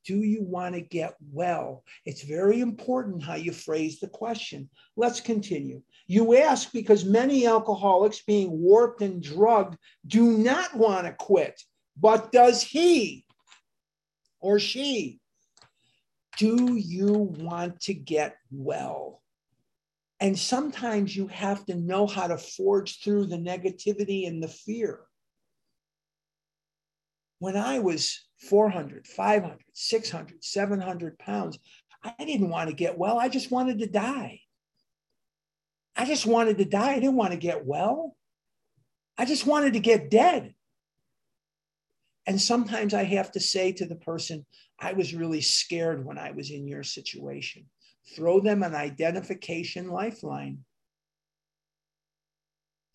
Do 0.07 0.23
you 0.23 0.41
want 0.41 0.73
to 0.73 0.81
get 0.81 1.15
well? 1.33 1.83
It's 2.05 2.23
very 2.23 2.61
important 2.61 3.21
how 3.21 3.35
you 3.35 3.51
phrase 3.51 3.99
the 3.99 4.07
question. 4.07 4.69
Let's 4.95 5.19
continue. 5.19 5.81
You 6.07 6.37
ask 6.37 6.71
because 6.71 7.03
many 7.03 7.45
alcoholics 7.45 8.21
being 8.21 8.49
warped 8.49 9.01
and 9.01 9.21
drugged 9.21 9.77
do 10.07 10.37
not 10.37 10.73
want 10.73 11.07
to 11.07 11.13
quit, 11.13 11.61
but 11.97 12.31
does 12.31 12.63
he 12.63 13.25
or 14.39 14.59
she? 14.59 15.19
Do 16.37 16.77
you 16.77 17.11
want 17.11 17.81
to 17.81 17.93
get 17.93 18.37
well? 18.49 19.21
And 20.21 20.39
sometimes 20.39 21.17
you 21.17 21.27
have 21.27 21.65
to 21.65 21.75
know 21.75 22.07
how 22.07 22.27
to 22.27 22.37
forge 22.37 23.03
through 23.03 23.25
the 23.25 23.37
negativity 23.37 24.25
and 24.25 24.41
the 24.41 24.47
fear 24.47 25.01
when 27.39 27.57
I 27.57 27.79
was 27.79 28.26
400, 28.39 29.07
500, 29.07 29.57
600, 29.73 30.43
700 30.43 31.19
pounds, 31.19 31.59
I 32.03 32.13
didn't 32.23 32.49
want 32.49 32.69
to 32.69 32.75
get 32.75 32.97
well. 32.97 33.19
I 33.19 33.29
just 33.29 33.51
wanted 33.51 33.79
to 33.79 33.88
die. 33.88 34.41
I 35.95 36.05
just 36.05 36.25
wanted 36.25 36.59
to 36.59 36.65
die. 36.65 36.91
I 36.91 36.99
didn't 36.99 37.15
want 37.15 37.31
to 37.31 37.38
get 37.38 37.65
well. 37.65 38.15
I 39.17 39.25
just 39.25 39.47
wanted 39.47 39.73
to 39.73 39.79
get 39.79 40.11
dead. 40.11 40.53
And 42.27 42.39
sometimes 42.39 42.93
I 42.93 43.03
have 43.03 43.31
to 43.31 43.39
say 43.39 43.71
to 43.71 43.85
the 43.85 43.95
person, 43.95 44.45
I 44.79 44.93
was 44.93 45.15
really 45.15 45.41
scared 45.41 46.05
when 46.05 46.17
I 46.17 46.31
was 46.31 46.51
in 46.51 46.67
your 46.67 46.83
situation. 46.83 47.65
Throw 48.15 48.39
them 48.39 48.63
an 48.63 48.75
identification 48.75 49.89
lifeline. 49.89 50.59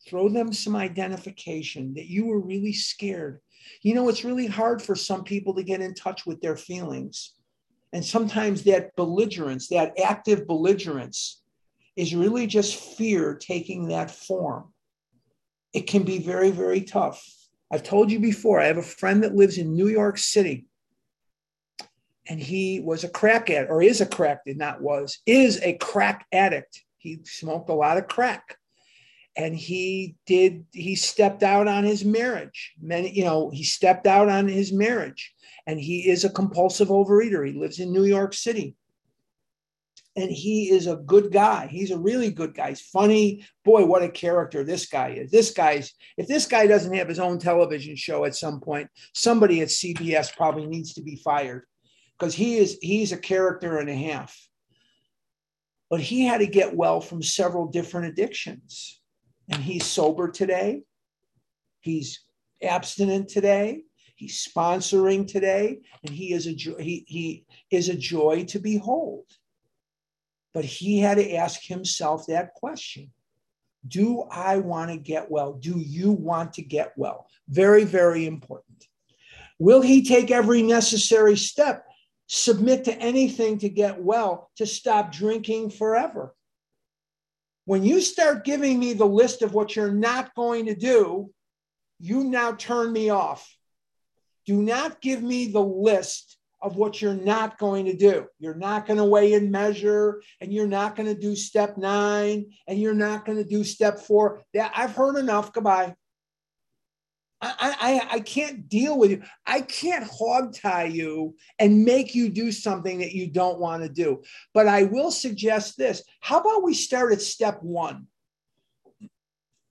Throw 0.09 0.29
them 0.29 0.53
some 0.53 0.77
identification 0.77 1.95
that 1.95 2.07
you 2.07 2.27
were 2.27 2.41
really 2.41 2.73
scared 2.73 3.41
you 3.83 3.95
know, 3.95 4.09
it's 4.09 4.25
really 4.25 4.47
hard 4.47 4.83
for 4.83 4.95
some 4.95 5.25
people 5.25 5.55
to 5.55 5.63
get 5.63 5.81
in 5.81 5.95
touch 5.95 6.27
with 6.27 6.41
their 6.41 6.57
feelings. 6.57 7.33
And 7.93 8.05
sometimes 8.05 8.63
that 8.65 8.95
belligerence, 8.97 9.69
that 9.69 9.93
active 10.03 10.47
belligerence, 10.47 11.43
is 11.95 12.15
really 12.15 12.47
just 12.47 12.97
fear 12.97 13.35
taking 13.35 13.89
that 13.89 14.11
form. 14.11 14.73
It 15.75 15.87
can 15.87 16.05
be 16.05 16.19
very, 16.19 16.51
very 16.51 16.83
tough. 16.83 17.23
I've 17.71 17.83
told 17.83 18.11
you 18.11 18.19
before, 18.19 18.61
I 18.61 18.67
have 18.67 18.79
a 18.79 18.83
friend 18.83 19.23
that 19.25 19.35
lives 19.35 19.59
in 19.59 19.75
New 19.75 19.89
York 19.89 20.19
City. 20.19 20.67
And 22.29 22.41
he 22.41 22.81
was 22.81 23.05
a 23.05 23.09
crack 23.09 23.51
addict, 23.51 23.71
or 23.71 23.83
is 23.83 24.01
a 24.01 24.07
crack, 24.07 24.41
not 24.47 24.81
was, 24.81 25.19
is 25.27 25.61
a 25.63 25.75
crack 25.75 26.27
addict. 26.33 26.83
He 26.97 27.21
smoked 27.25 27.69
a 27.69 27.75
lot 27.75 27.99
of 27.99 28.07
crack 28.07 28.57
and 29.37 29.57
he 29.57 30.17
did 30.27 30.67
he 30.73 30.95
stepped 30.95 31.43
out 31.43 31.67
on 31.69 31.85
his 31.85 32.05
marriage. 32.05 32.75
Many 32.81 33.11
you 33.11 33.25
know 33.25 33.51
he 33.51 33.65
stepped 33.65 34.07
out 34.07 34.29
on 34.29 34.49
his 34.49 34.73
marriage 34.73 35.35
and 35.67 35.81
he 35.81 36.09
is 36.09 36.25
a 36.25 36.31
compulsive 36.31 36.89
overeater. 36.89 37.47
He 37.47 37.59
lives 37.59 37.79
in 37.79 37.93
new 37.93 38.05
york 38.05 38.35
city. 38.35 38.77
And 40.15 40.31
he 40.31 40.69
is 40.69 40.87
a 40.87 40.97
good 40.97 41.33
guy. 41.33 41.69
He's 41.69 41.91
a 41.91 41.99
really 41.99 42.31
good 42.31 42.55
guy. 42.55 42.69
He's 42.69 42.83
funny. 42.83 43.47
Boy 43.65 43.87
what 43.87 44.03
a 44.03 44.11
character 44.11 44.63
this 44.63 44.87
guy 44.87 45.11
is. 45.11 45.31
This 45.31 45.53
guy's 45.53 45.95
if 46.19 46.29
this 46.29 46.45
guy 46.45 46.67
doesn't 46.67 46.95
have 46.95 47.09
his 47.09 47.19
own 47.19 47.39
television 47.39 47.97
show 47.97 48.27
at 48.27 48.37
some 48.37 48.61
point 48.61 48.91
somebody 49.15 49.63
at 49.63 49.69
cbs 49.69 50.37
probably 50.37 50.67
needs 50.67 50.95
to 50.95 51.03
be 51.03 51.17
fired 51.17 51.65
because 52.19 52.35
he 52.35 52.59
is 52.59 52.79
he's 52.83 53.13
a 53.13 53.17
character 53.17 53.79
and 53.79 53.89
a 53.89 53.95
half. 53.95 54.39
But 55.89 56.01
he 56.01 56.25
had 56.25 56.39
to 56.39 56.47
get 56.47 56.75
well 56.75 57.01
from 57.01 57.23
several 57.23 57.67
different 57.67 58.07
addictions 58.07 59.02
and 59.53 59.63
he's 59.63 59.85
sober 59.85 60.31
today. 60.31 60.83
He's 61.81 62.21
abstinent 62.63 63.29
today. 63.29 63.83
He's 64.17 64.47
sponsoring 64.47 65.27
today, 65.27 65.81
and 66.05 66.15
he 66.15 66.33
is 66.33 66.47
a 66.47 66.55
joy, 66.55 66.77
he, 66.79 67.05
he 67.09 67.47
is 67.71 67.89
a 67.89 67.97
joy 67.97 68.45
to 68.45 68.59
behold. 68.59 69.27
But 70.55 70.65
he 70.65 71.01
had 71.01 71.17
to 71.17 71.35
ask 71.35 71.63
himself 71.63 72.27
that 72.27 72.55
question. 72.55 73.11
Do 73.87 74.23
I 74.31 74.59
want 74.59 74.91
to 74.91 74.97
get 74.97 75.31
well? 75.31 75.55
Do 75.55 75.79
you 75.79 76.13
want 76.13 76.55
to 76.55 76.63
get 76.63 76.93
well? 76.97 77.27
Very, 77.49 77.85
very 77.85 78.27
important. 78.27 78.87
Will 79.59 79.81
he 79.81 80.05
take 80.05 80.31
every 80.31 80.63
necessary 80.63 81.37
step, 81.37 81.85
submit 82.29 82.85
to 82.85 82.95
anything 82.99 83.59
to 83.59 83.69
get 83.69 84.01
well, 84.01 84.51
to 84.57 84.67
stop 84.67 85.11
drinking 85.11 85.71
forever? 85.71 86.35
When 87.65 87.85
you 87.85 88.01
start 88.01 88.45
giving 88.45 88.79
me 88.79 88.93
the 88.93 89.07
list 89.07 89.43
of 89.43 89.55
what 89.55 89.77
you're 89.77 89.93
not 89.93 90.35
going 90.35 90.67
to 90.67 90.75
do, 90.75 91.31
you 92.01 92.25
now 92.25 92.53
turn 92.53 92.93
me 92.93 93.11
off. 93.11 93.49
Do 94.47 94.61
not 94.61 95.01
give 95.01 95.23
me 95.23 95.53
the 95.53 95.63
list 95.63 96.39
of 96.61 96.77
what 96.77 97.01
you're 97.01 97.15
not 97.15 97.59
going 97.59 97.87
to 97.87 97.97
do. 97.97 98.27
You're 98.39 98.55
not 98.55 98.87
going 98.87 98.97
to 98.99 99.05
weigh 99.05 99.35
and 99.35 99.51
measure, 99.51 100.23
and 100.41 100.53
you're 100.53 100.67
not 100.67 100.97
going 100.97 101.13
to 101.13 101.21
do 101.21 101.37
step 101.37 101.77
nine, 101.77 102.53
and 102.67 102.81
you're 102.81 102.95
not 102.95 103.25
going 103.25 103.39
to 103.39 103.45
do 103.45 103.63
step 103.63 104.01
four. 104.01 104.43
Yeah, 104.53 104.71
I've 104.75 104.95
heard 104.95 105.17
enough. 105.17 105.53
Goodbye. 105.53 105.95
I, 107.43 107.75
I, 107.81 108.09
I 108.13 108.21
can't 108.21 108.69
deal 108.69 108.97
with 108.97 109.11
you. 109.11 109.23
I 109.45 109.63
can't 109.63 110.09
hog 110.09 110.55
tie 110.55 110.85
you 110.85 111.35
and 111.59 111.85
make 111.85 112.15
you 112.15 112.29
do 112.29 112.53
something 112.53 113.01
that 113.01 113.13
you 113.13 113.27
don't 113.27 113.59
want 113.59 113.83
to 113.83 113.89
do. 113.89 114.23
But 114.55 114.69
I 114.69 114.85
will 114.85 115.11
suggest 115.11 115.77
this. 115.77 116.05
How 116.21 116.41
about 116.41 116.63
we 116.63 116.73
start 116.73 117.13
at 117.13 117.21
step 117.21 117.61
one? 117.63 118.07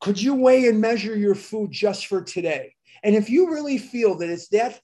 Could 0.01 0.21
you 0.21 0.35
weigh 0.35 0.67
and 0.67 0.81
measure 0.81 1.15
your 1.15 1.35
food 1.35 1.71
just 1.71 2.07
for 2.07 2.21
today? 2.21 2.75
And 3.03 3.15
if 3.15 3.29
you 3.29 3.51
really 3.51 3.77
feel 3.77 4.17
that 4.17 4.29
it's 4.29 4.49
that 4.49 4.81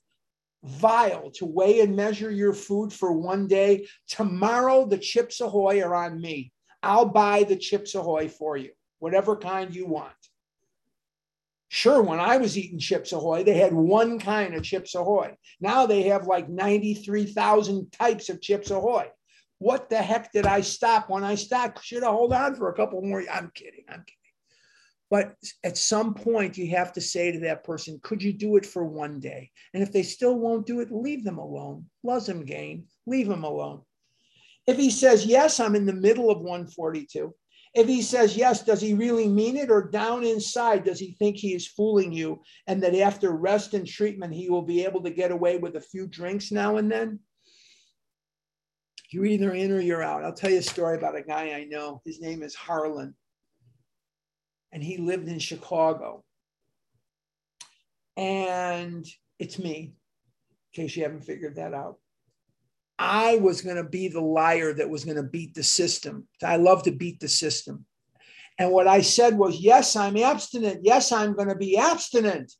vile 0.63 1.29
to 1.31 1.45
weigh 1.45 1.81
and 1.81 1.95
measure 1.95 2.31
your 2.31 2.53
food 2.53 2.93
for 2.93 3.11
one 3.11 3.47
day, 3.47 3.88
tomorrow 4.07 4.85
the 4.85 4.97
Chips 4.97 5.41
Ahoy 5.41 5.81
are 5.81 5.93
on 5.93 6.21
me. 6.21 6.53
I'll 6.83 7.05
buy 7.05 7.43
the 7.43 7.57
Chips 7.57 7.95
Ahoy 7.95 8.29
for 8.29 8.55
you, 8.55 8.71
whatever 8.99 9.35
kind 9.35 9.75
you 9.75 9.88
want. 9.88 10.13
Sure, 11.70 12.01
when 12.01 12.20
I 12.20 12.38
was 12.38 12.57
eating 12.57 12.80
Chips 12.80 13.11
Ahoy, 13.11 13.43
they 13.43 13.57
had 13.57 13.74
one 13.74 14.20
kind 14.20 14.55
of 14.55 14.63
Chips 14.63 14.95
Ahoy. 14.95 15.36
Now 15.59 15.86
they 15.86 16.03
have 16.03 16.26
like 16.26 16.47
93,000 16.47 17.91
types 17.91 18.30
of 18.30 18.41
Chips 18.41 18.72
Ahoy. 18.72 19.07
What 19.59 19.89
the 19.89 19.97
heck 19.97 20.32
did 20.32 20.45
I 20.45 20.61
stop 20.61 21.09
when 21.09 21.24
I 21.24 21.36
stopped? 21.36 21.84
Should 21.84 22.03
I 22.03 22.11
hold 22.11 22.32
on 22.32 22.55
for 22.55 22.70
a 22.70 22.76
couple 22.76 23.01
more. 23.01 23.24
I'm 23.32 23.51
kidding. 23.53 23.84
I'm 23.89 23.99
kidding. 23.99 24.13
But 25.09 25.36
at 25.63 25.78
some 25.78 26.13
point, 26.13 26.57
you 26.57 26.70
have 26.72 26.93
to 26.93 27.01
say 27.01 27.32
to 27.32 27.39
that 27.39 27.63
person, 27.63 27.99
could 28.03 28.22
you 28.22 28.34
do 28.34 28.57
it 28.57 28.65
for 28.65 28.86
one 28.86 29.20
day? 29.20 29.51
And 29.74 29.82
if 29.82 29.91
they 29.91 30.03
still 30.03 30.38
won't 30.38 30.65
do 30.65 30.82
it, 30.82 30.91
leave 30.91 31.24
them 31.24 31.38
alone. 31.38 31.86
Them 32.03 32.45
gain, 32.45 32.86
leave 33.05 33.28
them 33.28 33.43
alone. 33.43 33.82
If 34.68 34.78
he 34.78 34.89
says, 34.91 35.26
yes, 35.26 35.59
I'm 35.59 35.76
in 35.76 35.86
the 35.86 35.93
middle 35.93 36.30
of 36.30 36.39
142. 36.39 37.34
If 37.74 37.88
he 37.88 38.01
says 38.01 38.36
yes, 38.36 38.63
does 38.63 38.82
he 38.82 38.93
really 38.93 39.28
mean 39.28 39.57
it? 39.57 39.70
Or 39.70 39.89
down 39.89 40.24
inside, 40.24 40.84
does 40.84 40.99
he 40.99 41.15
think 41.20 41.38
he 41.38 41.53
is 41.53 41.68
fooling 41.68 42.11
you 42.11 42.41
and 42.65 42.82
that 42.84 42.95
after 42.95 43.32
rest 43.32 43.74
and 43.74 43.86
treatment, 43.86 44.34
he 44.34 44.49
will 44.49 44.61
be 44.61 44.84
able 44.84 45.01
to 45.03 45.09
get 45.09 45.32
away 45.32 45.57
with 45.57 45.76
a 45.76 45.82
few 45.82 46.07
drinks 46.07 46.51
now 46.51 46.78
and 46.78 46.91
then? 46.91 47.20
You're 49.09 49.26
either 49.26 49.53
in 49.53 49.72
or 49.72 49.80
you're 49.80 50.03
out. 50.03 50.24
I'll 50.24 50.34
tell 50.34 50.49
you 50.49 50.57
a 50.57 50.63
story 50.63 50.97
about 50.97 51.18
a 51.18 51.22
guy 51.22 51.53
I 51.53 51.65
know. 51.65 52.01
His 52.03 52.20
name 52.20 52.43
is 52.43 52.55
Harlan 52.55 53.15
and 54.72 54.84
he 54.84 54.97
lived 54.97 55.28
in 55.28 55.39
Chicago. 55.39 56.24
And 58.15 59.05
it's 59.39 59.59
me, 59.59 59.95
in 60.74 60.84
case 60.84 60.95
you 60.95 61.03
haven't 61.03 61.24
figured 61.24 61.55
that 61.55 61.74
out. 61.74 61.97
I 62.99 63.37
was 63.37 63.61
going 63.61 63.75
to 63.75 63.83
be 63.83 64.07
the 64.07 64.21
liar 64.21 64.73
that 64.73 64.89
was 64.89 65.05
going 65.05 65.17
to 65.17 65.23
beat 65.23 65.53
the 65.53 65.63
system. 65.63 66.27
I 66.43 66.57
love 66.57 66.83
to 66.83 66.91
beat 66.91 67.19
the 67.19 67.27
system. 67.27 67.85
And 68.59 68.71
what 68.71 68.87
I 68.87 69.01
said 69.01 69.37
was, 69.37 69.59
yes, 69.59 69.95
I'm 69.95 70.17
abstinent. 70.17 70.81
Yes, 70.83 71.11
I'm 71.11 71.33
going 71.33 71.49
to 71.49 71.55
be 71.55 71.77
abstinent. 71.77 72.51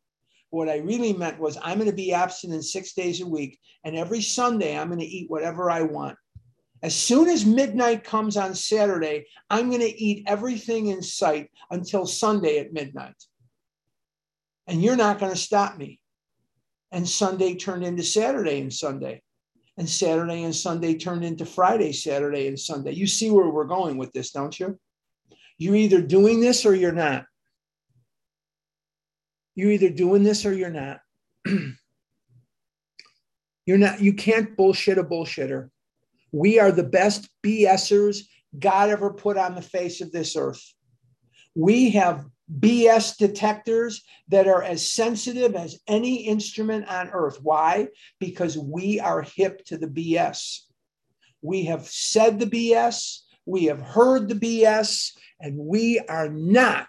What 0.52 0.70
I 0.70 0.78
really 0.78 1.14
meant 1.14 1.40
was, 1.40 1.58
I'm 1.62 1.80
going 1.80 1.90
to 1.90 1.96
be 1.96 2.14
abstinent 2.14 2.64
six 2.66 2.94
days 2.94 3.22
a 3.22 3.28
week. 3.28 3.60
And 3.84 3.96
every 3.96 4.22
Sunday, 4.22 4.78
I'm 4.78 4.88
going 4.88 5.00
to 5.00 5.06
eat 5.06 5.30
whatever 5.30 5.72
I 5.72 5.82
want. 5.82 6.18
As 6.84 6.96
soon 6.96 7.28
as 7.28 7.46
midnight 7.46 8.04
comes 8.04 8.38
on 8.38 8.54
Saturday, 8.54 9.26
I'm 9.50 9.70
going 9.70 9.82
to 9.82 10.02
eat 10.02 10.26
everything 10.28 10.88
in 10.88 11.02
sight 11.02 11.50
until 11.72 12.06
Sunday 12.06 12.60
at 12.60 12.74
midnight. 12.74 13.16
And 14.68 14.84
you're 14.84 14.96
not 14.96 15.20
going 15.20 15.32
to 15.32 15.38
stop 15.38 15.78
me. 15.78 16.00
And 16.92 17.10
Sunday 17.10 17.56
turned 17.56 17.84
into 17.84 18.04
Saturday 18.04 18.62
and 18.62 18.72
Sunday. 18.72 19.24
And 19.78 19.90
Saturday 19.90 20.44
and 20.44 20.56
Sunday 20.56 20.96
turned 20.96 21.24
into 21.24 21.46
Friday, 21.46 21.92
Saturday, 21.92 22.48
and 22.48 22.60
Sunday. 22.60 22.94
You 22.94 23.06
see 23.06 23.30
where 23.30 23.50
we're 23.50 23.66
going 23.66 23.98
with 23.98 24.12
this, 24.12 24.32
don't 24.32 24.60
you? 24.60 24.80
You're 25.58 25.76
either 25.76 26.02
doing 26.02 26.40
this 26.40 26.66
or 26.66 26.74
you're 26.74 26.92
not. 26.92 27.26
You're 29.56 29.72
either 29.72 29.90
doing 29.90 30.24
this 30.24 30.46
or 30.46 30.54
you're 30.54 30.70
not. 30.70 31.00
you're 33.66 33.78
not, 33.78 34.02
you 34.02 34.14
can't 34.14 34.56
bullshit 34.56 34.98
a 34.98 35.04
bullshitter. 35.04 35.70
We 36.32 36.60
are 36.60 36.72
the 36.72 36.84
best 36.84 37.30
BSers 37.44 38.22
God 38.58 38.90
ever 38.90 39.14
put 39.14 39.38
on 39.38 39.56
the 39.56 39.62
face 39.62 40.02
of 40.02 40.12
this 40.12 40.36
earth. 40.36 40.64
We 41.56 41.92
have 41.92 42.26
BS 42.52 43.18
detectors 43.18 44.04
that 44.30 44.48
are 44.48 44.64
as 44.64 44.90
sensitive 44.90 45.56
as 45.56 45.80
any 45.88 46.28
instrument 46.28 46.88
on 46.88 47.10
earth. 47.10 47.40
Why? 47.42 47.90
Because 48.20 48.58
we 48.58 49.00
are 49.00 49.22
hip 49.22 49.66
to 49.66 49.78
the 49.78 49.88
BS. 49.88 50.62
We 51.42 51.66
have 51.66 51.86
said 51.86 52.40
the 52.40 52.46
BS, 52.46 53.20
we 53.46 53.66
have 53.66 53.82
heard 53.82 54.28
the 54.28 54.36
BS, 54.36 55.12
and 55.40 55.58
we 55.58 56.00
are 56.00 56.30
not 56.30 56.88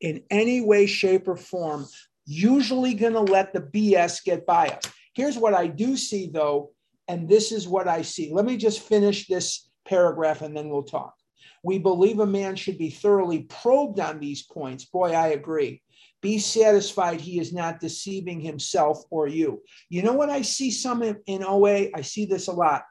in 0.00 0.22
any 0.30 0.60
way, 0.60 0.86
shape, 0.86 1.26
or 1.26 1.36
form 1.36 1.86
usually 2.24 2.94
going 2.94 3.14
to 3.14 3.20
let 3.20 3.52
the 3.52 3.60
BS 3.60 4.22
get 4.22 4.46
by 4.46 4.68
us. 4.68 4.82
Here's 5.14 5.38
what 5.38 5.54
I 5.54 5.66
do 5.66 5.96
see, 5.96 6.30
though 6.32 6.72
and 7.08 7.26
this 7.26 7.50
is 7.50 7.66
what 7.66 7.88
I 7.88 8.02
see. 8.02 8.30
Let 8.32 8.44
me 8.44 8.56
just 8.56 8.80
finish 8.80 9.26
this 9.26 9.68
paragraph 9.86 10.42
and 10.42 10.54
then 10.54 10.68
we'll 10.68 10.82
talk. 10.82 11.14
We 11.62 11.78
believe 11.78 12.20
a 12.20 12.26
man 12.26 12.56
should 12.56 12.78
be 12.78 12.90
thoroughly 12.90 13.42
probed 13.42 14.00
on 14.00 14.20
these 14.20 14.42
points. 14.42 14.84
Boy, 14.84 15.12
I 15.12 15.28
agree. 15.28 15.82
Be 16.20 16.38
satisfied 16.38 17.20
he 17.20 17.38
is 17.38 17.52
not 17.52 17.80
deceiving 17.80 18.40
himself 18.40 19.02
or 19.10 19.28
you. 19.28 19.62
You 19.88 20.02
know 20.02 20.14
what 20.14 20.30
I 20.30 20.42
see 20.42 20.70
some 20.70 21.02
in, 21.02 21.18
in 21.26 21.44
OA? 21.44 21.88
I 21.94 22.02
see 22.02 22.26
this 22.26 22.48
a 22.48 22.52
lot. 22.52 22.82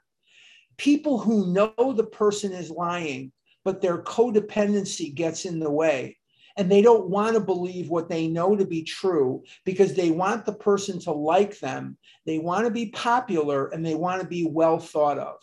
People 0.78 1.18
who 1.18 1.52
know 1.52 1.74
the 1.78 2.06
person 2.06 2.54
is 2.54 2.70
lying, 2.70 3.32
but 3.66 3.82
their 3.82 4.02
codependency 4.02 5.14
gets 5.14 5.46
in 5.46 5.60
the 5.60 5.72
way 5.72 6.18
and 6.58 6.72
they 6.72 6.82
don't 6.82 7.10
want 7.10 7.36
to 7.36 7.40
believe 7.40 7.90
what 7.90 8.10
they 8.10 8.28
know 8.28 8.56
to 8.56 8.66
be 8.66 8.84
true 8.84 9.44
because 9.64 9.94
they 9.94 10.10
want 10.10 10.46
the 10.46 10.54
person 10.54 11.00
to 11.00 11.12
like 11.12 11.60
them. 11.60 11.98
They 12.26 12.40
want 12.40 12.66
to 12.66 12.72
be 12.72 12.88
popular 12.88 13.68
and 13.68 13.86
they 13.86 13.96
want 13.96 14.22
to 14.22 14.28
be 14.28 14.48
well 14.50 14.80
thought 14.80 15.20
of. 15.20 15.36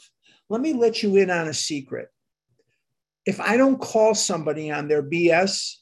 Let 0.48 0.60
me 0.60 0.72
let 0.72 1.02
you 1.02 1.16
in 1.16 1.30
on 1.30 1.48
a 1.48 1.54
secret. 1.54 2.08
If 3.26 3.40
I 3.40 3.56
don't 3.56 3.80
call 3.80 4.14
somebody 4.14 4.70
on 4.70 4.88
their 4.88 5.02
BS, 5.02 5.76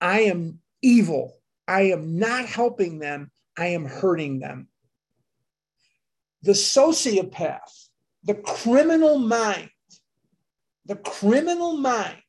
I 0.00 0.20
am 0.20 0.60
evil. 0.82 1.34
I 1.66 1.82
am 1.82 2.18
not 2.18 2.46
helping 2.46 2.98
them. 2.98 3.30
I 3.56 3.66
am 3.68 3.84
hurting 3.84 4.38
them. 4.38 4.68
The 6.42 6.52
sociopath, 6.52 7.88
the 8.24 8.34
criminal 8.34 9.18
mind, 9.18 9.70
the 10.86 10.96
criminal 10.96 11.76
mind 11.76 12.22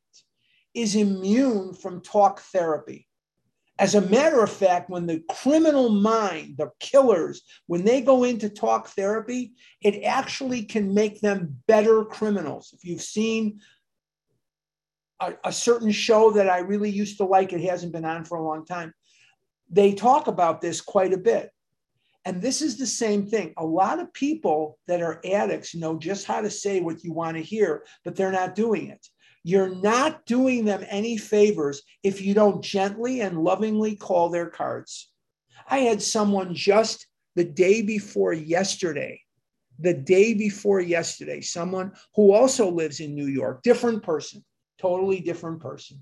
is 0.73 0.95
immune 0.95 1.73
from 1.73 2.01
talk 2.01 2.39
therapy. 2.39 3.07
As 3.77 3.95
a 3.95 4.01
matter 4.01 4.43
of 4.43 4.51
fact, 4.51 4.89
when 4.89 5.05
the 5.05 5.23
criminal 5.29 5.89
mind, 5.89 6.57
the 6.57 6.71
killers, 6.81 7.43
when 7.67 7.85
they 7.85 8.01
go 8.01 8.25
into 8.25 8.49
talk 8.49 8.89
therapy, 8.89 9.53
it 9.81 10.03
actually 10.03 10.63
can 10.63 10.93
make 10.93 11.21
them 11.21 11.61
better 11.65 12.03
criminals. 12.03 12.73
If 12.73 12.83
you've 12.83 13.01
seen 13.01 13.61
a, 15.19 15.33
a, 15.45 15.51
certain 15.51 15.91
show 15.91 16.31
that 16.31 16.49
I 16.49 16.59
really 16.59 16.89
used 16.89 17.17
to 17.17 17.25
like, 17.25 17.53
it 17.53 17.61
hasn't 17.61 17.93
been 17.93 18.05
on 18.05 18.25
for 18.25 18.37
a 18.37 18.43
long 18.43 18.65
time, 18.65 18.93
they 19.69 19.93
talk 19.93 20.27
about 20.27 20.61
this 20.61 20.81
quite 20.81 21.13
a 21.13 21.17
bit. 21.17 21.51
And 22.25 22.41
this 22.41 22.61
is 22.61 22.77
the 22.77 22.87
same 22.87 23.25
thing. 23.25 23.53
A 23.57 23.65
lot 23.65 23.99
of 23.99 24.13
people 24.13 24.77
that 24.87 25.01
are 25.01 25.21
addicts 25.25 25.75
know 25.75 25.97
just 25.97 26.25
how 26.25 26.41
to 26.41 26.49
say 26.49 26.81
what 26.81 27.03
you 27.03 27.13
want 27.13 27.37
to 27.37 27.43
hear, 27.43 27.85
but 28.03 28.15
they're 28.15 28.31
not 28.31 28.55
doing 28.55 28.89
it. 28.89 29.05
You're 29.43 29.73
not 29.73 30.25
doing 30.25 30.65
them 30.65 30.85
any 30.89 31.17
favors 31.17 31.81
if 32.03 32.21
you 32.21 32.33
don't 32.33 32.63
gently 32.63 33.21
and 33.21 33.43
lovingly 33.43 33.95
call 33.95 34.29
their 34.29 34.49
cards. 34.49 35.11
I 35.67 35.79
had 35.79 36.01
someone 36.01 36.53
just 36.53 37.07
the 37.35 37.45
day 37.45 37.81
before 37.81 38.33
yesterday, 38.33 39.21
the 39.79 39.93
day 39.93 40.33
before 40.33 40.81
yesterday, 40.81 41.41
someone 41.41 41.93
who 42.15 42.33
also 42.33 42.69
lives 42.69 42.99
in 42.99 43.15
New 43.15 43.27
York, 43.27 43.63
different 43.63 44.03
person, 44.03 44.43
totally 44.79 45.19
different 45.19 45.59
person. 45.59 46.01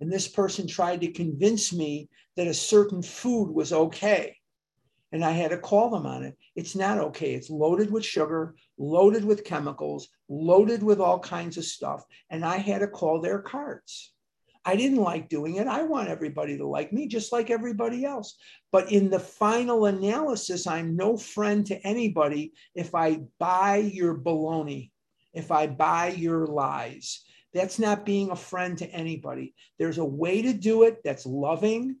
And 0.00 0.10
this 0.10 0.28
person 0.28 0.66
tried 0.66 1.02
to 1.02 1.12
convince 1.12 1.72
me 1.72 2.08
that 2.36 2.46
a 2.46 2.54
certain 2.54 3.02
food 3.02 3.50
was 3.50 3.72
okay 3.72 4.36
and 5.12 5.24
I 5.24 5.32
had 5.32 5.50
to 5.50 5.58
call 5.58 5.90
them 5.90 6.06
on 6.06 6.22
it. 6.22 6.36
It's 6.54 6.76
not 6.76 6.98
okay. 6.98 7.34
It's 7.34 7.50
loaded 7.50 7.90
with 7.90 8.04
sugar, 8.04 8.54
loaded 8.78 9.24
with 9.24 9.44
chemicals, 9.44 10.08
loaded 10.28 10.82
with 10.82 11.00
all 11.00 11.18
kinds 11.18 11.56
of 11.58 11.64
stuff. 11.64 12.04
And 12.30 12.44
I 12.44 12.58
had 12.58 12.80
to 12.80 12.86
call 12.86 13.20
their 13.20 13.40
cards. 13.40 14.12
I 14.64 14.76
didn't 14.76 14.98
like 14.98 15.28
doing 15.28 15.56
it. 15.56 15.66
I 15.66 15.82
want 15.82 16.10
everybody 16.10 16.58
to 16.58 16.66
like 16.66 16.92
me, 16.92 17.08
just 17.08 17.32
like 17.32 17.50
everybody 17.50 18.04
else. 18.04 18.36
But 18.70 18.92
in 18.92 19.10
the 19.10 19.18
final 19.18 19.86
analysis, 19.86 20.66
I'm 20.66 20.96
no 20.96 21.16
friend 21.16 21.66
to 21.66 21.86
anybody 21.86 22.52
if 22.74 22.94
I 22.94 23.22
buy 23.38 23.76
your 23.76 24.16
baloney, 24.16 24.90
if 25.32 25.50
I 25.50 25.66
buy 25.66 26.10
your 26.10 26.46
lies. 26.46 27.24
That's 27.52 27.78
not 27.78 28.06
being 28.06 28.30
a 28.30 28.36
friend 28.36 28.78
to 28.78 28.86
anybody. 28.86 29.54
There's 29.78 29.98
a 29.98 30.04
way 30.04 30.42
to 30.42 30.52
do 30.52 30.84
it 30.84 30.98
that's 31.04 31.26
loving, 31.26 31.96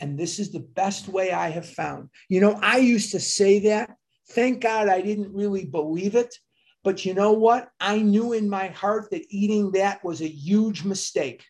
and 0.00 0.18
this 0.18 0.38
is 0.38 0.52
the 0.52 0.60
best 0.60 1.08
way 1.08 1.32
I 1.32 1.48
have 1.50 1.68
found. 1.68 2.10
You 2.28 2.40
know, 2.40 2.58
I 2.62 2.78
used 2.78 3.12
to 3.12 3.20
say 3.20 3.60
that. 3.60 3.96
Thank 4.30 4.60
God 4.60 4.88
I 4.88 5.00
didn't 5.00 5.34
really 5.34 5.64
believe 5.64 6.14
it. 6.14 6.34
But 6.84 7.04
you 7.04 7.14
know 7.14 7.32
what? 7.32 7.68
I 7.80 7.98
knew 7.98 8.32
in 8.32 8.48
my 8.48 8.68
heart 8.68 9.10
that 9.10 9.26
eating 9.28 9.72
that 9.72 10.04
was 10.04 10.20
a 10.20 10.28
huge 10.28 10.84
mistake. 10.84 11.44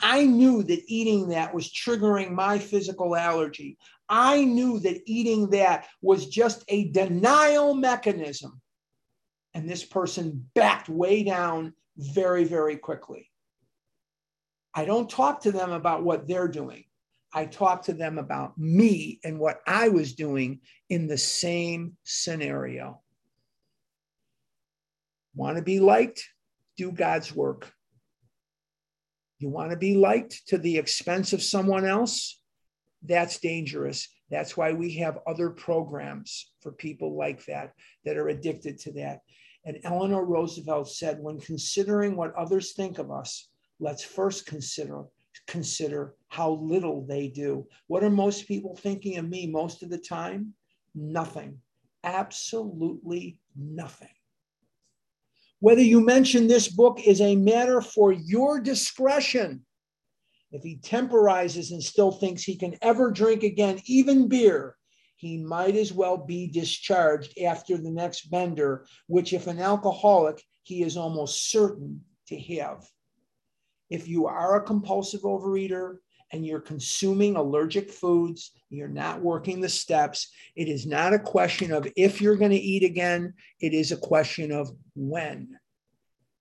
I 0.00 0.24
knew 0.24 0.64
that 0.64 0.82
eating 0.88 1.28
that 1.28 1.54
was 1.54 1.72
triggering 1.72 2.32
my 2.32 2.58
physical 2.58 3.14
allergy. 3.14 3.78
I 4.08 4.44
knew 4.44 4.80
that 4.80 5.00
eating 5.06 5.50
that 5.50 5.86
was 6.00 6.26
just 6.26 6.64
a 6.66 6.90
denial 6.90 7.74
mechanism. 7.74 8.60
And 9.54 9.68
this 9.68 9.84
person 9.84 10.48
backed 10.54 10.88
way 10.88 11.22
down 11.22 11.74
very, 11.96 12.44
very 12.44 12.76
quickly. 12.76 13.28
I 14.74 14.84
don't 14.84 15.10
talk 15.10 15.42
to 15.42 15.52
them 15.52 15.72
about 15.72 16.02
what 16.02 16.26
they're 16.26 16.48
doing. 16.48 16.84
I 17.34 17.46
talked 17.46 17.86
to 17.86 17.94
them 17.94 18.18
about 18.18 18.58
me 18.58 19.20
and 19.24 19.38
what 19.38 19.60
I 19.66 19.88
was 19.88 20.14
doing 20.14 20.60
in 20.90 21.06
the 21.06 21.18
same 21.18 21.96
scenario. 22.04 23.00
Want 25.34 25.56
to 25.56 25.62
be 25.62 25.80
liked? 25.80 26.26
Do 26.76 26.92
God's 26.92 27.34
work. 27.34 27.72
You 29.38 29.48
want 29.48 29.70
to 29.70 29.76
be 29.76 29.94
liked 29.94 30.46
to 30.48 30.58
the 30.58 30.78
expense 30.78 31.32
of 31.32 31.42
someone 31.42 31.84
else? 31.84 32.40
That's 33.02 33.40
dangerous. 33.40 34.08
That's 34.30 34.56
why 34.56 34.72
we 34.72 34.94
have 34.96 35.18
other 35.26 35.50
programs 35.50 36.52
for 36.60 36.72
people 36.72 37.16
like 37.16 37.44
that 37.46 37.72
that 38.04 38.16
are 38.16 38.28
addicted 38.28 38.78
to 38.80 38.92
that. 38.92 39.20
And 39.64 39.78
Eleanor 39.84 40.24
Roosevelt 40.24 40.88
said, 40.88 41.20
when 41.20 41.38
considering 41.38 42.16
what 42.16 42.34
others 42.34 42.72
think 42.72 42.98
of 42.98 43.10
us, 43.10 43.48
let's 43.78 44.02
first 44.02 44.46
consider 44.46 45.04
consider 45.46 46.14
how 46.28 46.52
little 46.52 47.04
they 47.06 47.28
do. 47.28 47.66
What 47.86 48.04
are 48.04 48.10
most 48.10 48.46
people 48.46 48.76
thinking 48.76 49.18
of 49.18 49.28
me 49.28 49.46
most 49.46 49.82
of 49.82 49.90
the 49.90 49.98
time? 49.98 50.54
Nothing. 50.94 51.58
Absolutely 52.04 53.38
nothing. 53.56 54.08
Whether 55.60 55.82
you 55.82 56.00
mention 56.00 56.46
this 56.46 56.68
book 56.68 57.00
is 57.06 57.20
a 57.20 57.36
matter 57.36 57.80
for 57.80 58.12
your 58.12 58.60
discretion. 58.60 59.64
If 60.50 60.62
he 60.62 60.76
temporizes 60.76 61.70
and 61.70 61.82
still 61.82 62.10
thinks 62.10 62.42
he 62.42 62.56
can 62.56 62.76
ever 62.82 63.10
drink 63.10 63.42
again, 63.42 63.80
even 63.86 64.28
beer, 64.28 64.76
he 65.22 65.38
might 65.38 65.76
as 65.76 65.92
well 65.92 66.16
be 66.16 66.48
discharged 66.48 67.38
after 67.38 67.78
the 67.78 67.92
next 67.92 68.28
bender, 68.28 68.84
which, 69.06 69.32
if 69.32 69.46
an 69.46 69.60
alcoholic, 69.60 70.42
he 70.64 70.82
is 70.82 70.96
almost 70.96 71.48
certain 71.48 72.00
to 72.26 72.36
have. 72.36 72.84
If 73.88 74.08
you 74.08 74.26
are 74.26 74.56
a 74.56 74.64
compulsive 74.64 75.20
overeater 75.20 75.98
and 76.32 76.44
you're 76.44 76.60
consuming 76.60 77.36
allergic 77.36 77.92
foods, 77.92 78.50
you're 78.68 78.88
not 78.88 79.20
working 79.20 79.60
the 79.60 79.68
steps, 79.68 80.28
it 80.56 80.68
is 80.68 80.88
not 80.88 81.14
a 81.14 81.20
question 81.20 81.70
of 81.70 81.86
if 81.94 82.20
you're 82.20 82.34
going 82.34 82.50
to 82.50 82.56
eat 82.56 82.82
again, 82.82 83.32
it 83.60 83.74
is 83.74 83.92
a 83.92 83.96
question 83.96 84.50
of 84.50 84.72
when. 84.96 85.56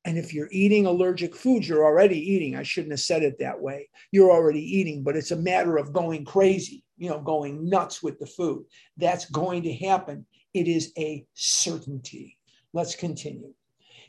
And 0.05 0.17
if 0.17 0.33
you're 0.33 0.49
eating 0.51 0.87
allergic 0.87 1.35
foods, 1.35 1.69
you're 1.69 1.85
already 1.85 2.17
eating. 2.17 2.55
I 2.55 2.63
shouldn't 2.63 2.93
have 2.93 2.99
said 2.99 3.21
it 3.21 3.37
that 3.37 3.61
way. 3.61 3.89
You're 4.11 4.31
already 4.31 4.79
eating, 4.79 5.03
but 5.03 5.15
it's 5.15 5.29
a 5.29 5.35
matter 5.35 5.77
of 5.77 5.93
going 5.93 6.25
crazy 6.25 6.83
you 7.01 7.09
know, 7.09 7.19
going 7.19 7.67
nuts 7.67 8.03
with 8.03 8.19
the 8.19 8.27
food. 8.27 8.63
That's 8.95 9.25
going 9.25 9.63
to 9.63 9.73
happen. 9.73 10.27
It 10.53 10.67
is 10.67 10.93
a 10.99 11.25
certainty. 11.33 12.37
Let's 12.73 12.95
continue. 12.95 13.55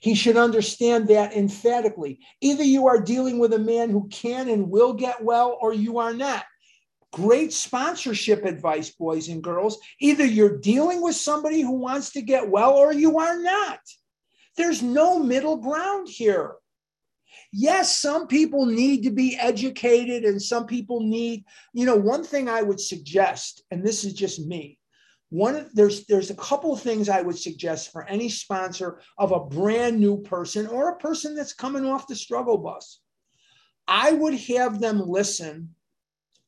He 0.00 0.14
should 0.14 0.36
understand 0.36 1.08
that 1.08 1.32
emphatically. 1.32 2.20
Either 2.42 2.62
you 2.62 2.88
are 2.88 3.00
dealing 3.00 3.38
with 3.38 3.54
a 3.54 3.58
man 3.58 3.88
who 3.88 4.08
can 4.08 4.50
and 4.50 4.68
will 4.68 4.92
get 4.92 5.24
well, 5.24 5.56
or 5.58 5.72
you 5.72 6.00
are 6.00 6.12
not. 6.12 6.44
Great 7.14 7.54
sponsorship 7.54 8.44
advice, 8.44 8.90
boys 8.90 9.28
and 9.28 9.42
girls. 9.42 9.78
Either 9.98 10.26
you're 10.26 10.58
dealing 10.58 11.00
with 11.00 11.16
somebody 11.16 11.62
who 11.62 11.78
wants 11.78 12.10
to 12.12 12.20
get 12.20 12.50
well, 12.50 12.72
or 12.72 12.92
you 12.92 13.18
are 13.18 13.40
not. 13.40 13.80
There's 14.58 14.82
no 14.82 15.18
middle 15.18 15.56
ground 15.56 16.08
here. 16.10 16.56
Yes, 17.52 17.96
some 17.96 18.26
people 18.26 18.64
need 18.64 19.02
to 19.04 19.10
be 19.10 19.36
educated 19.38 20.24
and 20.24 20.40
some 20.40 20.66
people 20.66 21.00
need, 21.00 21.44
you 21.74 21.84
know, 21.84 21.96
one 21.96 22.24
thing 22.24 22.48
I 22.48 22.62
would 22.62 22.80
suggest, 22.80 23.62
and 23.70 23.84
this 23.84 24.04
is 24.04 24.14
just 24.14 24.46
me, 24.46 24.78
one 25.28 25.68
there's 25.74 26.06
there's 26.06 26.30
a 26.30 26.36
couple 26.36 26.72
of 26.72 26.80
things 26.80 27.08
I 27.08 27.20
would 27.20 27.38
suggest 27.38 27.92
for 27.92 28.06
any 28.06 28.28
sponsor 28.28 29.00
of 29.18 29.32
a 29.32 29.44
brand 29.44 29.98
new 29.98 30.22
person 30.22 30.66
or 30.66 30.90
a 30.90 30.98
person 30.98 31.34
that's 31.34 31.52
coming 31.52 31.84
off 31.84 32.06
the 32.06 32.16
struggle 32.16 32.58
bus. 32.58 33.00
I 33.86 34.12
would 34.12 34.34
have 34.34 34.80
them 34.80 35.00
listen 35.00 35.74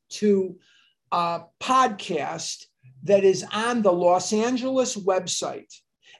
to 0.09 0.57
a 1.11 1.41
podcast 1.59 2.65
that 3.03 3.23
is 3.23 3.45
on 3.51 3.81
the 3.81 3.91
Los 3.91 4.33
Angeles 4.33 4.95
website 4.95 5.71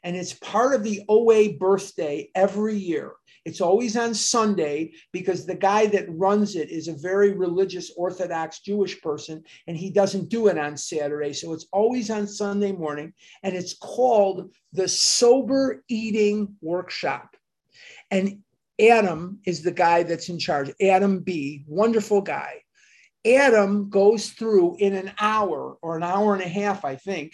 and 0.03 0.15
it's 0.15 0.33
part 0.33 0.75
of 0.75 0.83
the 0.83 1.01
OA 1.09 1.53
birthday 1.53 2.29
every 2.35 2.75
year. 2.75 3.13
It's 3.45 3.61
always 3.61 3.95
on 3.95 4.15
Sunday 4.15 4.93
because 5.11 5.45
the 5.45 5.55
guy 5.55 5.85
that 5.87 6.07
runs 6.09 6.55
it 6.55 6.71
is 6.71 6.87
a 6.87 6.93
very 6.93 7.31
religious 7.31 7.91
Orthodox 7.95 8.59
Jewish 8.59 8.99
person 9.01 9.43
and 9.67 9.77
he 9.77 9.91
doesn't 9.91 10.29
do 10.29 10.47
it 10.47 10.57
on 10.57 10.75
Saturday. 10.75 11.31
So 11.31 11.53
it's 11.53 11.67
always 11.71 12.09
on 12.09 12.27
Sunday 12.27 12.71
morning 12.71 13.13
and 13.43 13.55
it's 13.55 13.75
called 13.75 14.51
the 14.73 14.87
Sober 14.87 15.83
Eating 15.87 16.55
Workshop. 16.61 17.35
And 18.09 18.39
Adam 18.81 19.39
is 19.45 19.61
the 19.61 19.71
guy 19.71 20.03
that's 20.03 20.29
in 20.29 20.39
charge, 20.39 20.71
Adam 20.81 21.19
B., 21.19 21.63
wonderful 21.67 22.21
guy. 22.21 22.61
Adam 23.25 23.89
goes 23.89 24.29
through 24.29 24.77
in 24.79 24.93
an 24.93 25.11
hour 25.19 25.77
or 25.81 25.97
an 25.97 26.03
hour 26.03 26.33
and 26.33 26.43
a 26.43 26.47
half, 26.47 26.83
I 26.83 26.95
think. 26.95 27.33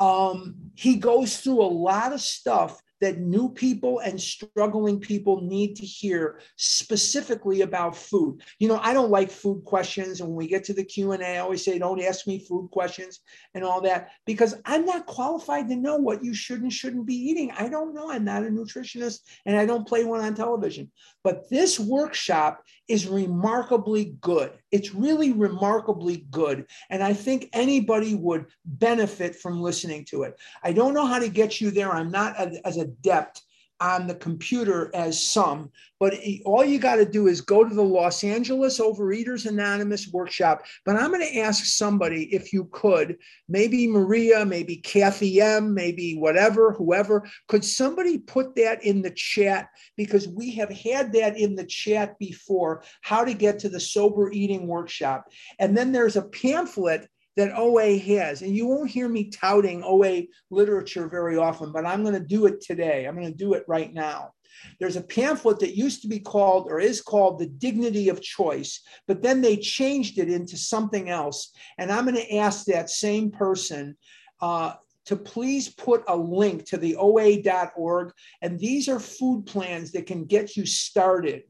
Um, 0.00 0.56
he 0.74 0.96
goes 0.96 1.38
through 1.38 1.62
a 1.62 1.64
lot 1.64 2.12
of 2.12 2.20
stuff 2.20 2.80
that 3.00 3.18
new 3.18 3.48
people 3.48 4.00
and 4.00 4.20
struggling 4.20 5.00
people 5.00 5.40
need 5.42 5.76
to 5.76 5.86
hear 5.86 6.40
specifically 6.56 7.62
about 7.62 7.96
food. 7.96 8.42
You 8.58 8.68
know, 8.68 8.80
I 8.82 8.92
don't 8.92 9.10
like 9.10 9.30
food 9.30 9.64
questions 9.64 10.20
and 10.20 10.28
when 10.28 10.36
we 10.36 10.48
get 10.48 10.64
to 10.64 10.74
the 10.74 10.84
Q&A 10.84 11.18
I 11.18 11.38
always 11.38 11.64
say 11.64 11.78
don't 11.78 12.02
ask 12.02 12.26
me 12.26 12.38
food 12.38 12.70
questions 12.70 13.20
and 13.54 13.64
all 13.64 13.80
that 13.82 14.10
because 14.26 14.54
I'm 14.64 14.84
not 14.84 15.06
qualified 15.06 15.68
to 15.68 15.76
know 15.76 15.96
what 15.96 16.24
you 16.24 16.34
should 16.34 16.62
and 16.62 16.72
shouldn't 16.72 17.06
be 17.06 17.14
eating. 17.14 17.50
I 17.52 17.68
don't 17.68 17.94
know. 17.94 18.10
I'm 18.10 18.24
not 18.24 18.44
a 18.44 18.46
nutritionist 18.46 19.20
and 19.46 19.56
I 19.56 19.66
don't 19.66 19.86
play 19.86 20.04
one 20.04 20.20
on 20.20 20.34
television. 20.34 20.90
But 21.24 21.48
this 21.50 21.78
workshop 21.78 22.62
is 22.88 23.06
remarkably 23.06 24.16
good. 24.20 24.52
It's 24.72 24.94
really 24.94 25.32
remarkably 25.32 26.26
good. 26.30 26.66
And 26.90 27.02
I 27.02 27.12
think 27.12 27.48
anybody 27.52 28.14
would 28.14 28.46
benefit 28.64 29.36
from 29.36 29.60
listening 29.60 30.04
to 30.06 30.22
it. 30.22 30.38
I 30.62 30.72
don't 30.72 30.94
know 30.94 31.06
how 31.06 31.18
to 31.18 31.28
get 31.28 31.60
you 31.60 31.70
there. 31.70 31.92
I'm 31.92 32.10
not 32.10 32.36
as 32.64 32.78
adept 32.78 33.42
on 33.80 34.06
the 34.06 34.14
computer 34.14 34.90
as 34.94 35.24
some, 35.24 35.70
but 36.00 36.14
all 36.44 36.64
you 36.64 36.78
got 36.78 36.96
to 36.96 37.04
do 37.04 37.26
is 37.26 37.40
go 37.40 37.64
to 37.64 37.74
the 37.74 37.82
Los 37.82 38.24
Angeles 38.24 38.80
Overeaters 38.80 39.46
Anonymous 39.46 40.08
workshop. 40.12 40.62
But 40.84 40.96
I'm 40.96 41.10
going 41.12 41.26
to 41.26 41.38
ask 41.38 41.64
somebody 41.64 42.34
if 42.34 42.52
you 42.52 42.68
could, 42.72 43.18
maybe 43.48 43.88
Maria, 43.88 44.44
maybe 44.44 44.76
Kathy 44.76 45.40
M, 45.40 45.74
maybe 45.74 46.16
whatever, 46.16 46.72
whoever, 46.72 47.28
could 47.48 47.64
somebody 47.64 48.18
put 48.18 48.54
that 48.56 48.84
in 48.84 49.02
the 49.02 49.10
chat? 49.10 49.68
Because 49.96 50.28
we 50.28 50.52
have 50.52 50.70
had 50.70 51.12
that 51.12 51.36
in 51.36 51.54
the 51.54 51.66
chat 51.66 52.18
before 52.18 52.82
how 53.02 53.24
to 53.24 53.34
get 53.34 53.58
to 53.60 53.68
the 53.68 53.80
sober 53.80 54.30
eating 54.30 54.66
workshop. 54.66 55.26
And 55.58 55.76
then 55.76 55.92
there's 55.92 56.16
a 56.16 56.22
pamphlet 56.22 57.08
that 57.38 57.56
OA 57.56 57.96
has. 57.98 58.42
And 58.42 58.54
you 58.54 58.66
won't 58.66 58.90
hear 58.90 59.08
me 59.08 59.30
touting 59.30 59.84
OA 59.84 60.22
literature 60.50 61.08
very 61.08 61.36
often, 61.36 61.70
but 61.70 61.86
I'm 61.86 62.02
going 62.02 62.20
to 62.20 62.20
do 62.20 62.46
it 62.46 62.60
today. 62.60 63.06
I'm 63.06 63.14
going 63.14 63.30
to 63.30 63.38
do 63.38 63.54
it 63.54 63.64
right 63.68 63.94
now. 63.94 64.32
There's 64.80 64.96
a 64.96 65.02
pamphlet 65.02 65.60
that 65.60 65.76
used 65.76 66.02
to 66.02 66.08
be 66.08 66.18
called 66.18 66.66
or 66.68 66.80
is 66.80 67.00
called 67.00 67.38
The 67.38 67.46
Dignity 67.46 68.08
of 68.08 68.20
Choice, 68.20 68.80
but 69.06 69.22
then 69.22 69.40
they 69.40 69.56
changed 69.56 70.18
it 70.18 70.28
into 70.28 70.56
something 70.56 71.10
else. 71.10 71.52
And 71.78 71.92
I'm 71.92 72.06
going 72.06 72.16
to 72.16 72.36
ask 72.38 72.64
that 72.64 72.90
same 72.90 73.30
person 73.30 73.96
uh, 74.40 74.72
to 75.04 75.14
please 75.14 75.68
put 75.68 76.02
a 76.08 76.16
link 76.16 76.64
to 76.66 76.76
the 76.76 76.96
OA.org. 76.96 78.12
And 78.42 78.58
these 78.58 78.88
are 78.88 78.98
food 78.98 79.46
plans 79.46 79.92
that 79.92 80.06
can 80.06 80.24
get 80.24 80.56
you 80.56 80.66
started. 80.66 81.44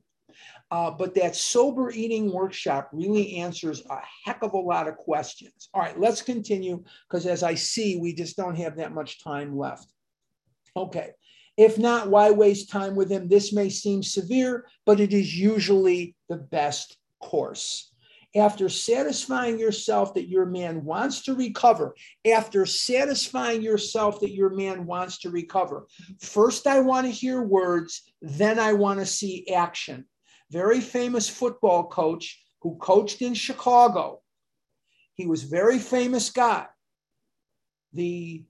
Uh, 0.71 0.91
but 0.91 1.15
that 1.15 1.35
sober 1.35 1.91
eating 1.91 2.31
workshop 2.31 2.91
really 2.93 3.37
answers 3.37 3.83
a 3.89 3.99
heck 4.25 4.43
of 4.43 4.53
a 4.53 4.59
lot 4.59 4.87
of 4.87 4.97
questions. 4.97 5.71
All 5.73 5.81
right, 5.81 5.99
let's 5.99 6.21
continue 6.21 6.85
because 7.09 7.27
as 7.27 7.43
I 7.43 7.55
see, 7.55 7.97
we 7.97 8.13
just 8.13 8.37
don't 8.37 8.57
have 8.57 8.77
that 8.77 8.93
much 8.93 9.23
time 9.23 9.57
left. 9.57 9.91
Okay, 10.77 11.13
if 11.57 11.79
not, 11.79 12.11
why 12.11 12.31
waste 12.31 12.71
time 12.71 12.95
with 12.95 13.11
him? 13.11 13.29
This 13.29 13.53
may 13.53 13.71
seem 13.71 14.03
severe, 14.03 14.67
but 14.85 15.01
it 15.01 15.15
is 15.15 15.37
usually 15.37 16.15
the 16.29 16.37
best 16.37 16.99
course. 17.21 17.91
After 18.37 18.69
satisfying 18.69 19.59
yourself 19.59 20.13
that 20.15 20.29
your 20.29 20.45
man 20.45 20.85
wants 20.85 21.23
to 21.23 21.35
recover, 21.35 21.95
after 22.31 22.67
satisfying 22.67 23.63
yourself 23.63 24.21
that 24.21 24.35
your 24.35 24.51
man 24.51 24.85
wants 24.85 25.19
to 25.21 25.31
recover, 25.31 25.87
first 26.21 26.67
I 26.67 26.81
want 26.81 27.07
to 27.07 27.11
hear 27.11 27.41
words, 27.43 28.03
then 28.21 28.59
I 28.59 28.75
want 28.75 29.01
to 29.01 29.07
see 29.07 29.49
action 29.49 30.05
very 30.51 30.81
famous 30.81 31.29
football 31.29 31.89
coach 31.89 32.43
who 32.63 32.77
coached 32.77 33.23
in 33.23 33.35
Chicago. 33.35 34.21
He 35.15 35.27
was 35.27 35.43
very 35.43 35.79
famous 35.79 36.31
guy. 36.31 36.67
The 37.93 38.45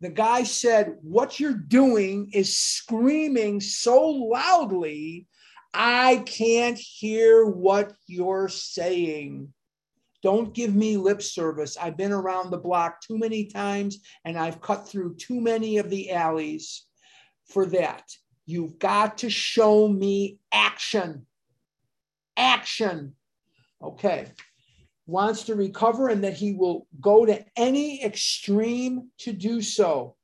the 0.00 0.10
guy 0.10 0.42
said, 0.42 0.98
What 1.00 1.40
you're 1.40 1.54
doing 1.54 2.30
is 2.32 2.58
screaming 2.58 3.60
so 3.60 4.08
loudly, 4.08 5.26
I 5.72 6.22
can't 6.26 6.78
hear 6.78 7.46
what 7.46 7.92
you're 8.06 8.48
saying. 8.48 9.52
Don't 10.22 10.54
give 10.54 10.74
me 10.74 10.96
lip 10.96 11.22
service. 11.22 11.76
I've 11.76 11.96
been 11.96 12.12
around 12.12 12.50
the 12.50 12.58
block 12.58 13.00
too 13.00 13.18
many 13.18 13.46
times 13.46 13.98
and 14.24 14.38
I've 14.38 14.60
cut 14.60 14.88
through 14.88 15.16
too 15.16 15.40
many 15.40 15.78
of 15.78 15.88
the 15.88 16.10
alleys 16.10 16.84
for 17.48 17.66
that. 17.66 18.04
You've 18.46 18.78
got 18.78 19.18
to 19.18 19.30
show 19.30 19.88
me 19.88 20.38
action. 20.52 21.26
Action. 22.36 23.14
Okay. 23.82 24.28
Wants 25.06 25.44
to 25.44 25.54
recover 25.54 26.08
and 26.08 26.22
that 26.24 26.34
he 26.34 26.54
will 26.54 26.86
go 27.00 27.26
to 27.26 27.44
any 27.56 28.04
extreme 28.04 29.10
to 29.18 29.32
do 29.32 29.60
so. 29.60 30.16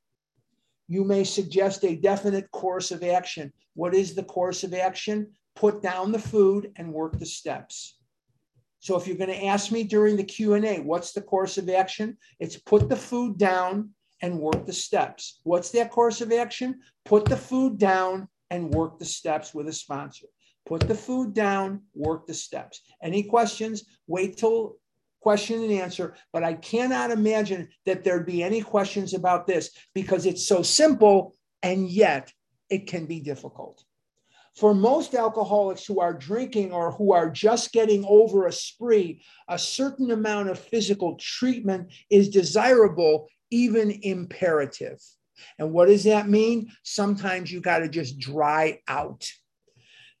You 0.87 1.03
may 1.03 1.23
suggest 1.23 1.83
a 1.83 1.95
definite 1.95 2.49
course 2.51 2.91
of 2.91 3.03
action. 3.03 3.51
What 3.73 3.93
is 3.93 4.15
the 4.15 4.23
course 4.23 4.63
of 4.63 4.73
action? 4.73 5.31
Put 5.55 5.81
down 5.81 6.11
the 6.11 6.19
food 6.19 6.71
and 6.77 6.93
work 6.93 7.19
the 7.19 7.25
steps. 7.25 7.97
So 8.79 8.97
if 8.97 9.07
you're 9.07 9.17
going 9.17 9.29
to 9.29 9.45
ask 9.45 9.71
me 9.71 9.83
during 9.83 10.17
the 10.17 10.23
Q&A, 10.23 10.79
what's 10.81 11.13
the 11.13 11.21
course 11.21 11.57
of 11.57 11.69
action? 11.69 12.17
It's 12.39 12.57
put 12.57 12.89
the 12.89 12.95
food 12.97 13.37
down 13.37 13.91
and 14.23 14.39
work 14.39 14.65
the 14.65 14.73
steps. 14.73 15.41
What's 15.43 15.69
that 15.71 15.91
course 15.91 16.21
of 16.21 16.31
action? 16.31 16.79
Put 17.05 17.25
the 17.25 17.37
food 17.37 17.77
down 17.77 18.29
and 18.49 18.73
work 18.73 18.97
the 18.97 19.05
steps 19.05 19.53
with 19.53 19.67
a 19.67 19.73
sponsor. 19.73 20.27
Put 20.65 20.87
the 20.87 20.95
food 20.95 21.33
down, 21.33 21.81
work 21.93 22.25
the 22.25 22.33
steps. 22.33 22.81
Any 23.03 23.23
questions? 23.23 23.83
Wait 24.07 24.37
till 24.37 24.77
question 25.19 25.61
and 25.61 25.71
answer, 25.71 26.15
but 26.31 26.43
I 26.43 26.53
cannot 26.53 27.11
imagine 27.11 27.69
that 27.85 28.03
there'd 28.03 28.25
be 28.25 28.43
any 28.43 28.61
questions 28.61 29.13
about 29.13 29.45
this 29.45 29.71
because 29.93 30.25
it's 30.25 30.47
so 30.47 30.61
simple 30.61 31.35
and 31.61 31.87
yet 31.89 32.31
it 32.69 32.87
can 32.87 33.05
be 33.05 33.19
difficult. 33.19 33.83
For 34.55 34.75
most 34.75 35.15
alcoholics 35.15 35.85
who 35.85 35.99
are 35.99 36.13
drinking 36.13 36.73
or 36.73 36.91
who 36.91 37.11
are 37.13 37.29
just 37.29 37.71
getting 37.71 38.05
over 38.07 38.45
a 38.45 38.51
spree, 38.51 39.23
a 39.47 39.57
certain 39.57 40.11
amount 40.11 40.49
of 40.49 40.59
physical 40.59 41.15
treatment 41.19 41.91
is 42.09 42.29
desirable, 42.29 43.27
even 43.53 43.99
imperative. 44.01 44.99
And 45.59 45.71
what 45.71 45.87
does 45.87 46.03
that 46.05 46.27
mean? 46.27 46.71
Sometimes 46.83 47.51
you 47.51 47.61
got 47.61 47.79
to 47.79 47.87
just 47.87 48.17
dry 48.17 48.79
out. 48.87 49.29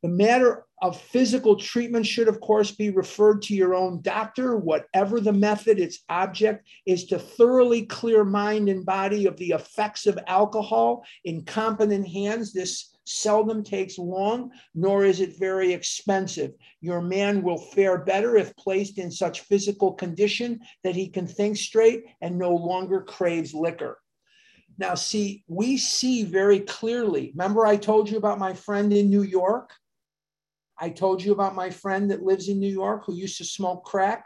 The 0.03 0.09
matter 0.09 0.65
of 0.81 0.99
physical 0.99 1.55
treatment 1.55 2.05
should, 2.05 2.27
of 2.27 2.41
course, 2.41 2.71
be 2.71 2.89
referred 2.89 3.41
to 3.43 3.55
your 3.55 3.73
own 3.73 4.01
doctor, 4.01 4.57
whatever 4.57 5.21
the 5.21 5.31
method, 5.31 5.79
its 5.79 5.99
object 6.09 6.67
is 6.85 7.05
to 7.05 7.17
thoroughly 7.17 7.85
clear 7.85 8.25
mind 8.25 8.67
and 8.67 8.85
body 8.85 9.25
of 9.25 9.37
the 9.37 9.51
effects 9.51 10.05
of 10.05 10.19
alcohol. 10.27 11.05
In 11.23 11.45
competent 11.45 12.07
hands, 12.07 12.51
this 12.51 12.92
seldom 13.05 13.63
takes 13.63 13.97
long, 13.97 14.51
nor 14.73 15.05
is 15.05 15.19
it 15.19 15.37
very 15.37 15.73
expensive. 15.73 16.51
Your 16.81 17.01
man 17.01 17.41
will 17.41 17.57
fare 17.57 17.97
better 17.97 18.37
if 18.37 18.55
placed 18.55 18.97
in 18.97 19.11
such 19.11 19.41
physical 19.41 19.93
condition 19.93 20.59
that 20.83 20.95
he 20.95 21.09
can 21.09 21.27
think 21.27 21.57
straight 21.57 22.03
and 22.21 22.37
no 22.37 22.55
longer 22.55 23.01
craves 23.01 23.53
liquor. 23.53 23.99
Now, 24.77 24.95
see, 24.95 25.43
we 25.47 25.77
see 25.77 26.23
very 26.23 26.61
clearly. 26.61 27.31
Remember, 27.35 27.65
I 27.65 27.77
told 27.77 28.09
you 28.09 28.17
about 28.17 28.39
my 28.39 28.53
friend 28.53 28.91
in 28.91 29.09
New 29.09 29.23
York? 29.23 29.71
I 30.79 30.89
told 30.89 31.23
you 31.23 31.31
about 31.31 31.55
my 31.55 31.69
friend 31.69 32.09
that 32.11 32.23
lives 32.23 32.49
in 32.49 32.59
New 32.59 32.71
York 32.71 33.03
who 33.05 33.13
used 33.13 33.37
to 33.37 33.45
smoke 33.45 33.85
crack. 33.85 34.25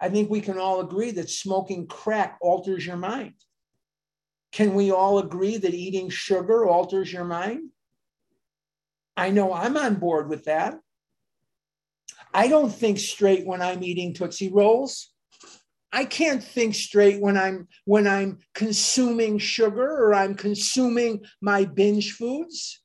I 0.00 0.08
think 0.08 0.30
we 0.30 0.40
can 0.40 0.58
all 0.58 0.80
agree 0.80 1.10
that 1.12 1.28
smoking 1.28 1.86
crack 1.86 2.38
alters 2.40 2.86
your 2.86 2.96
mind. 2.96 3.34
Can 4.52 4.74
we 4.74 4.90
all 4.90 5.18
agree 5.18 5.56
that 5.58 5.74
eating 5.74 6.08
sugar 6.08 6.66
alters 6.66 7.12
your 7.12 7.24
mind? 7.24 7.70
I 9.20 9.28
know 9.28 9.52
I'm 9.52 9.76
on 9.76 9.96
board 9.96 10.30
with 10.30 10.46
that. 10.46 10.78
I 12.32 12.48
don't 12.48 12.70
think 12.70 12.98
straight 12.98 13.44
when 13.44 13.60
I'm 13.60 13.82
eating 13.82 14.14
Tootsie 14.14 14.48
Rolls. 14.48 15.12
I 15.92 16.06
can't 16.06 16.42
think 16.42 16.74
straight 16.74 17.20
when 17.20 17.36
I'm 17.36 17.68
when 17.84 18.06
I'm 18.06 18.38
consuming 18.54 19.36
sugar 19.36 19.86
or 19.86 20.14
I'm 20.14 20.34
consuming 20.34 21.22
my 21.42 21.66
binge 21.66 22.12
foods. 22.12 22.80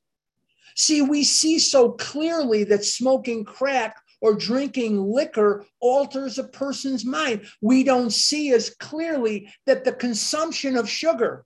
See, 0.76 1.02
we 1.02 1.24
see 1.24 1.58
so 1.58 1.92
clearly 1.94 2.66
that 2.66 2.84
smoking 2.84 3.46
crack 3.46 3.96
or 4.20 4.36
drinking 4.36 5.02
liquor 5.02 5.66
alters 5.80 6.38
a 6.38 6.44
person's 6.44 7.06
mind. 7.06 7.46
We 7.62 7.86
don't 7.86 8.12
see 8.12 8.52
as 8.52 8.72
clearly 8.72 9.54
that 9.68 9.86
the 9.86 9.94
consumption 9.94 10.76
of 10.76 10.90
sugar 10.90 11.46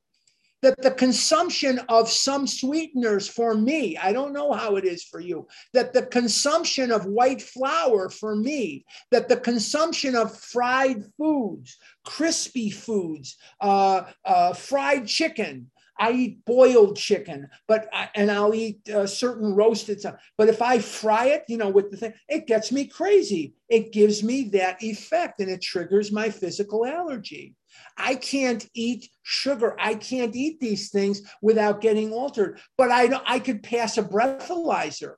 that 0.61 0.81
the 0.81 0.91
consumption 0.91 1.79
of 1.89 2.09
some 2.09 2.45
sweeteners 2.47 3.27
for 3.27 3.55
me, 3.55 3.97
I 3.97 4.11
don't 4.11 4.33
know 4.33 4.51
how 4.51 4.75
it 4.75 4.85
is 4.85 5.03
for 5.03 5.19
you, 5.19 5.47
that 5.73 5.93
the 5.93 6.05
consumption 6.05 6.91
of 6.91 7.05
white 7.05 7.41
flour 7.41 8.09
for 8.09 8.35
me, 8.35 8.85
that 9.11 9.29
the 9.29 9.37
consumption 9.37 10.15
of 10.15 10.37
fried 10.37 11.03
foods, 11.17 11.77
crispy 12.05 12.69
foods, 12.69 13.37
uh, 13.61 14.03
uh, 14.25 14.53
fried 14.53 15.07
chicken, 15.07 15.71
I 15.99 16.11
eat 16.13 16.45
boiled 16.45 16.95
chicken, 16.95 17.49
but 17.67 17.89
I, 17.91 18.09
and 18.15 18.31
I'll 18.31 18.55
eat 18.55 18.89
uh, 18.89 19.05
certain 19.05 19.53
roasted 19.53 19.99
stuff. 19.99 20.15
But 20.37 20.47
if 20.47 20.61
I 20.61 20.79
fry 20.79 21.25
it, 21.27 21.43
you 21.49 21.57
know, 21.57 21.69
with 21.69 21.91
the 21.91 21.97
thing, 21.97 22.13
it 22.29 22.47
gets 22.47 22.71
me 22.71 22.85
crazy. 22.85 23.53
It 23.67 23.91
gives 23.91 24.23
me 24.23 24.43
that 24.53 24.81
effect, 24.81 25.41
and 25.41 25.49
it 25.49 25.61
triggers 25.61 26.11
my 26.11 26.29
physical 26.29 26.85
allergy. 26.85 27.55
I 27.97 28.15
can't 28.15 28.67
eat 28.73 29.09
sugar. 29.23 29.75
I 29.79 29.95
can't 29.95 30.35
eat 30.35 30.59
these 30.59 30.89
things 30.89 31.21
without 31.41 31.81
getting 31.81 32.13
altered. 32.13 32.59
But 32.77 32.91
I 32.91 33.21
I 33.25 33.39
could 33.39 33.63
pass 33.63 33.97
a 33.97 34.03
breathalyzer. 34.03 35.15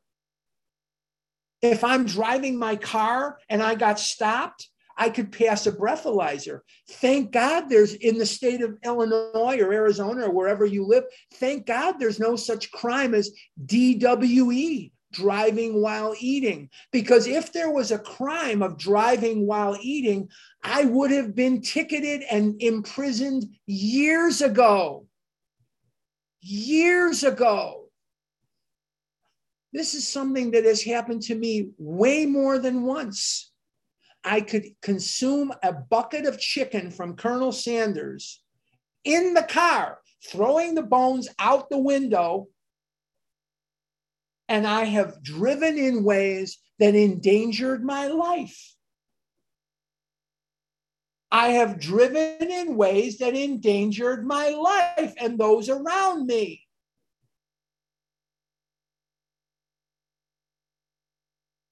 If 1.62 1.84
I'm 1.84 2.06
driving 2.06 2.58
my 2.58 2.76
car 2.76 3.38
and 3.48 3.62
I 3.62 3.76
got 3.76 4.00
stopped, 4.00 4.68
I 4.98 5.10
could 5.10 5.32
pass 5.32 5.66
a 5.68 5.72
breathalyzer. 5.72 6.60
Thank 6.90 7.32
God 7.32 7.70
there's 7.70 7.94
in 7.94 8.18
the 8.18 8.26
state 8.26 8.62
of 8.62 8.78
Illinois 8.84 9.60
or 9.60 9.74
Arizona 9.74 10.28
or 10.28 10.32
wherever 10.32 10.66
you 10.66 10.86
live, 10.86 11.06
thank 11.36 11.66
God 11.66 11.94
there's 11.94 12.20
no 12.20 12.36
such 12.36 12.72
crime 12.72 13.14
as 13.14 13.32
DWE, 13.66 14.92
driving 15.12 15.82
while 15.82 16.16
eating. 16.20 16.70
Because 16.92 17.28
if 17.28 17.54
there 17.54 17.72
was 17.72 17.92
a 17.92 18.00
crime 18.00 18.62
of 18.62 18.78
driving 18.78 19.46
while 19.46 19.78
eating, 19.82 20.30
I 20.64 20.86
would 20.86 21.12
have 21.12 21.36
been 21.36 21.62
ticketed 21.62 22.24
and 22.30 22.62
imprisoned 22.62 23.46
years 23.66 24.42
ago. 24.42 25.06
Years 26.42 27.24
ago. 27.24 27.90
This 29.74 29.94
is 29.94 30.08
something 30.08 30.52
that 30.52 30.66
has 30.66 30.84
happened 30.84 31.22
to 31.24 31.36
me 31.36 31.70
way 31.78 32.26
more 32.26 32.60
than 32.60 32.84
once. 32.84 33.52
I 34.24 34.42
could 34.42 34.66
consume 34.82 35.54
a 35.64 35.74
bucket 35.74 36.26
of 36.26 36.40
chicken 36.40 36.92
from 36.92 37.16
Colonel 37.16 37.52
Sanders 37.52 38.44
in 39.04 39.34
the 39.34 39.44
car, 39.44 40.00
throwing 40.28 40.76
the 40.76 40.84
bones 40.84 41.28
out 41.40 41.70
the 41.70 41.80
window 41.80 42.48
and 44.52 44.68
I 44.68 44.84
have 44.84 45.24
driven 45.24 45.78
in 45.78 46.04
ways 46.04 46.58
that 46.78 46.94
endangered 46.94 47.86
my 47.86 48.08
life. 48.08 48.76
I 51.32 51.52
have 51.52 51.80
driven 51.80 52.52
in 52.52 52.76
ways 52.76 53.20
that 53.20 53.34
endangered 53.34 54.28
my 54.28 54.50
life 54.50 55.14
and 55.18 55.40
those 55.40 55.70
around 55.70 56.28
me. 56.28 56.68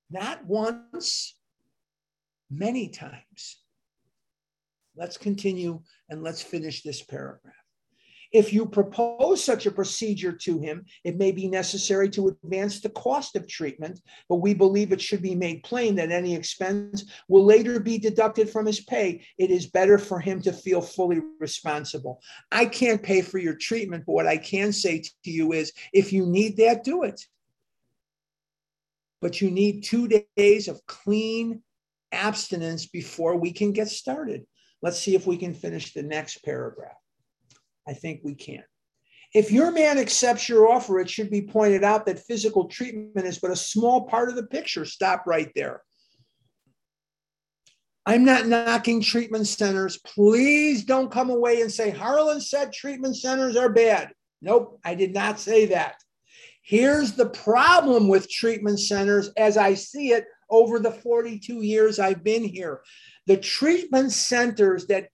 Not 0.09 0.45
once, 0.45 1.35
many 2.49 2.87
times. 2.87 3.57
Let's 4.95 5.17
continue 5.17 5.81
and 6.09 6.23
let's 6.23 6.41
finish 6.41 6.81
this 6.81 7.01
paragraph. 7.01 7.58
If 8.31 8.53
you 8.53 8.67
propose 8.67 9.43
such 9.43 9.65
a 9.65 9.71
procedure 9.71 10.31
to 10.31 10.59
him, 10.59 10.85
it 11.03 11.17
may 11.17 11.31
be 11.31 11.47
necessary 11.47 12.09
to 12.11 12.27
advance 12.27 12.79
the 12.79 12.89
cost 12.89 13.35
of 13.35 13.47
treatment, 13.47 14.01
but 14.27 14.35
we 14.35 14.53
believe 14.53 14.91
it 14.91 15.01
should 15.01 15.23
be 15.23 15.33
made 15.33 15.63
plain 15.63 15.95
that 15.95 16.11
any 16.11 16.35
expense 16.35 17.05
will 17.27 17.43
later 17.43 17.79
be 17.79 17.97
deducted 17.97 18.47
from 18.49 18.67
his 18.67 18.81
pay. 18.81 19.25
It 19.39 19.49
is 19.49 19.65
better 19.65 19.97
for 19.97 20.19
him 20.19 20.41
to 20.43 20.53
feel 20.53 20.81
fully 20.81 21.21
responsible. 21.39 22.21
I 22.51 22.65
can't 22.65 23.01
pay 23.01 23.21
for 23.21 23.39
your 23.39 23.55
treatment, 23.55 24.03
but 24.05 24.13
what 24.13 24.27
I 24.27 24.37
can 24.37 24.73
say 24.73 25.01
to 25.01 25.31
you 25.31 25.53
is 25.53 25.73
if 25.91 26.13
you 26.13 26.27
need 26.27 26.57
that, 26.57 26.83
do 26.83 27.03
it. 27.03 27.19
But 29.21 29.41
you 29.41 29.49
need 29.49 29.83
two 29.83 30.21
days 30.37 30.67
of 30.67 30.85
clean 30.85 31.63
abstinence 32.11 32.85
before 32.85 33.35
we 33.37 33.51
can 33.51 33.71
get 33.73 33.89
started. 33.89 34.45
Let's 34.81 34.99
see 34.99 35.15
if 35.15 35.25
we 35.25 35.37
can 35.37 35.53
finish 35.53 35.93
the 35.93 36.03
next 36.03 36.43
paragraph. 36.45 36.95
I 37.89 37.93
think 37.93 38.21
we 38.23 38.35
can. 38.35 38.63
If 39.33 39.51
your 39.51 39.71
man 39.71 39.97
accepts 39.97 40.47
your 40.47 40.71
offer, 40.71 40.99
it 40.99 41.09
should 41.09 41.29
be 41.29 41.41
pointed 41.41 41.83
out 41.83 42.05
that 42.05 42.19
physical 42.19 42.67
treatment 42.67 43.27
is 43.27 43.39
but 43.39 43.51
a 43.51 43.55
small 43.55 44.07
part 44.07 44.29
of 44.29 44.35
the 44.35 44.45
picture. 44.45 44.85
Stop 44.85 45.23
right 45.25 45.51
there. 45.55 45.81
I'm 48.05 48.25
not 48.25 48.47
knocking 48.47 49.01
treatment 49.01 49.47
centers. 49.47 49.99
Please 49.99 50.83
don't 50.83 51.11
come 51.11 51.29
away 51.29 51.61
and 51.61 51.71
say 51.71 51.89
Harlan 51.91 52.41
said 52.41 52.73
treatment 52.73 53.17
centers 53.17 53.55
are 53.55 53.69
bad. 53.69 54.11
Nope, 54.41 54.79
I 54.83 54.95
did 54.95 55.13
not 55.13 55.39
say 55.39 55.67
that. 55.67 55.95
Here's 56.63 57.13
the 57.13 57.29
problem 57.29 58.07
with 58.07 58.29
treatment 58.29 58.79
centers 58.79 59.29
as 59.37 59.57
I 59.57 59.73
see 59.73 60.09
it 60.09 60.25
over 60.49 60.79
the 60.79 60.91
42 60.91 61.61
years 61.61 61.99
I've 61.99 62.23
been 62.23 62.43
here. 62.43 62.81
The 63.27 63.37
treatment 63.37 64.11
centers 64.11 64.87
that, 64.87 65.09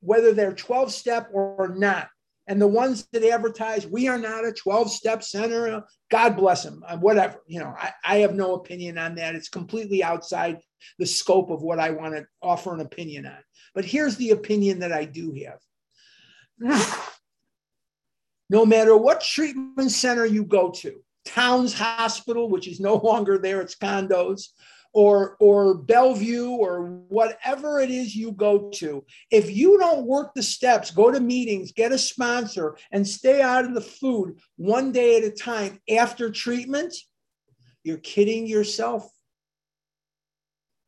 whether 0.00 0.32
they're 0.32 0.54
12 0.54 0.92
step 0.92 1.30
or 1.32 1.74
not, 1.76 2.08
and 2.46 2.60
the 2.60 2.66
ones 2.66 3.06
that 3.12 3.24
advertise 3.24 3.86
we 3.86 4.08
are 4.08 4.18
not 4.18 4.46
a 4.46 4.52
12 4.52 4.90
step 4.90 5.22
center. 5.22 5.82
God 6.10 6.36
bless 6.36 6.62
them 6.62 6.82
uh, 6.86 6.96
whatever 6.96 7.42
you 7.46 7.60
know 7.60 7.74
I, 7.76 7.92
I 8.04 8.16
have 8.18 8.34
no 8.34 8.54
opinion 8.54 8.98
on 8.98 9.16
that. 9.16 9.34
It's 9.34 9.48
completely 9.48 10.02
outside 10.02 10.58
the 10.98 11.06
scope 11.06 11.50
of 11.50 11.62
what 11.62 11.80
i 11.80 11.90
want 11.90 12.14
to 12.14 12.26
offer 12.42 12.74
an 12.74 12.80
opinion 12.80 13.26
on. 13.26 13.38
But 13.74 13.84
here's 13.84 14.16
the 14.16 14.30
opinion 14.30 14.80
that 14.80 14.92
i 14.92 15.04
do 15.04 15.34
have. 16.60 16.82
No 18.48 18.64
matter 18.64 18.96
what 18.96 19.22
treatment 19.22 19.90
center 19.90 20.24
you 20.24 20.44
go 20.44 20.70
to 20.70 21.00
Towns 21.24 21.74
Hospital 21.74 22.48
which 22.48 22.68
is 22.68 22.78
no 22.78 22.94
longer 22.94 23.38
there 23.38 23.60
it's 23.60 23.74
condos 23.74 24.50
or 24.96 25.36
or 25.40 25.74
Bellevue 25.74 26.48
or 26.48 26.86
whatever 27.08 27.80
it 27.80 27.90
is 27.90 28.16
you 28.16 28.32
go 28.32 28.70
to, 28.76 29.04
if 29.30 29.54
you 29.54 29.78
don't 29.78 30.06
work 30.06 30.32
the 30.34 30.42
steps, 30.42 30.90
go 30.90 31.10
to 31.10 31.20
meetings, 31.20 31.70
get 31.70 31.92
a 31.92 31.98
sponsor, 31.98 32.78
and 32.90 33.06
stay 33.06 33.42
out 33.42 33.66
of 33.66 33.74
the 33.74 33.80
food 33.82 34.40
one 34.56 34.92
day 34.92 35.18
at 35.18 35.24
a 35.24 35.30
time 35.30 35.78
after 35.94 36.30
treatment, 36.30 36.94
You're 37.84 37.98
kidding 37.98 38.46
yourself. 38.46 39.06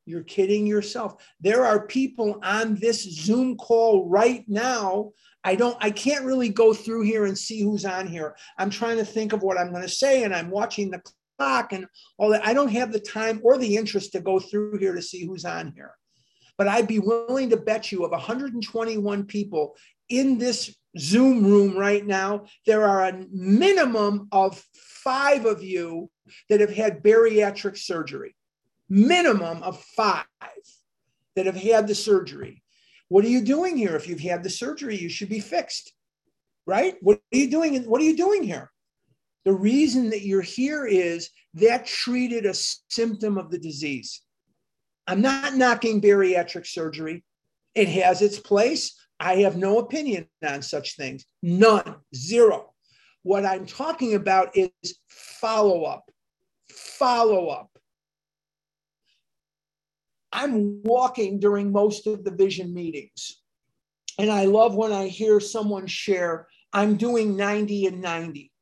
You're 0.06 0.24
kidding 0.24 0.66
yourself. 0.66 1.22
There 1.42 1.66
are 1.66 1.86
people 1.86 2.40
on 2.42 2.76
this 2.76 3.02
Zoom 3.02 3.58
call 3.58 4.08
right 4.08 4.42
now. 4.48 5.10
I 5.44 5.54
don't, 5.54 5.76
I 5.80 5.90
can't 5.90 6.24
really 6.24 6.48
go 6.48 6.72
through 6.72 7.02
here 7.02 7.26
and 7.26 7.36
see 7.36 7.60
who's 7.60 7.84
on 7.84 8.06
here. 8.06 8.34
I'm 8.56 8.70
trying 8.70 8.96
to 8.96 9.04
think 9.04 9.34
of 9.34 9.42
what 9.42 9.58
I'm 9.58 9.70
going 9.70 9.82
to 9.82 9.88
say 9.88 10.24
and 10.24 10.34
I'm 10.34 10.50
watching 10.50 10.90
the 10.90 11.02
and 11.38 11.86
all 12.18 12.30
that. 12.30 12.46
I 12.46 12.54
don't 12.54 12.72
have 12.72 12.92
the 12.92 13.00
time 13.00 13.40
or 13.42 13.58
the 13.58 13.76
interest 13.76 14.12
to 14.12 14.20
go 14.20 14.38
through 14.38 14.78
here 14.78 14.94
to 14.94 15.02
see 15.02 15.24
who's 15.24 15.44
on 15.44 15.72
here. 15.74 15.92
But 16.56 16.68
I'd 16.68 16.88
be 16.88 16.98
willing 16.98 17.50
to 17.50 17.56
bet 17.56 17.92
you 17.92 18.04
of 18.04 18.10
121 18.10 19.24
people 19.24 19.76
in 20.08 20.38
this 20.38 20.74
Zoom 20.98 21.44
room 21.44 21.76
right 21.76 22.04
now, 22.04 22.46
there 22.66 22.84
are 22.84 23.04
a 23.04 23.26
minimum 23.30 24.28
of 24.32 24.64
five 24.74 25.44
of 25.44 25.62
you 25.62 26.10
that 26.48 26.60
have 26.60 26.74
had 26.74 27.02
bariatric 27.02 27.76
surgery 27.76 28.34
minimum 28.88 29.62
of 29.62 29.82
five 29.96 30.24
that 31.36 31.46
have 31.46 31.56
had 31.56 31.86
the 31.86 31.94
surgery. 31.94 32.62
What 33.08 33.24
are 33.24 33.28
you 33.28 33.42
doing 33.42 33.76
here? 33.76 33.96
If 33.96 34.08
you've 34.08 34.20
had 34.20 34.42
the 34.42 34.50
surgery, 34.50 34.96
you 34.96 35.08
should 35.08 35.28
be 35.28 35.40
fixed, 35.40 35.92
right? 36.66 36.96
What 37.00 37.18
are 37.32 37.36
you 37.36 37.50
doing? 37.50 37.82
What 37.84 38.00
are 38.00 38.04
you 38.04 38.16
doing 38.16 38.42
here? 38.42 38.70
The 39.48 39.54
reason 39.54 40.10
that 40.10 40.26
you're 40.26 40.42
here 40.42 40.84
is 40.84 41.30
that 41.54 41.86
treated 41.86 42.44
a 42.44 42.52
symptom 42.52 43.38
of 43.38 43.50
the 43.50 43.58
disease. 43.58 44.20
I'm 45.06 45.22
not 45.22 45.54
knocking 45.54 46.02
bariatric 46.02 46.66
surgery. 46.66 47.24
It 47.74 47.88
has 47.88 48.20
its 48.20 48.38
place. 48.38 48.94
I 49.18 49.36
have 49.36 49.56
no 49.56 49.78
opinion 49.78 50.26
on 50.46 50.60
such 50.60 50.96
things. 50.96 51.24
None, 51.42 51.94
zero. 52.14 52.74
What 53.22 53.46
I'm 53.46 53.64
talking 53.64 54.16
about 54.16 54.54
is 54.54 54.98
follow 55.08 55.84
up, 55.84 56.04
follow 56.70 57.48
up. 57.48 57.70
I'm 60.30 60.82
walking 60.82 61.40
during 61.40 61.72
most 61.72 62.06
of 62.06 62.22
the 62.22 62.32
vision 62.32 62.74
meetings. 62.74 63.40
And 64.18 64.30
I 64.30 64.44
love 64.44 64.74
when 64.74 64.92
I 64.92 65.06
hear 65.06 65.40
someone 65.40 65.86
share, 65.86 66.48
I'm 66.74 66.96
doing 66.96 67.34
90 67.34 67.86
and 67.86 68.02
90. 68.02 68.52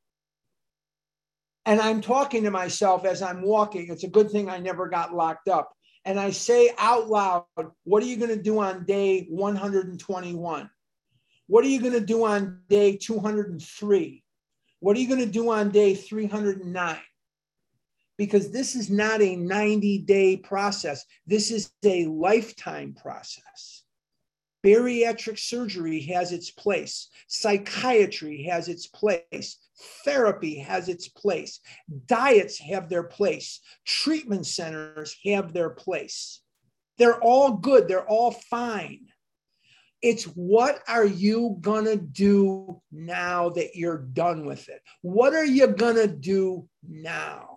And 1.66 1.80
I'm 1.80 2.00
talking 2.00 2.44
to 2.44 2.50
myself 2.50 3.04
as 3.04 3.22
I'm 3.22 3.42
walking. 3.42 3.88
It's 3.90 4.04
a 4.04 4.08
good 4.08 4.30
thing 4.30 4.48
I 4.48 4.58
never 4.58 4.88
got 4.88 5.14
locked 5.14 5.48
up. 5.48 5.72
And 6.04 6.18
I 6.18 6.30
say 6.30 6.70
out 6.78 7.08
loud, 7.08 7.44
What 7.84 8.02
are 8.02 8.06
you 8.06 8.16
going 8.16 8.34
to 8.34 8.42
do 8.42 8.60
on 8.60 8.84
day 8.84 9.26
121? 9.28 10.70
What 11.48 11.64
are 11.64 11.68
you 11.68 11.80
going 11.80 11.92
to 11.92 12.00
do 12.00 12.24
on 12.24 12.60
day 12.68 12.96
203? 12.96 14.22
What 14.80 14.96
are 14.96 15.00
you 15.00 15.08
going 15.08 15.20
to 15.20 15.26
do 15.26 15.50
on 15.50 15.70
day 15.70 15.94
309? 15.94 16.98
because 18.16 18.50
this 18.50 18.74
is 18.74 18.90
not 18.90 19.20
a 19.20 19.36
90 19.36 19.98
day 19.98 20.36
process. 20.36 21.04
This 21.26 21.50
is 21.50 21.70
a 21.84 22.06
lifetime 22.06 22.94
process. 22.94 23.82
Bariatric 24.66 25.38
surgery 25.38 26.00
has 26.00 26.32
its 26.32 26.50
place, 26.50 27.08
psychiatry 27.28 28.42
has 28.50 28.66
its 28.68 28.88
place, 28.88 29.58
therapy 30.04 30.58
has 30.58 30.88
its 30.88 31.06
place, 31.06 31.60
diets 32.06 32.58
have 32.58 32.88
their 32.88 33.04
place, 33.04 33.60
treatment 33.84 34.44
centers 34.44 35.16
have 35.24 35.52
their 35.52 35.70
place. 35.70 36.42
They're 36.98 37.22
all 37.22 37.52
good, 37.52 37.86
they're 37.86 38.08
all 38.08 38.32
fine. 38.32 39.06
It's 40.02 40.24
what 40.24 40.80
are 40.88 41.06
you 41.06 41.58
gonna 41.60 41.94
do 41.94 42.82
now 42.90 43.50
that 43.50 43.76
you're 43.76 43.98
done 43.98 44.46
with 44.46 44.68
it? 44.68 44.82
What 45.02 45.32
are 45.32 45.44
you 45.44 45.68
gonna 45.68 46.08
do 46.08 46.68
now? 46.82 47.56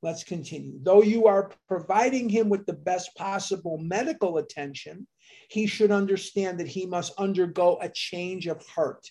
Let's 0.00 0.24
continue. 0.24 0.78
Though 0.82 1.02
you 1.02 1.26
are 1.26 1.50
providing 1.66 2.28
him 2.28 2.48
with 2.48 2.64
the 2.66 2.72
best 2.72 3.14
possible 3.16 3.78
medical 3.78 4.38
attention, 4.38 5.06
he 5.48 5.66
should 5.66 5.90
understand 5.90 6.60
that 6.60 6.68
he 6.68 6.86
must 6.86 7.12
undergo 7.18 7.78
a 7.80 7.88
change 7.88 8.46
of 8.46 8.64
heart. 8.66 9.10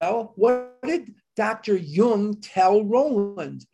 Well, 0.00 0.32
what 0.36 0.78
did 0.82 1.14
Dr. 1.36 1.76
Jung 1.76 2.40
tell 2.40 2.84
Rowland? 2.84 3.64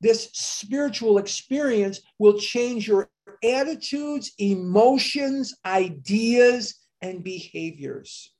This 0.00 0.30
spiritual 0.32 1.18
experience 1.18 2.00
will 2.18 2.38
change 2.38 2.88
your 2.88 3.08
attitudes, 3.42 4.32
emotions, 4.38 5.54
ideas, 5.64 6.74
and 7.00 7.24
behaviors 7.24 8.32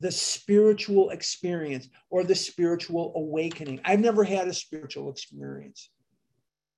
the 0.00 0.10
spiritual 0.10 1.10
experience 1.10 1.88
or 2.08 2.24
the 2.24 2.34
spiritual 2.34 3.12
awakening. 3.14 3.80
I've 3.84 4.00
never 4.00 4.24
had 4.24 4.48
a 4.48 4.54
spiritual 4.54 5.10
experience. 5.10 5.90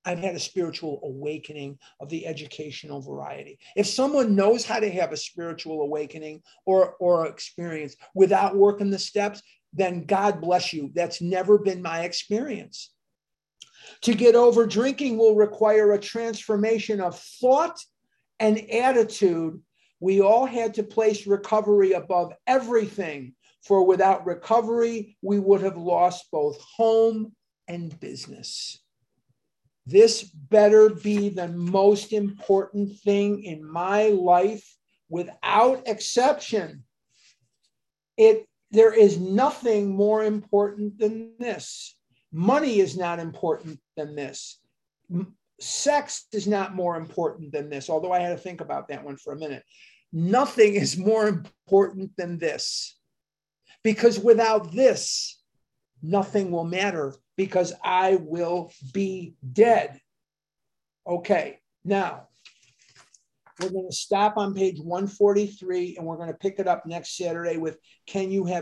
I've 0.05 0.19
had 0.19 0.35
a 0.35 0.39
spiritual 0.39 0.99
awakening 1.03 1.79
of 1.99 2.09
the 2.09 2.27
educational 2.27 3.01
variety. 3.01 3.59
If 3.75 3.87
someone 3.87 4.35
knows 4.35 4.65
how 4.65 4.79
to 4.79 4.89
have 4.89 5.11
a 5.11 5.17
spiritual 5.17 5.81
awakening 5.81 6.41
or, 6.65 6.95
or 6.99 7.27
experience 7.27 7.95
without 8.13 8.55
working 8.55 8.89
the 8.89 8.99
steps, 8.99 9.41
then 9.71 10.05
God 10.05 10.41
bless 10.41 10.73
you. 10.73 10.91
That's 10.93 11.21
never 11.21 11.57
been 11.57 11.81
my 11.81 12.01
experience. 12.01 12.91
To 14.01 14.13
get 14.13 14.35
over 14.35 14.65
drinking 14.65 15.17
will 15.17 15.35
require 15.35 15.91
a 15.93 15.99
transformation 15.99 16.99
of 17.01 17.19
thought 17.19 17.79
and 18.39 18.69
attitude 18.69 19.61
we 20.03 20.19
all 20.19 20.45
had 20.45 20.73
to 20.73 20.83
place 20.83 21.25
recovery 21.25 21.93
above 21.93 22.33
everything, 22.45 23.35
for 23.61 23.85
without 23.85 24.25
recovery, 24.25 25.15
we 25.21 25.39
would 25.39 25.61
have 25.61 25.77
lost 25.77 26.29
both 26.29 26.59
home 26.59 27.31
and 27.69 27.97
business. 28.01 28.82
This 29.85 30.23
better 30.23 30.89
be 30.89 31.29
the 31.29 31.49
most 31.49 32.13
important 32.13 32.99
thing 32.99 33.43
in 33.43 33.69
my 33.69 34.07
life 34.07 34.63
without 35.09 35.87
exception. 35.87 36.83
It 38.17 38.47
there 38.71 38.93
is 38.93 39.19
nothing 39.19 39.95
more 39.95 40.23
important 40.23 40.97
than 40.97 41.33
this. 41.37 41.95
Money 42.31 42.79
is 42.79 42.97
not 42.97 43.19
important 43.19 43.79
than 43.95 44.15
this. 44.15 44.59
Sex 45.59 46.25
is 46.31 46.47
not 46.47 46.73
more 46.73 46.97
important 46.97 47.51
than 47.51 47.69
this, 47.69 47.87
although 47.87 48.11
I 48.11 48.19
had 48.19 48.35
to 48.35 48.43
think 48.43 48.61
about 48.61 48.87
that 48.87 49.03
one 49.03 49.17
for 49.17 49.33
a 49.33 49.37
minute. 49.37 49.63
Nothing 50.11 50.73
is 50.73 50.97
more 50.97 51.27
important 51.27 52.17
than 52.17 52.39
this. 52.39 52.97
Because 53.83 54.17
without 54.17 54.71
this, 54.71 55.39
nothing 56.01 56.49
will 56.49 56.63
matter 56.63 57.13
because 57.37 57.73
I 57.83 58.15
will 58.21 58.71
be 58.93 59.35
dead. 59.51 59.99
Okay, 61.07 61.59
now 61.83 62.27
we're 63.59 63.69
going 63.69 63.89
to 63.89 63.95
stop 63.95 64.37
on 64.37 64.53
page 64.53 64.79
143 64.79 65.97
and 65.97 66.05
we're 66.05 66.17
going 66.17 66.29
to 66.29 66.33
pick 66.33 66.59
it 66.59 66.67
up 66.67 66.85
next 66.85 67.17
Saturday 67.17 67.57
with 67.57 67.77
Can 68.07 68.31
You 68.31 68.45
Have 68.45 68.61